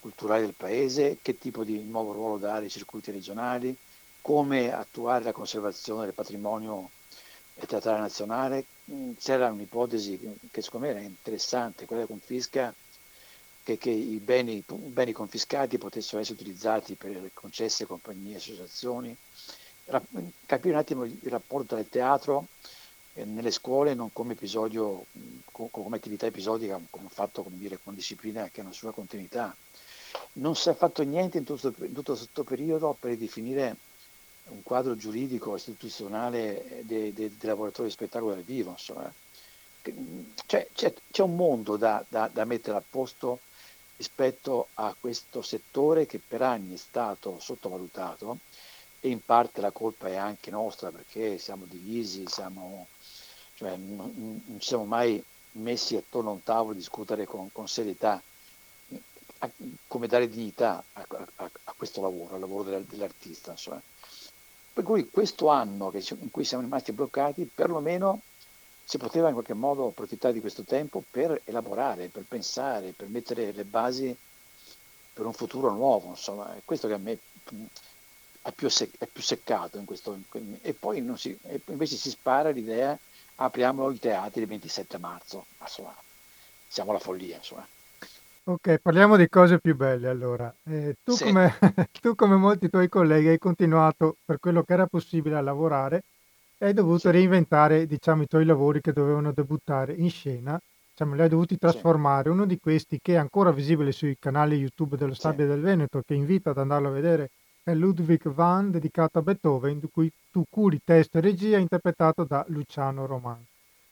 culturali 0.00 0.42
del 0.42 0.54
paese, 0.54 1.18
che 1.22 1.38
tipo 1.38 1.64
di 1.64 1.82
nuovo 1.82 2.12
ruolo 2.12 2.38
dare 2.38 2.64
ai 2.64 2.70
circuiti 2.70 3.10
regionali, 3.10 3.76
come 4.20 4.72
attuare 4.72 5.24
la 5.24 5.32
conservazione 5.32 6.04
del 6.04 6.14
patrimonio 6.14 6.90
teatrale 7.66 8.00
nazionale. 8.00 8.64
C'era 9.18 9.50
un'ipotesi 9.50 10.38
che 10.50 10.62
secondo 10.62 10.86
me 10.86 10.92
era 10.92 11.00
interessante, 11.00 11.86
quella 11.86 12.04
della 12.04 12.14
confisca 12.14 12.74
che, 13.64 13.78
che 13.78 13.90
i 13.90 14.18
beni, 14.18 14.62
beni, 14.66 15.12
confiscati 15.12 15.78
potessero 15.78 16.20
essere 16.20 16.38
utilizzati 16.40 16.94
per 16.94 17.30
concesse 17.32 17.86
compagnie 17.86 18.34
e 18.34 18.36
associazioni, 18.36 19.16
capire 20.46 20.74
un 20.74 20.80
attimo 20.80 21.04
il 21.04 21.18
rapporto 21.24 21.68
tra 21.68 21.80
il 21.80 21.88
teatro 21.88 22.46
eh, 23.14 23.24
nelle 23.24 23.50
scuole 23.50 23.94
non 23.94 24.12
come 24.12 24.34
episodio, 24.34 25.06
come 25.50 25.96
attività 25.96 26.26
episodica, 26.26 26.78
come 26.90 27.08
fatto 27.08 27.42
come 27.42 27.56
dire, 27.56 27.78
con 27.82 27.94
disciplina 27.94 28.48
che 28.52 28.60
ha 28.60 28.64
una 28.64 28.72
sua 28.72 28.92
continuità. 28.92 29.54
Non 30.34 30.54
si 30.54 30.68
è 30.68 30.74
fatto 30.74 31.02
niente 31.02 31.38
in 31.38 31.44
tutto, 31.44 31.72
in 31.78 31.92
tutto 31.92 32.14
questo 32.14 32.44
periodo 32.44 32.96
per 32.98 33.16
definire 33.16 33.76
un 34.48 34.62
quadro 34.62 34.94
giuridico 34.94 35.56
istituzionale 35.56 36.82
dei, 36.82 37.12
dei, 37.12 37.36
dei 37.36 37.48
lavoratori 37.48 37.88
di 37.88 37.94
spettacolo 37.94 38.34
dal 38.34 38.42
vivo. 38.42 38.70
Insomma. 38.70 39.12
Cioè, 40.46 40.68
c'è, 40.72 40.94
c'è, 41.10 41.22
un 41.22 41.36
mondo 41.36 41.76
da, 41.76 42.02
da, 42.08 42.30
da 42.32 42.44
mettere 42.44 42.76
a 42.76 42.82
posto 42.88 43.40
rispetto 43.96 44.68
a 44.74 44.94
questo 44.98 45.42
settore 45.42 46.06
che 46.06 46.20
per 46.26 46.42
anni 46.42 46.74
è 46.74 46.78
stato 46.78 47.38
sottovalutato 47.38 48.38
e 49.00 49.08
in 49.08 49.24
parte 49.24 49.60
la 49.60 49.70
colpa 49.70 50.08
è 50.08 50.16
anche 50.16 50.50
nostra 50.50 50.90
perché 50.90 51.38
siamo 51.38 51.64
divisi, 51.66 52.24
siamo, 52.26 52.86
cioè, 53.54 53.76
non, 53.76 54.42
non 54.46 54.60
siamo 54.60 54.84
mai 54.84 55.22
messi 55.52 55.96
attorno 55.96 56.30
a 56.30 56.32
un 56.32 56.42
tavolo 56.42 56.72
a 56.72 56.76
discutere 56.76 57.26
con, 57.26 57.52
con 57.52 57.68
serietà 57.68 58.20
a, 59.38 59.50
come 59.86 60.06
dare 60.06 60.28
dignità 60.28 60.82
a, 60.92 61.06
a, 61.36 61.50
a, 61.64 61.74
questo 61.76 62.00
lavoro, 62.00 62.34
al 62.34 62.40
lavoro 62.40 62.82
dell'artista. 62.84 63.52
Insomma. 63.52 63.80
Per 64.72 64.82
cui 64.82 65.08
questo 65.08 65.48
anno 65.48 65.92
in 65.94 66.30
cui 66.30 66.44
siamo 66.44 66.64
rimasti 66.64 66.92
bloccati, 66.92 67.48
perlomeno 67.52 68.22
si 68.84 68.98
poteva 68.98 69.28
in 69.28 69.34
qualche 69.34 69.54
modo 69.54 69.88
approfittare 69.88 70.34
di 70.34 70.40
questo 70.40 70.62
tempo 70.62 71.02
per 71.10 71.40
elaborare, 71.44 72.08
per 72.08 72.24
pensare, 72.28 72.92
per 72.92 73.08
mettere 73.08 73.52
le 73.52 73.64
basi 73.64 74.14
per 75.12 75.24
un 75.24 75.32
futuro 75.32 75.70
nuovo, 75.70 76.08
insomma, 76.08 76.54
è 76.54 76.60
questo 76.64 76.88
che 76.88 76.94
a 76.94 76.98
me 76.98 77.18
è 78.42 78.50
più, 78.50 78.68
sec- 78.68 78.98
è 78.98 79.06
più 79.06 79.22
seccato 79.22 79.78
in 79.78 79.84
questo, 79.84 80.18
e 80.60 80.74
poi 80.74 81.02
si, 81.16 81.36
invece 81.66 81.96
si 81.96 82.10
spara 82.10 82.50
l'idea 82.50 82.98
apriamo 83.36 83.90
i 83.90 83.98
teatri 83.98 84.42
il 84.42 84.48
27 84.48 84.98
marzo, 84.98 85.46
insomma, 85.60 85.94
siamo 86.68 86.90
alla 86.90 86.98
follia, 86.98 87.36
insomma. 87.36 87.66
Ok, 88.46 88.78
parliamo 88.82 89.16
di 89.16 89.26
cose 89.28 89.58
più 89.58 89.74
belle 89.74 90.08
allora. 90.08 90.54
Eh, 90.64 90.96
tu, 91.02 91.12
sì. 91.12 91.24
come, 91.24 91.56
tu, 92.02 92.14
come, 92.14 92.36
molti 92.36 92.68
tuoi 92.68 92.90
colleghi, 92.90 93.28
hai 93.28 93.38
continuato 93.38 94.16
per 94.22 94.38
quello 94.38 94.62
che 94.62 94.74
era 94.74 94.86
possibile 94.86 95.36
a 95.36 95.40
lavorare 95.40 96.02
hai 96.66 96.72
dovuto 96.72 96.98
sì. 96.98 97.10
reinventare 97.10 97.86
diciamo, 97.86 98.22
i 98.22 98.26
tuoi 98.26 98.44
lavori 98.44 98.80
che 98.80 98.92
dovevano 98.92 99.32
debuttare 99.32 99.92
in 99.92 100.10
scena, 100.10 100.58
diciamo, 100.90 101.14
li 101.14 101.20
hai 101.20 101.28
dovuti 101.28 101.58
trasformare. 101.58 102.24
Sì. 102.24 102.28
Uno 102.30 102.46
di 102.46 102.58
questi 102.58 102.98
che 103.02 103.14
è 103.14 103.16
ancora 103.16 103.50
visibile 103.52 103.92
sui 103.92 104.16
canali 104.18 104.56
YouTube 104.56 104.96
dello 104.96 105.14
Stabile 105.14 105.44
sì. 105.44 105.50
del 105.50 105.60
Veneto, 105.60 106.02
che 106.04 106.14
invito 106.14 106.50
ad 106.50 106.58
andarlo 106.58 106.88
a 106.88 106.92
vedere, 106.92 107.30
è 107.62 107.74
Ludwig 107.74 108.28
van, 108.30 108.70
dedicato 108.70 109.18
a 109.18 109.22
Beethoven, 109.22 109.78
di 109.78 109.88
cui 109.92 110.10
tu 110.30 110.44
curi 110.48 110.80
testo 110.82 111.18
e 111.18 111.20
regia, 111.20 111.58
interpretato 111.58 112.24
da 112.24 112.44
Luciano 112.48 113.06
Roman. 113.06 113.42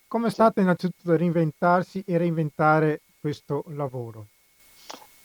Come 0.08 0.28
è 0.28 0.30
stato 0.30 0.60
innanzitutto 0.60 1.16
reinventarsi 1.16 2.02
e 2.06 2.18
reinventare 2.18 3.00
questo 3.20 3.64
lavoro? 3.68 4.26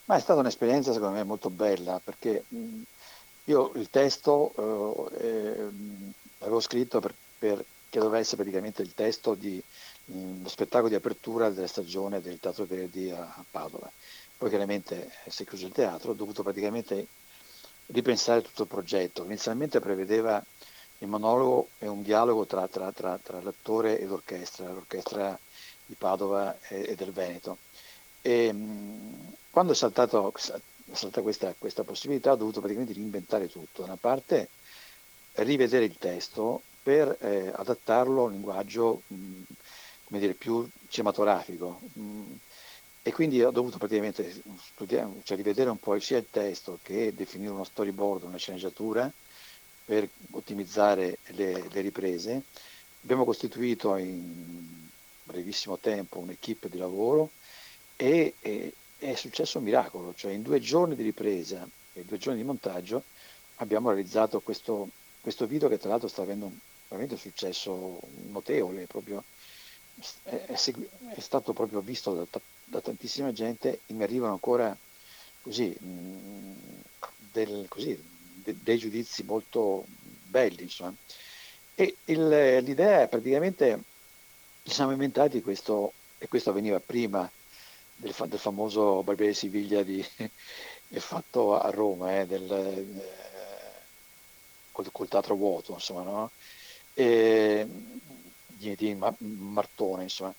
Ma 0.05 0.15
è 0.15 0.19
stata 0.19 0.39
un'esperienza 0.39 0.93
secondo 0.93 1.15
me 1.15 1.23
molto 1.23 1.49
bella 1.49 1.99
perché 2.01 2.45
io 3.43 3.71
il 3.75 3.89
testo 3.89 5.09
eh, 5.19 5.25
eh, 5.25 5.69
l'avevo 6.37 6.61
scritto 6.61 7.01
per 7.01 7.13
per, 7.37 7.63
che 7.89 7.99
doveva 7.99 8.19
essere 8.19 8.37
praticamente 8.37 8.81
il 8.81 8.93
testo 8.93 9.33
di 9.33 9.61
mh, 10.05 10.43
lo 10.43 10.49
spettacolo 10.49 10.89
di 10.89 10.95
apertura 10.95 11.49
della 11.49 11.67
stagione 11.67 12.21
del 12.21 12.39
Teatro 12.39 12.65
Verdi 12.65 13.09
a, 13.11 13.43
Padova. 13.49 13.89
Poi 14.37 14.49
chiaramente 14.49 15.11
eh, 15.23 15.31
si 15.31 15.43
è 15.43 15.45
chiuso 15.45 15.65
il 15.65 15.71
teatro, 15.71 16.11
ho 16.11 16.15
dovuto 16.15 16.43
praticamente 16.43 17.07
ripensare 17.87 18.41
tutto 18.41 18.63
il 18.63 18.67
progetto. 18.67 19.23
Inizialmente 19.23 19.79
prevedeva 19.79 20.43
il 20.99 21.07
monologo 21.07 21.69
e 21.79 21.87
un 21.87 22.03
dialogo 22.03 22.45
tra, 22.45 22.67
tra, 22.67 22.91
tra, 22.91 23.17
tra 23.21 23.41
l'attore 23.41 23.99
e 23.99 24.05
l'orchestra, 24.05 24.71
l'orchestra 24.71 25.37
di 25.85 25.95
Padova 25.95 26.57
e, 26.67 26.89
e 26.89 26.95
del 26.95 27.11
Veneto. 27.11 27.57
E, 28.21 28.51
mh, 28.51 29.35
quando 29.49 29.71
è, 29.71 29.75
saltato, 29.75 30.33
saltata 30.91 31.21
questa, 31.21 31.53
questa 31.57 31.83
possibilità 31.83 32.31
ho 32.33 32.35
dovuto 32.35 32.59
praticamente 32.59 32.93
reinventare 32.93 33.49
tutto. 33.49 33.81
Da 33.81 33.87
una 33.87 33.97
parte 33.99 34.49
rivedere 35.33 35.85
il 35.85 35.97
testo 35.97 36.61
per 36.87 37.17
eh, 37.19 37.51
adattarlo 37.53 38.21
a 38.21 38.25
un 38.27 38.31
linguaggio 38.31 39.01
mh, 39.07 39.41
come 40.05 40.19
dire, 40.21 40.33
più 40.33 40.65
cinematografico. 40.87 41.81
Mh, 41.91 42.21
e 43.03 43.11
quindi 43.11 43.43
ho 43.43 43.51
dovuto 43.51 43.77
praticamente 43.77 44.41
studiare, 44.73 45.19
cioè 45.23 45.35
rivedere 45.35 45.69
un 45.69 45.79
po' 45.79 45.99
sia 45.99 46.17
il 46.17 46.27
testo 46.31 46.79
che 46.81 47.13
definire 47.13 47.51
uno 47.51 47.65
storyboard, 47.65 48.23
una 48.23 48.37
sceneggiatura 48.37 49.11
per 49.83 50.07
ottimizzare 50.31 51.17
le, 51.31 51.67
le 51.69 51.81
riprese. 51.81 52.43
Abbiamo 53.03 53.25
costituito 53.25 53.97
in 53.97 54.87
brevissimo 55.23 55.77
tempo 55.77 56.19
un'equipe 56.19 56.69
di 56.69 56.77
lavoro 56.77 57.31
e, 57.97 58.35
e 58.39 58.73
è 58.97 59.13
successo 59.15 59.57
un 59.57 59.65
miracolo, 59.65 60.13
cioè 60.15 60.31
in 60.31 60.41
due 60.41 60.61
giorni 60.61 60.95
di 60.95 61.03
ripresa 61.03 61.67
e 61.91 62.05
due 62.05 62.17
giorni 62.17 62.39
di 62.39 62.45
montaggio 62.45 63.03
abbiamo 63.55 63.89
realizzato 63.89 64.39
questo, 64.39 64.87
questo 65.19 65.47
video 65.47 65.67
che 65.67 65.79
tra 65.79 65.89
l'altro 65.89 66.07
sta 66.07 66.21
avendo 66.21 66.45
un 66.45 66.57
veramente 66.87 67.15
un 67.15 67.19
successo 67.19 67.99
notevole, 68.29 68.85
proprio, 68.85 69.23
è, 70.23 70.29
è, 70.29 70.53
è, 70.53 71.19
stato 71.19 71.53
proprio 71.53 71.81
visto 71.81 72.13
da, 72.13 72.39
da, 72.65 72.81
tantissima 72.81 73.33
gente 73.33 73.81
e 73.85 73.93
mi 73.93 74.03
arrivano 74.03 74.33
ancora 74.33 74.75
così, 75.41 75.67
mh, 75.67 76.83
del, 77.31 77.65
così 77.67 78.01
de, 78.43 78.55
dei 78.61 78.77
giudizi 78.77 79.23
molto 79.23 79.85
belli. 80.23 80.63
Insomma. 80.63 80.93
E 81.75 81.97
il, 82.05 82.27
l'idea 82.63 83.03
è 83.03 83.07
praticamente, 83.07 83.83
ci 84.63 84.73
siamo 84.73 84.91
inventati 84.91 85.41
questo, 85.41 85.93
e 86.17 86.27
questo 86.27 86.49
avveniva 86.49 86.79
prima 86.79 87.29
del, 87.95 88.13
del 88.27 88.39
famoso 88.39 89.03
Barbiere 89.03 89.33
Siviglia 89.33 89.83
di, 89.83 90.03
fatto 90.99 91.59
a 91.59 91.69
Roma, 91.69 92.19
eh, 92.19 92.25
del, 92.25 92.51
eh, 92.51 92.85
col, 94.71 94.89
col, 94.91 95.07
teatro 95.07 95.35
vuoto, 95.35 95.73
insomma, 95.73 96.03
no? 96.03 96.31
Eh, 96.97 97.67
di, 98.47 98.75
di, 98.75 98.97
Martone, 99.19 100.03
insomma. 100.03 100.33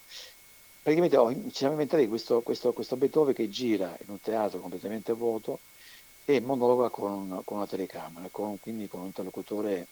Praticamente 0.82 1.16
oh, 1.16 1.30
ci 1.32 1.54
siamo 1.54 1.74
inventati 1.74 2.09
questo, 2.09 2.40
questo, 2.40 2.72
questo, 2.72 2.96
Beethoven 2.96 3.34
che 3.34 3.48
gira 3.48 3.96
in 4.00 4.11
un 4.11 4.20
teatro 4.20 4.59
completamente 4.59 5.12
vuoto 5.12 5.61
e 6.24 6.40
monologa 6.40 6.88
con, 6.88 7.42
con 7.44 7.59
una 7.59 7.66
telecamera, 7.66 8.28
con, 8.30 8.59
quindi 8.59 8.88
con 8.88 9.00
un 9.00 9.06
interlocutore 9.06 9.86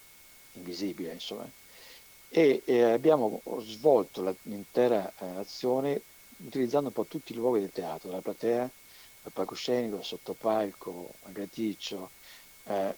invisibile, 0.55 1.13
insomma. 1.13 1.49
E, 2.29 2.63
e 2.65 2.83
abbiamo 2.83 3.41
svolto 3.61 4.23
la, 4.23 4.35
l'intera 4.43 5.13
eh, 5.19 5.27
azione 5.37 6.01
utilizzando 6.39 6.89
un 6.89 6.95
po' 6.95 7.05
tutti 7.05 7.33
i 7.33 7.37
luoghi 7.37 7.61
del 7.61 7.71
teatro, 7.71 8.11
la 8.11 8.21
platea, 8.21 8.65
il 8.65 9.33
palcoscenico, 9.33 9.99
il 9.99 10.05
sottopalco, 10.05 11.13
il 11.27 11.33
graticcio, 11.33 12.11
eh, 12.65 12.95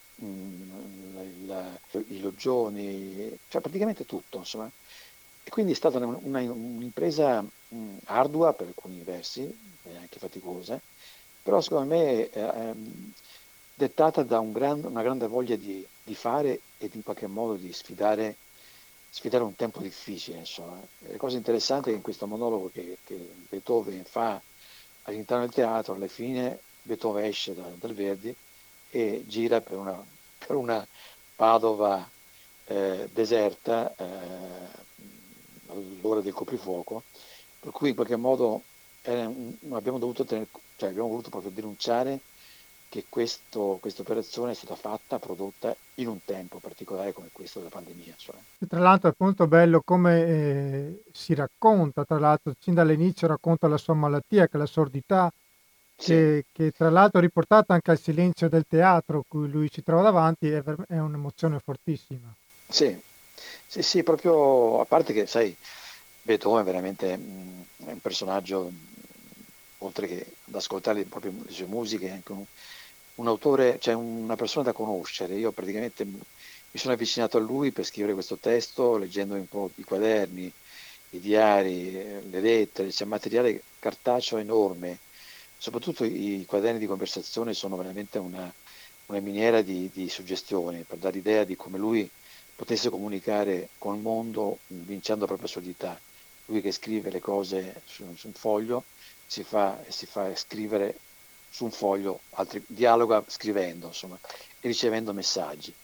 i 2.09 2.21
loggioni, 2.21 3.37
cioè 3.49 3.61
praticamente 3.61 4.05
tutto, 4.05 4.39
insomma. 4.39 4.71
E 5.45 5.51
quindi 5.51 5.73
è 5.73 5.75
stata 5.75 5.99
una, 5.99 6.41
un'impresa 6.41 7.45
ardua 8.05 8.53
per 8.53 8.69
alcuni 8.69 9.01
versi, 9.03 9.43
e 9.43 9.97
anche 9.97 10.19
faticosa, 10.19 10.81
però 11.43 11.61
secondo 11.61 11.95
me 11.95 12.31
eh, 12.31 12.75
dettata 13.75 14.23
da 14.23 14.41
un 14.41 14.53
gran, 14.53 14.85
una 14.85 15.03
grande 15.03 15.27
voglia 15.27 15.57
di, 15.57 15.87
di, 16.03 16.15
fare 16.15 16.61
e 16.79 16.91
in 16.93 17.03
qualche 17.03 17.27
modo 17.27 17.55
di 17.55 17.73
sfidare, 17.73 18.37
sfidare 19.09 19.45
un 19.45 19.57
tempo 19.57 19.81
difficile. 19.81 20.39
Insomma. 20.39 20.81
La 20.99 21.17
cosa 21.17 21.37
interessante 21.37 21.89
è 21.89 21.93
che 21.93 21.97
in 21.97 22.03
questo 22.03 22.27
monologo 22.27 22.71
che, 22.73 22.99
che 23.05 23.17
Beethoven 23.49 24.05
fa 24.05 24.41
all'interno 25.05 25.45
del 25.45 25.55
teatro, 25.55 25.95
alla 25.95 26.09
fine 26.09 26.59
Beethoven 26.83 27.25
esce 27.25 27.55
da, 27.55 27.71
dal 27.79 27.95
Verdi 27.95 28.35
e 28.91 29.25
gira 29.27 29.61
per 29.61 29.77
una, 29.77 30.05
per 30.47 30.57
una 30.57 30.87
Padova 31.37 32.09
eh, 32.65 33.09
deserta 33.13 33.95
eh, 33.97 34.07
all'ora 35.69 36.21
del 36.21 36.33
coprifuoco, 36.33 37.03
per 37.61 37.71
cui 37.73 37.91
in 37.91 37.95
qualche 37.95 38.17
modo 38.17 38.63
eh, 39.03 39.57
abbiamo, 39.71 39.99
dovuto 39.99 40.25
tener, 40.25 40.49
cioè 40.77 40.91
abbiamo 40.91 41.09
voluto 41.09 41.31
proprio 41.31 41.51
denunciare 41.53 42.21
che 42.89 43.05
questa 43.09 43.59
operazione 43.59 44.53
è 44.53 44.55
stata 44.55 44.75
fatta, 44.75 45.19
prodotta 45.19 45.77
in 45.97 46.09
un 46.09 46.25
tempo 46.25 46.59
particolare 46.59 47.13
come 47.13 47.29
questo 47.33 47.59
della 47.59 47.71
pandemia. 47.71 48.15
Cioè. 48.17 48.35
Tra 48.67 48.81
l'altro 48.81 49.09
è 49.09 49.13
appunto 49.13 49.47
bello 49.47 49.83
come 49.85 50.27
eh, 50.27 51.03
si 51.13 51.35
racconta, 51.35 52.05
tra 52.05 52.19
l'altro 52.19 52.55
sin 52.59 52.75
dall'inizio 52.75 53.27
racconta 53.27 53.69
la 53.69 53.77
sua 53.77 53.95
malattia, 53.95 54.47
che 54.47 54.57
è 54.57 54.59
la 54.59 54.67
sordità. 54.67 55.31
Che, 55.99 56.45
che, 56.53 56.71
tra 56.71 56.91
l'altro 56.91 57.19
è 57.19 57.23
riportata 57.23 57.75
anche 57.75 57.91
al 57.91 57.99
silenzio 58.01 58.49
del 58.49 58.67
teatro 58.69 59.25
cui 59.29 59.49
lui 59.51 59.69
si 59.71 59.83
trova 59.83 60.03
davanti, 60.03 60.49
è, 60.49 60.63
è 60.63 60.99
un'emozione 60.99 61.59
fortissima. 61.59 62.33
Sì. 62.69 62.97
sì, 63.67 63.83
sì, 63.83 64.03
proprio 64.03 64.81
a 64.81 64.85
parte 64.85 65.13
che, 65.13 65.27
sai, 65.27 65.55
Beethoven 66.23 66.63
è 66.63 66.65
veramente 66.65 67.17
mh, 67.17 67.65
è 67.87 67.93
un 67.93 68.01
personaggio, 68.01 68.71
oltre 69.79 70.07
che 70.07 70.27
ad 70.47 70.55
ascoltare 70.55 71.03
proprio 71.05 71.33
le 71.45 71.51
sue 71.53 71.67
musiche, 71.67 72.09
è 72.09 72.13
anche 72.13 72.33
un, 72.33 72.45
un 73.17 73.27
autore, 73.27 73.79
cioè 73.81 73.95
una 73.95 74.37
persona 74.37 74.65
da 74.67 74.73
conoscere. 74.73 75.35
Io 75.35 75.53
praticamente 75.53 76.05
mi 76.05 76.21
sono 76.75 76.95
avvicinato 76.95 77.39
a 77.39 77.41
lui 77.41 77.73
per 77.73 77.85
scrivere 77.85 78.15
questo 78.15 78.37
testo, 78.37 78.97
leggendo 78.99 79.35
un 79.35 79.49
po' 79.49 79.71
i 79.77 79.85
quaderni, 79.85 80.53
i 81.11 81.21
diari, 81.21 81.93
le 81.93 82.41
lettere, 82.41 82.89
c'è 82.91 83.05
materiale 83.05 83.63
cartaceo 83.79 84.39
enorme. 84.39 84.99
Soprattutto 85.59 86.05
i 86.05 86.45
quaderni 86.47 86.79
di 86.79 86.87
conversazione 86.87 87.53
sono 87.53 87.77
veramente 87.77 88.19
una, 88.19 88.51
una 89.07 89.21
miniera 89.21 89.61
di, 89.61 89.91
di 89.93 90.09
suggestioni 90.09 90.85
per 90.87 90.99
dare 90.99 91.19
idea 91.19 91.43
di 91.43 91.57
come 91.57 91.79
lui 91.79 92.09
potesse 92.55 92.91
comunicare 92.91 93.71
col 93.79 93.99
mondo 93.99 94.59
vincendo 94.69 95.23
la 95.23 95.27
propria 95.27 95.49
solidità. 95.49 96.01
Lui 96.47 96.61
che 96.61 96.73
scrive 96.73 97.11
le 97.11 97.21
cose 97.21 97.83
su, 97.85 98.05
su 98.17 98.29
un 98.29 98.33
foglio 98.33 98.85
si 99.27 99.43
fa, 99.43 99.83
si 99.89 100.07
fa 100.07 100.35
scrivere 100.35 100.97
su 101.51 101.65
un 101.65 101.71
foglio, 101.71 102.21
altri, 102.31 102.63
dialoga 102.67 103.25
scrivendo 103.27 103.89
insomma, 103.89 104.19
e 104.61 104.69
ricevendo 104.69 105.13
messaggi. 105.13 105.75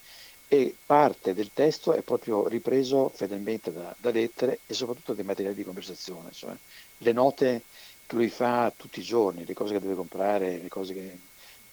E 0.47 0.75
parte 0.85 1.33
del 1.33 1.51
testo 1.53 1.93
è 1.93 2.01
proprio 2.01 2.47
ripreso 2.47 3.09
fedelmente 3.09 3.73
da, 3.73 3.93
da 3.97 4.11
lettere 4.11 4.59
e 4.67 4.73
soprattutto 4.73 5.13
dai 5.13 5.25
materiali 5.25 5.55
di 5.55 5.63
conversazione, 5.63 6.29
insomma. 6.29 6.57
le 6.99 7.11
note 7.11 7.63
che 8.05 8.15
lui 8.15 8.29
fa 8.29 8.71
tutti 8.75 8.99
i 8.99 9.03
giorni, 9.03 9.45
le 9.45 9.53
cose 9.53 9.73
che 9.73 9.79
deve 9.79 9.95
comprare, 9.95 10.59
le 10.59 10.69
cose, 10.69 10.93
che, 10.93 11.01
le 11.01 11.19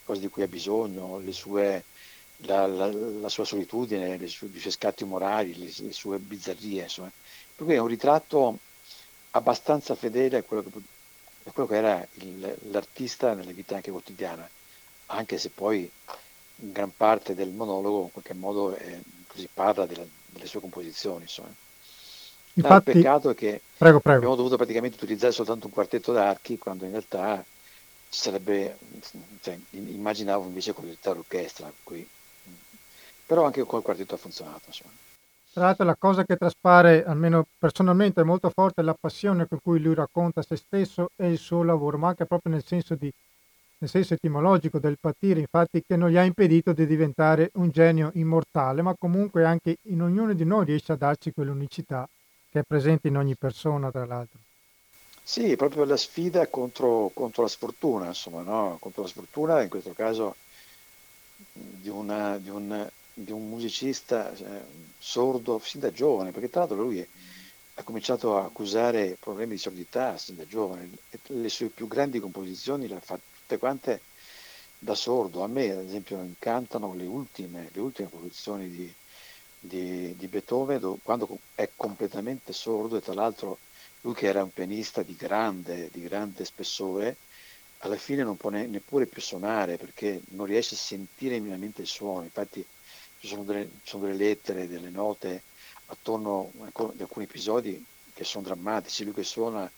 cose 0.03 0.21
di 0.21 0.27
cui 0.29 0.43
ha 0.43 0.47
bisogno, 0.47 1.21
sue, 1.31 1.83
la, 2.37 2.65
la, 2.67 2.91
la, 2.91 3.29
sua 3.29 3.45
solitudine, 3.45 4.17
sue, 4.27 4.49
i 4.51 4.59
suoi 4.59 4.71
scatti 4.71 5.03
umorali, 5.03 5.57
le, 5.57 5.71
le 5.75 5.93
sue 5.93 6.17
bizzarrie. 6.17 6.83
Insomma. 6.83 7.11
Per 7.55 7.65
cui 7.65 7.75
è 7.75 7.79
un 7.79 7.87
ritratto 7.87 8.57
abbastanza 9.31 9.95
fedele 9.95 10.37
a 10.37 10.43
quello 10.43 10.63
che 10.63 10.69
è 11.43 11.51
quello 11.51 11.67
che 11.67 11.75
era 11.75 12.07
il, 12.13 12.57
l'artista 12.71 13.33
nella 13.33 13.51
vita 13.51 13.75
anche 13.75 13.91
quotidiana, 13.91 14.49
anche 15.07 15.37
se 15.37 15.49
poi 15.49 15.89
gran 16.55 16.95
parte 16.95 17.35
del 17.35 17.49
monologo 17.49 18.03
in 18.03 18.11
qualche 18.11 18.33
modo 18.33 18.73
è, 18.73 18.99
così 19.27 19.49
parla 19.53 19.85
della, 19.85 20.05
delle 20.27 20.47
sue 20.47 20.61
composizioni. 20.61 21.23
Insomma. 21.23 21.53
Infatti, 22.55 22.89
il 22.91 22.95
peccato 22.97 23.31
è 23.31 23.35
che 23.35 23.61
prego, 23.77 23.99
prego. 23.99 24.17
abbiamo 24.17 24.35
dovuto 24.35 24.57
praticamente 24.57 24.97
utilizzare 24.97 25.31
soltanto 25.31 25.67
un 25.67 25.73
quartetto 25.73 26.11
d'archi 26.11 26.57
quando 26.57 26.85
in 26.85 26.91
realtà 26.91 27.43
sarebbe, 28.09 28.77
cioè, 29.41 29.57
immaginavo 29.71 30.45
invece 30.45 30.73
con 30.73 30.85
l'orchestra, 30.85 31.71
qui. 31.81 32.07
però 33.25 33.45
anche 33.45 33.63
col 33.63 33.81
quartetto 33.81 34.13
ha 34.13 34.17
funzionato. 34.17 34.61
Insomma. 34.67 34.91
Tra 35.51 35.65
l'altro 35.65 35.85
la 35.85 35.95
cosa 35.95 36.23
che 36.23 36.35
traspare, 36.35 37.03
almeno 37.05 37.45
personalmente, 37.57 38.21
è 38.21 38.23
molto 38.23 38.49
forte 38.49 38.81
è 38.81 38.83
la 38.83 38.95
passione 38.99 39.47
con 39.47 39.59
cui 39.61 39.79
lui 39.79 39.95
racconta 39.95 40.41
se 40.43 40.55
stesso 40.55 41.09
e 41.15 41.31
il 41.31 41.37
suo 41.37 41.63
lavoro, 41.63 41.97
ma 41.97 42.09
anche 42.09 42.25
proprio 42.25 42.53
nel 42.53 42.63
senso, 42.65 42.95
di, 42.95 43.11
nel 43.79 43.89
senso 43.89 44.13
etimologico 44.13 44.77
del 44.77 44.97
patire, 44.99 45.39
infatti, 45.39 45.83
che 45.85 45.95
non 45.95 46.09
gli 46.09 46.17
ha 46.17 46.23
impedito 46.23 46.71
di 46.73 46.85
diventare 46.85 47.49
un 47.55 47.69
genio 47.69 48.11
immortale, 48.13 48.83
ma 48.83 48.95
comunque 48.97 49.43
anche 49.43 49.77
in 49.89 50.01
ognuno 50.01 50.33
di 50.33 50.45
noi 50.45 50.65
riesce 50.65 50.91
a 50.91 50.95
darci 50.95 51.31
quell'unicità 51.31 52.07
che 52.53 52.59
è 52.59 52.63
presente 52.63 53.09
in 53.09 53.17
ogni 53.17 53.35
persona, 53.35 53.91
tra 53.91 54.05
l'altro. 54.05 54.39
Sì, 55.21 55.55
proprio 55.55 55.83
la 55.83 55.97
sfida 55.97 56.47
contro, 56.47 57.11
contro 57.13 57.41
la 57.41 57.49
sfortuna, 57.49 58.07
insomma, 58.07 58.43
no? 58.43 58.77
contro 58.79 59.01
la 59.01 59.07
sfortuna, 59.07 59.61
in 59.61 59.69
questo 59.69 59.93
caso 59.93 60.35
di, 61.53 61.89
una, 61.89 62.37
di 62.37 62.49
un 62.49 62.89
di 63.13 63.31
un 63.31 63.47
musicista 63.47 64.33
eh, 64.33 64.61
sordo 64.97 65.59
fin 65.59 65.79
da 65.81 65.91
giovane, 65.91 66.31
perché 66.31 66.49
tra 66.49 66.61
l'altro 66.61 66.81
lui 66.81 67.05
ha 67.75 67.83
cominciato 67.83 68.37
a 68.37 68.45
accusare 68.45 69.17
problemi 69.19 69.53
di 69.53 69.59
sordità 69.59 70.17
sin 70.17 70.35
da 70.35 70.47
giovane, 70.47 70.89
le 71.27 71.49
sue 71.49 71.67
più 71.67 71.87
grandi 71.87 72.19
composizioni 72.19 72.87
le 72.87 72.95
ha 72.95 72.99
fatte 72.99 73.21
tutte 73.39 73.57
quante 73.57 74.01
da 74.79 74.95
sordo. 74.95 75.43
A 75.43 75.47
me, 75.47 75.71
ad 75.71 75.85
esempio, 75.85 76.17
incantano 76.17 76.93
le 76.93 77.05
ultime, 77.05 77.69
le 77.71 77.81
ultime 77.81 78.09
composizioni 78.09 78.69
di, 78.69 78.93
di, 79.65 80.13
di 80.17 80.27
Beethoven, 80.27 80.99
quando 81.03 81.39
è 81.55 81.69
completamente 81.75 82.51
sordo, 82.51 82.97
e 82.97 83.01
tra 83.01 83.13
l'altro 83.13 83.59
lui 84.01 84.13
che 84.13 84.27
era 84.27 84.43
un 84.43 84.51
pianista 84.51 85.03
di 85.03 85.15
grande, 85.15 85.89
di 85.89 86.01
grande 86.01 86.43
spessore, 86.43 87.15
alla 87.79 87.95
fine 87.95 88.23
non 88.23 88.35
può 88.35 88.49
ne, 88.49 88.65
neppure 88.65 89.05
più 89.05 89.21
suonare 89.21 89.77
perché 89.77 90.21
non 90.29 90.45
riesce 90.45 90.75
a 90.75 90.77
sentire 90.77 91.39
minimamente 91.39 91.81
il 91.81 91.87
suono. 91.87 92.23
Infatti 92.23 92.65
ci 93.19 93.27
sono 93.27 93.43
delle, 93.43 93.69
sono 93.83 94.03
delle 94.03 94.17
lettere, 94.17 94.67
delle 94.67 94.89
note 94.89 95.43
attorno 95.87 96.51
ad 96.59 96.99
alcuni 96.99 97.25
episodi 97.25 97.83
che 98.13 98.23
sono 98.25 98.43
drammatici, 98.43 99.05
lui 99.05 99.13
che 99.13 99.23
suona 99.23 99.69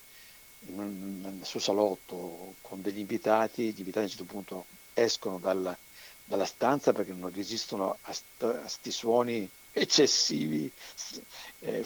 nel 0.67 1.41
suo 1.43 1.59
salotto 1.59 2.55
con 2.61 2.81
degli 2.81 2.99
invitati, 2.99 3.71
gli 3.71 3.79
invitati 3.79 3.99
a 3.99 4.01
un 4.01 4.09
certo 4.09 4.23
punto 4.23 4.65
escono 4.93 5.37
dalla, 5.37 5.77
dalla 6.23 6.45
stanza 6.45 6.91
perché 6.91 7.13
non 7.13 7.31
resistono 7.31 7.97
a 8.01 8.15
questi 8.37 8.91
suoni 8.91 9.47
eccessivi 9.75 10.71
eh, 11.59 11.83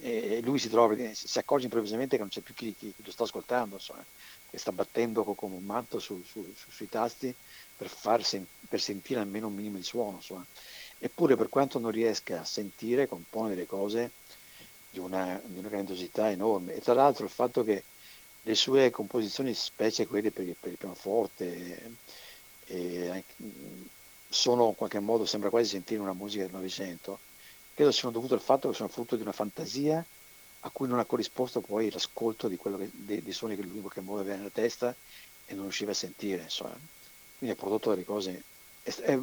e 0.00 0.40
lui 0.42 0.58
si 0.58 0.68
trova, 0.68 0.94
si 1.12 1.38
accorge 1.38 1.64
improvvisamente 1.64 2.14
che 2.16 2.22
non 2.22 2.30
c'è 2.30 2.40
più 2.40 2.54
chi, 2.54 2.74
chi 2.74 2.94
lo 3.04 3.10
sta 3.10 3.24
ascoltando, 3.24 3.74
insomma, 3.74 4.04
che 4.48 4.56
sta 4.58 4.72
battendo 4.72 5.24
come 5.24 5.56
un 5.56 5.64
matto 5.64 5.98
su, 5.98 6.22
su, 6.22 6.50
su, 6.54 6.70
sui 6.70 6.88
tasti 6.88 7.34
per, 7.76 7.88
far 7.88 8.24
sen- 8.24 8.46
per 8.68 8.80
sentire 8.80 9.20
almeno 9.20 9.48
un 9.48 9.54
minimo 9.54 9.76
di 9.76 9.82
suono. 9.82 10.16
Insomma. 10.16 10.46
Eppure 10.98 11.36
per 11.36 11.48
quanto 11.48 11.78
non 11.78 11.90
riesca 11.90 12.40
a 12.40 12.44
sentire, 12.44 13.06
compone 13.08 13.50
delle 13.50 13.66
cose 13.66 14.12
di 14.88 14.98
una, 14.98 15.40
di 15.44 15.58
una 15.58 15.68
grandiosità 15.68 16.30
enorme. 16.30 16.74
E 16.74 16.80
tra 16.80 16.94
l'altro 16.94 17.24
il 17.24 17.30
fatto 17.30 17.62
che 17.64 17.84
le 18.42 18.54
sue 18.54 18.90
composizioni, 18.90 19.52
specie 19.54 20.06
quelle 20.06 20.30
per, 20.30 20.44
per 20.58 20.70
il 20.72 20.78
pianoforte, 20.78 21.98
eh, 22.66 23.24
sono 24.28 24.68
in 24.68 24.74
qualche 24.74 25.00
modo, 25.00 25.24
sembra 25.24 25.50
quasi 25.50 25.70
sentire 25.70 26.00
una 26.00 26.12
musica 26.12 26.44
del 26.44 26.52
Novecento, 26.52 27.18
credo 27.74 27.92
siano 27.92 28.12
dovute 28.12 28.34
al 28.34 28.40
fatto 28.40 28.68
che 28.68 28.74
sono 28.74 28.88
frutto 28.88 29.16
di 29.16 29.22
una 29.22 29.32
fantasia 29.32 30.04
a 30.62 30.70
cui 30.70 30.88
non 30.88 30.98
ha 30.98 31.04
corrisposto 31.04 31.60
poi 31.60 31.90
l'ascolto 31.90 32.48
di 32.48 32.56
quello 32.56 32.76
che, 32.76 32.90
dei, 32.92 33.22
dei 33.22 33.32
suoni 33.32 33.56
che 33.56 33.62
lui 33.62 33.76
in 33.76 33.82
qualche 33.82 34.00
modo 34.00 34.20
aveva 34.20 34.36
nella 34.36 34.50
testa 34.50 34.94
e 35.46 35.54
non 35.54 35.62
riusciva 35.62 35.92
a 35.92 35.94
sentire. 35.94 36.42
Insomma 36.42 36.76
quindi 37.38 37.54
ha 37.56 37.58
prodotto 37.58 37.90
delle 37.90 38.04
cose, 38.04 38.42
è, 38.82 39.18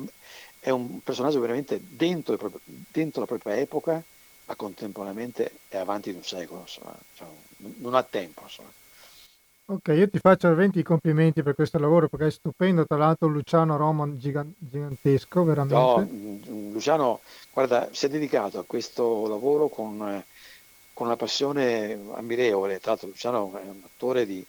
è 0.62 0.70
un 0.70 1.02
personaggio 1.02 1.42
veramente 1.42 1.82
dentro, 1.84 2.38
proprie, 2.38 2.62
dentro, 2.64 3.20
la 3.20 3.28
propria 3.28 3.58
epoca, 3.58 4.02
ma 4.46 4.56
contemporaneamente 4.56 5.60
è 5.68 5.76
avanti 5.76 6.12
di 6.12 6.18
un 6.18 6.24
secolo, 6.24 6.62
insomma, 6.62 6.98
cioè, 7.16 7.28
non 7.58 7.94
ha 7.94 8.04
tempo. 8.04 8.44
Insomma. 8.44 8.72
Ok, 9.68 9.90
io 9.90 10.10
ti 10.10 10.18
faccio 10.18 10.48
veramente 10.48 10.80
i 10.80 10.84
complimenti 10.84 11.44
per 11.44 11.54
questo 11.54 11.78
lavoro 11.78 12.08
perché 12.10 12.26
è 12.28 12.32
stupendo, 12.32 12.84
tra 12.86 12.98
l'altro 12.98 13.28
Luciano 13.28 13.78
Roma 13.78 14.16
gigan- 14.18 14.52
gigantesco, 14.58 15.44
No, 15.68 16.00
veramente. 16.04 16.10
mm, 16.12 16.72
Luciano, 16.72 17.22
guarda, 17.52 17.90
si 17.94 18.06
è 18.06 18.10
dedicato 18.10 18.60
a 18.60 18.66
questo 18.66 19.28
lavoro 19.28 19.68
con, 19.70 20.24
con 20.94 21.08
una 21.08 21.16
passione 21.16 21.94
ammirevole. 22.14 22.80
Tra 22.80 22.92
l'altro 22.92 23.08
Luciano 23.10 23.56
è 23.58 23.64
un 23.68 23.82
attore 23.84 24.26
di, 24.26 24.48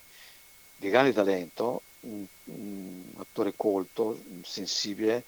di 0.75 0.89
grande 0.91 1.13
talento, 1.15 1.85
un, 2.01 2.27
un 2.45 3.13
attore 3.17 3.55
colto, 3.57 4.23
sensibile 4.43 5.27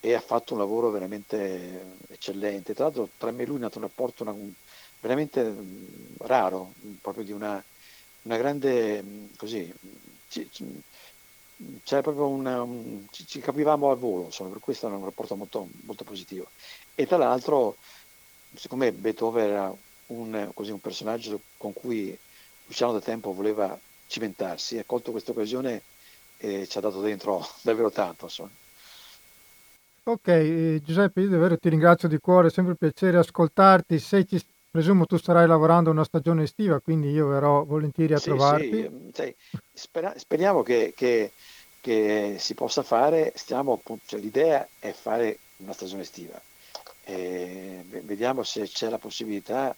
e 0.00 0.14
ha 0.14 0.20
fatto 0.20 0.54
un 0.54 0.58
lavoro 0.60 0.90
veramente 0.90 1.98
eccellente. 2.08 2.74
Tra 2.74 2.84
l'altro 2.84 3.12
tra 3.16 3.30
me 3.30 3.42
e 3.44 3.46
lui 3.46 3.56
è 3.58 3.60
nato 3.60 3.78
un 3.78 3.84
rapporto 3.84 4.22
una- 4.24 4.32
un- 4.32 4.52
veramente 4.98 5.42
mm, 5.44 6.14
raro, 6.20 6.74
proprio 7.00 7.22
di 7.24 7.32
una, 7.32 7.64
una 8.22 8.36
grande, 8.36 9.02
mm, 9.02 9.26
così, 9.36 9.72
ci- 10.28 10.50
ci- 10.50 10.82
c'era 11.82 12.00
proprio 12.02 12.28
una, 12.28 12.62
un- 12.62 13.06
ci, 13.10 13.26
ci 13.26 13.40
capivamo 13.40 13.90
al 13.90 13.98
volo, 13.98 14.24
insomma, 14.26 14.50
per 14.50 14.60
questo 14.60 14.86
era 14.86 14.96
un 14.96 15.04
rapporto 15.04 15.36
molto, 15.36 15.68
molto 15.82 16.04
positivo. 16.04 16.52
E 16.94 17.06
tra 17.06 17.16
l'altro, 17.16 17.78
secondo 18.54 18.84
me 18.84 18.92
Beethoven 18.94 19.44
era 19.50 19.78
un, 20.06 20.50
così, 20.54 20.70
un 20.72 20.80
personaggio 20.80 21.44
con 21.56 21.72
cui 21.72 22.18
Luciano 22.64 22.92
da 22.92 23.00
tempo 23.00 23.32
voleva 23.32 23.80
cimentarsi, 24.06 24.78
ha 24.78 24.84
colto 24.84 25.10
questa 25.12 25.32
occasione 25.32 25.86
e 26.36 26.66
ci 26.66 26.78
ha 26.78 26.80
dato 26.80 27.00
dentro 27.00 27.40
davvero 27.62 27.90
tanto, 27.90 28.24
insomma. 28.24 28.54
Ok, 30.04 30.26
eh, 30.28 30.80
Giuseppe, 30.82 31.20
io 31.20 31.28
davvero 31.28 31.56
ti 31.58 31.68
ringrazio 31.68 32.08
di 32.08 32.18
cuore, 32.18 32.48
è 32.48 32.50
sempre 32.50 32.72
un 32.72 32.78
piacere 32.78 33.18
ascoltarti. 33.18 33.98
Se 33.98 34.24
ci, 34.24 34.40
presumo 34.70 35.06
tu 35.06 35.16
starai 35.18 35.46
lavorando 35.46 35.90
una 35.90 36.04
stagione 36.04 36.44
estiva, 36.44 36.80
quindi 36.80 37.10
io 37.10 37.28
verrò 37.28 37.64
volentieri 37.64 38.14
a 38.14 38.20
Sì, 38.20 38.38
sì, 38.38 38.54
trovarti. 38.58 38.84
ehm, 38.84 39.10
sai, 39.12 39.34
spera- 39.72 40.18
speriamo 40.18 40.62
che, 40.62 40.92
che- 40.94 41.34
che 41.78 42.36
si 42.38 42.54
possa 42.54 42.82
fare, 42.82 43.32
stiamo 43.36 43.72
appunto, 43.74 44.02
cioè, 44.06 44.20
l'idea 44.20 44.68
è 44.78 44.92
fare 44.92 45.42
una 45.56 45.72
stagione 45.72 46.02
estiva, 46.02 46.44
E 47.00 47.82
ve- 47.86 48.02
vediamo 48.02 48.42
se 48.42 48.64
c'è 48.64 48.88
la 48.90 48.98
possibilità 48.98 49.76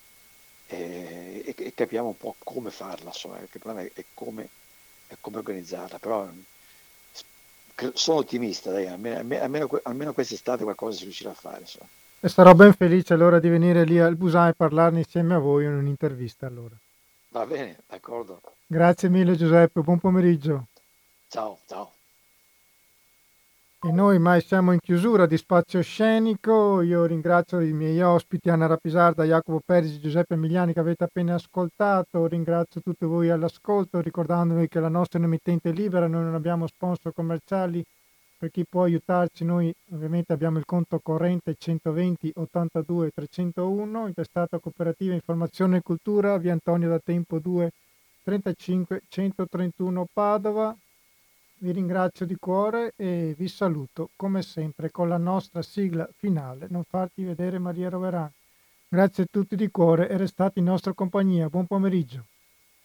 eh, 0.64 1.42
e, 1.46 1.54
e 1.66 1.74
capiamo 1.74 2.08
un 2.08 2.16
po' 2.16 2.36
come 2.38 2.70
farla, 2.70 3.06
insomma, 3.08 3.38
perché 3.38 3.58
il 3.58 3.62
problema 3.62 3.88
è, 3.92 4.06
come, 4.12 4.52
è 5.06 5.16
come 5.20 5.36
organizzarla, 5.38 5.98
però 5.98 6.28
cre- 7.74 7.92
sono 7.94 8.18
ottimista, 8.18 8.70
dai, 8.72 8.86
almeno, 8.86 9.18
almeno, 9.40 9.68
almeno 9.82 10.12
quest'estate 10.12 10.62
qualcosa 10.64 10.96
si 10.98 11.04
riuscirà 11.04 11.30
a 11.30 11.34
fare, 11.34 11.60
insomma. 11.60 11.90
E 12.24 12.28
sarò 12.28 12.54
ben 12.54 12.72
felice 12.72 13.14
allora 13.14 13.40
di 13.40 13.48
venire 13.48 13.82
lì 13.82 13.98
al 13.98 14.14
Busan 14.14 14.50
e 14.50 14.54
parlarne 14.54 14.98
insieme 14.98 15.34
a 15.34 15.38
voi 15.38 15.64
in 15.64 15.72
un'intervista 15.72 16.46
allora. 16.46 16.76
Va 17.30 17.44
bene, 17.46 17.78
d'accordo. 17.88 18.40
Grazie 18.64 19.08
mille 19.08 19.34
Giuseppe, 19.34 19.80
buon 19.80 19.98
pomeriggio. 19.98 20.68
Ciao, 21.26 21.58
ciao. 21.66 21.90
E 23.82 23.90
noi 23.90 24.20
mai 24.20 24.40
siamo 24.40 24.70
in 24.70 24.78
chiusura 24.78 25.26
di 25.26 25.36
spazio 25.36 25.82
scenico. 25.82 26.80
Io 26.82 27.06
ringrazio 27.06 27.58
i 27.58 27.72
miei 27.72 28.00
ospiti 28.00 28.50
Anna 28.50 28.66
Rapisarda, 28.66 29.24
Jacopo 29.24 29.60
Perisi, 29.64 29.98
Giuseppe 29.98 30.34
Emiliani 30.34 30.72
che 30.72 30.78
avete 30.78 31.02
appena 31.02 31.34
ascoltato. 31.34 32.28
Ringrazio 32.28 32.82
tutti 32.82 33.04
voi 33.04 33.30
all'ascolto, 33.30 34.00
ricordandovi 34.00 34.68
che 34.68 34.78
la 34.78 34.88
nostra 34.88 35.18
è 35.18 35.22
un'emittente 35.22 35.72
libera, 35.72 36.06
noi 36.06 36.22
non 36.22 36.34
abbiamo 36.34 36.68
sponsor 36.68 37.12
commerciali. 37.12 37.82
Per 38.42 38.50
chi 38.50 38.66
può 38.68 38.82
aiutarci, 38.82 39.44
noi 39.44 39.72
ovviamente 39.92 40.32
abbiamo 40.32 40.58
il 40.58 40.64
conto 40.64 40.98
corrente 40.98 41.54
120 41.56 42.32
82 42.34 43.12
301, 43.12 44.08
intestato 44.08 44.58
Cooperativa 44.58 45.14
Informazione 45.14 45.76
e 45.76 45.82
Cultura, 45.82 46.36
via 46.38 46.50
Antonio 46.50 46.88
da 46.88 46.98
Tempo 46.98 47.38
2 47.38 47.70
35 48.24 49.02
131 49.06 50.08
Padova. 50.12 50.76
Vi 51.58 51.70
ringrazio 51.70 52.26
di 52.26 52.34
cuore 52.34 52.94
e 52.96 53.32
vi 53.38 53.46
saluto 53.46 54.10
come 54.16 54.42
sempre 54.42 54.90
con 54.90 55.08
la 55.08 55.18
nostra 55.18 55.62
sigla 55.62 56.10
finale, 56.16 56.66
Non 56.68 56.82
farti 56.82 57.22
vedere 57.22 57.60
Maria 57.60 57.90
Roverani. 57.90 58.32
Grazie 58.88 59.22
a 59.22 59.28
tutti 59.30 59.54
di 59.54 59.70
cuore 59.70 60.08
e 60.08 60.16
restate 60.16 60.58
in 60.58 60.64
nostra 60.64 60.92
compagnia. 60.94 61.48
Buon 61.48 61.66
pomeriggio. 61.66 62.24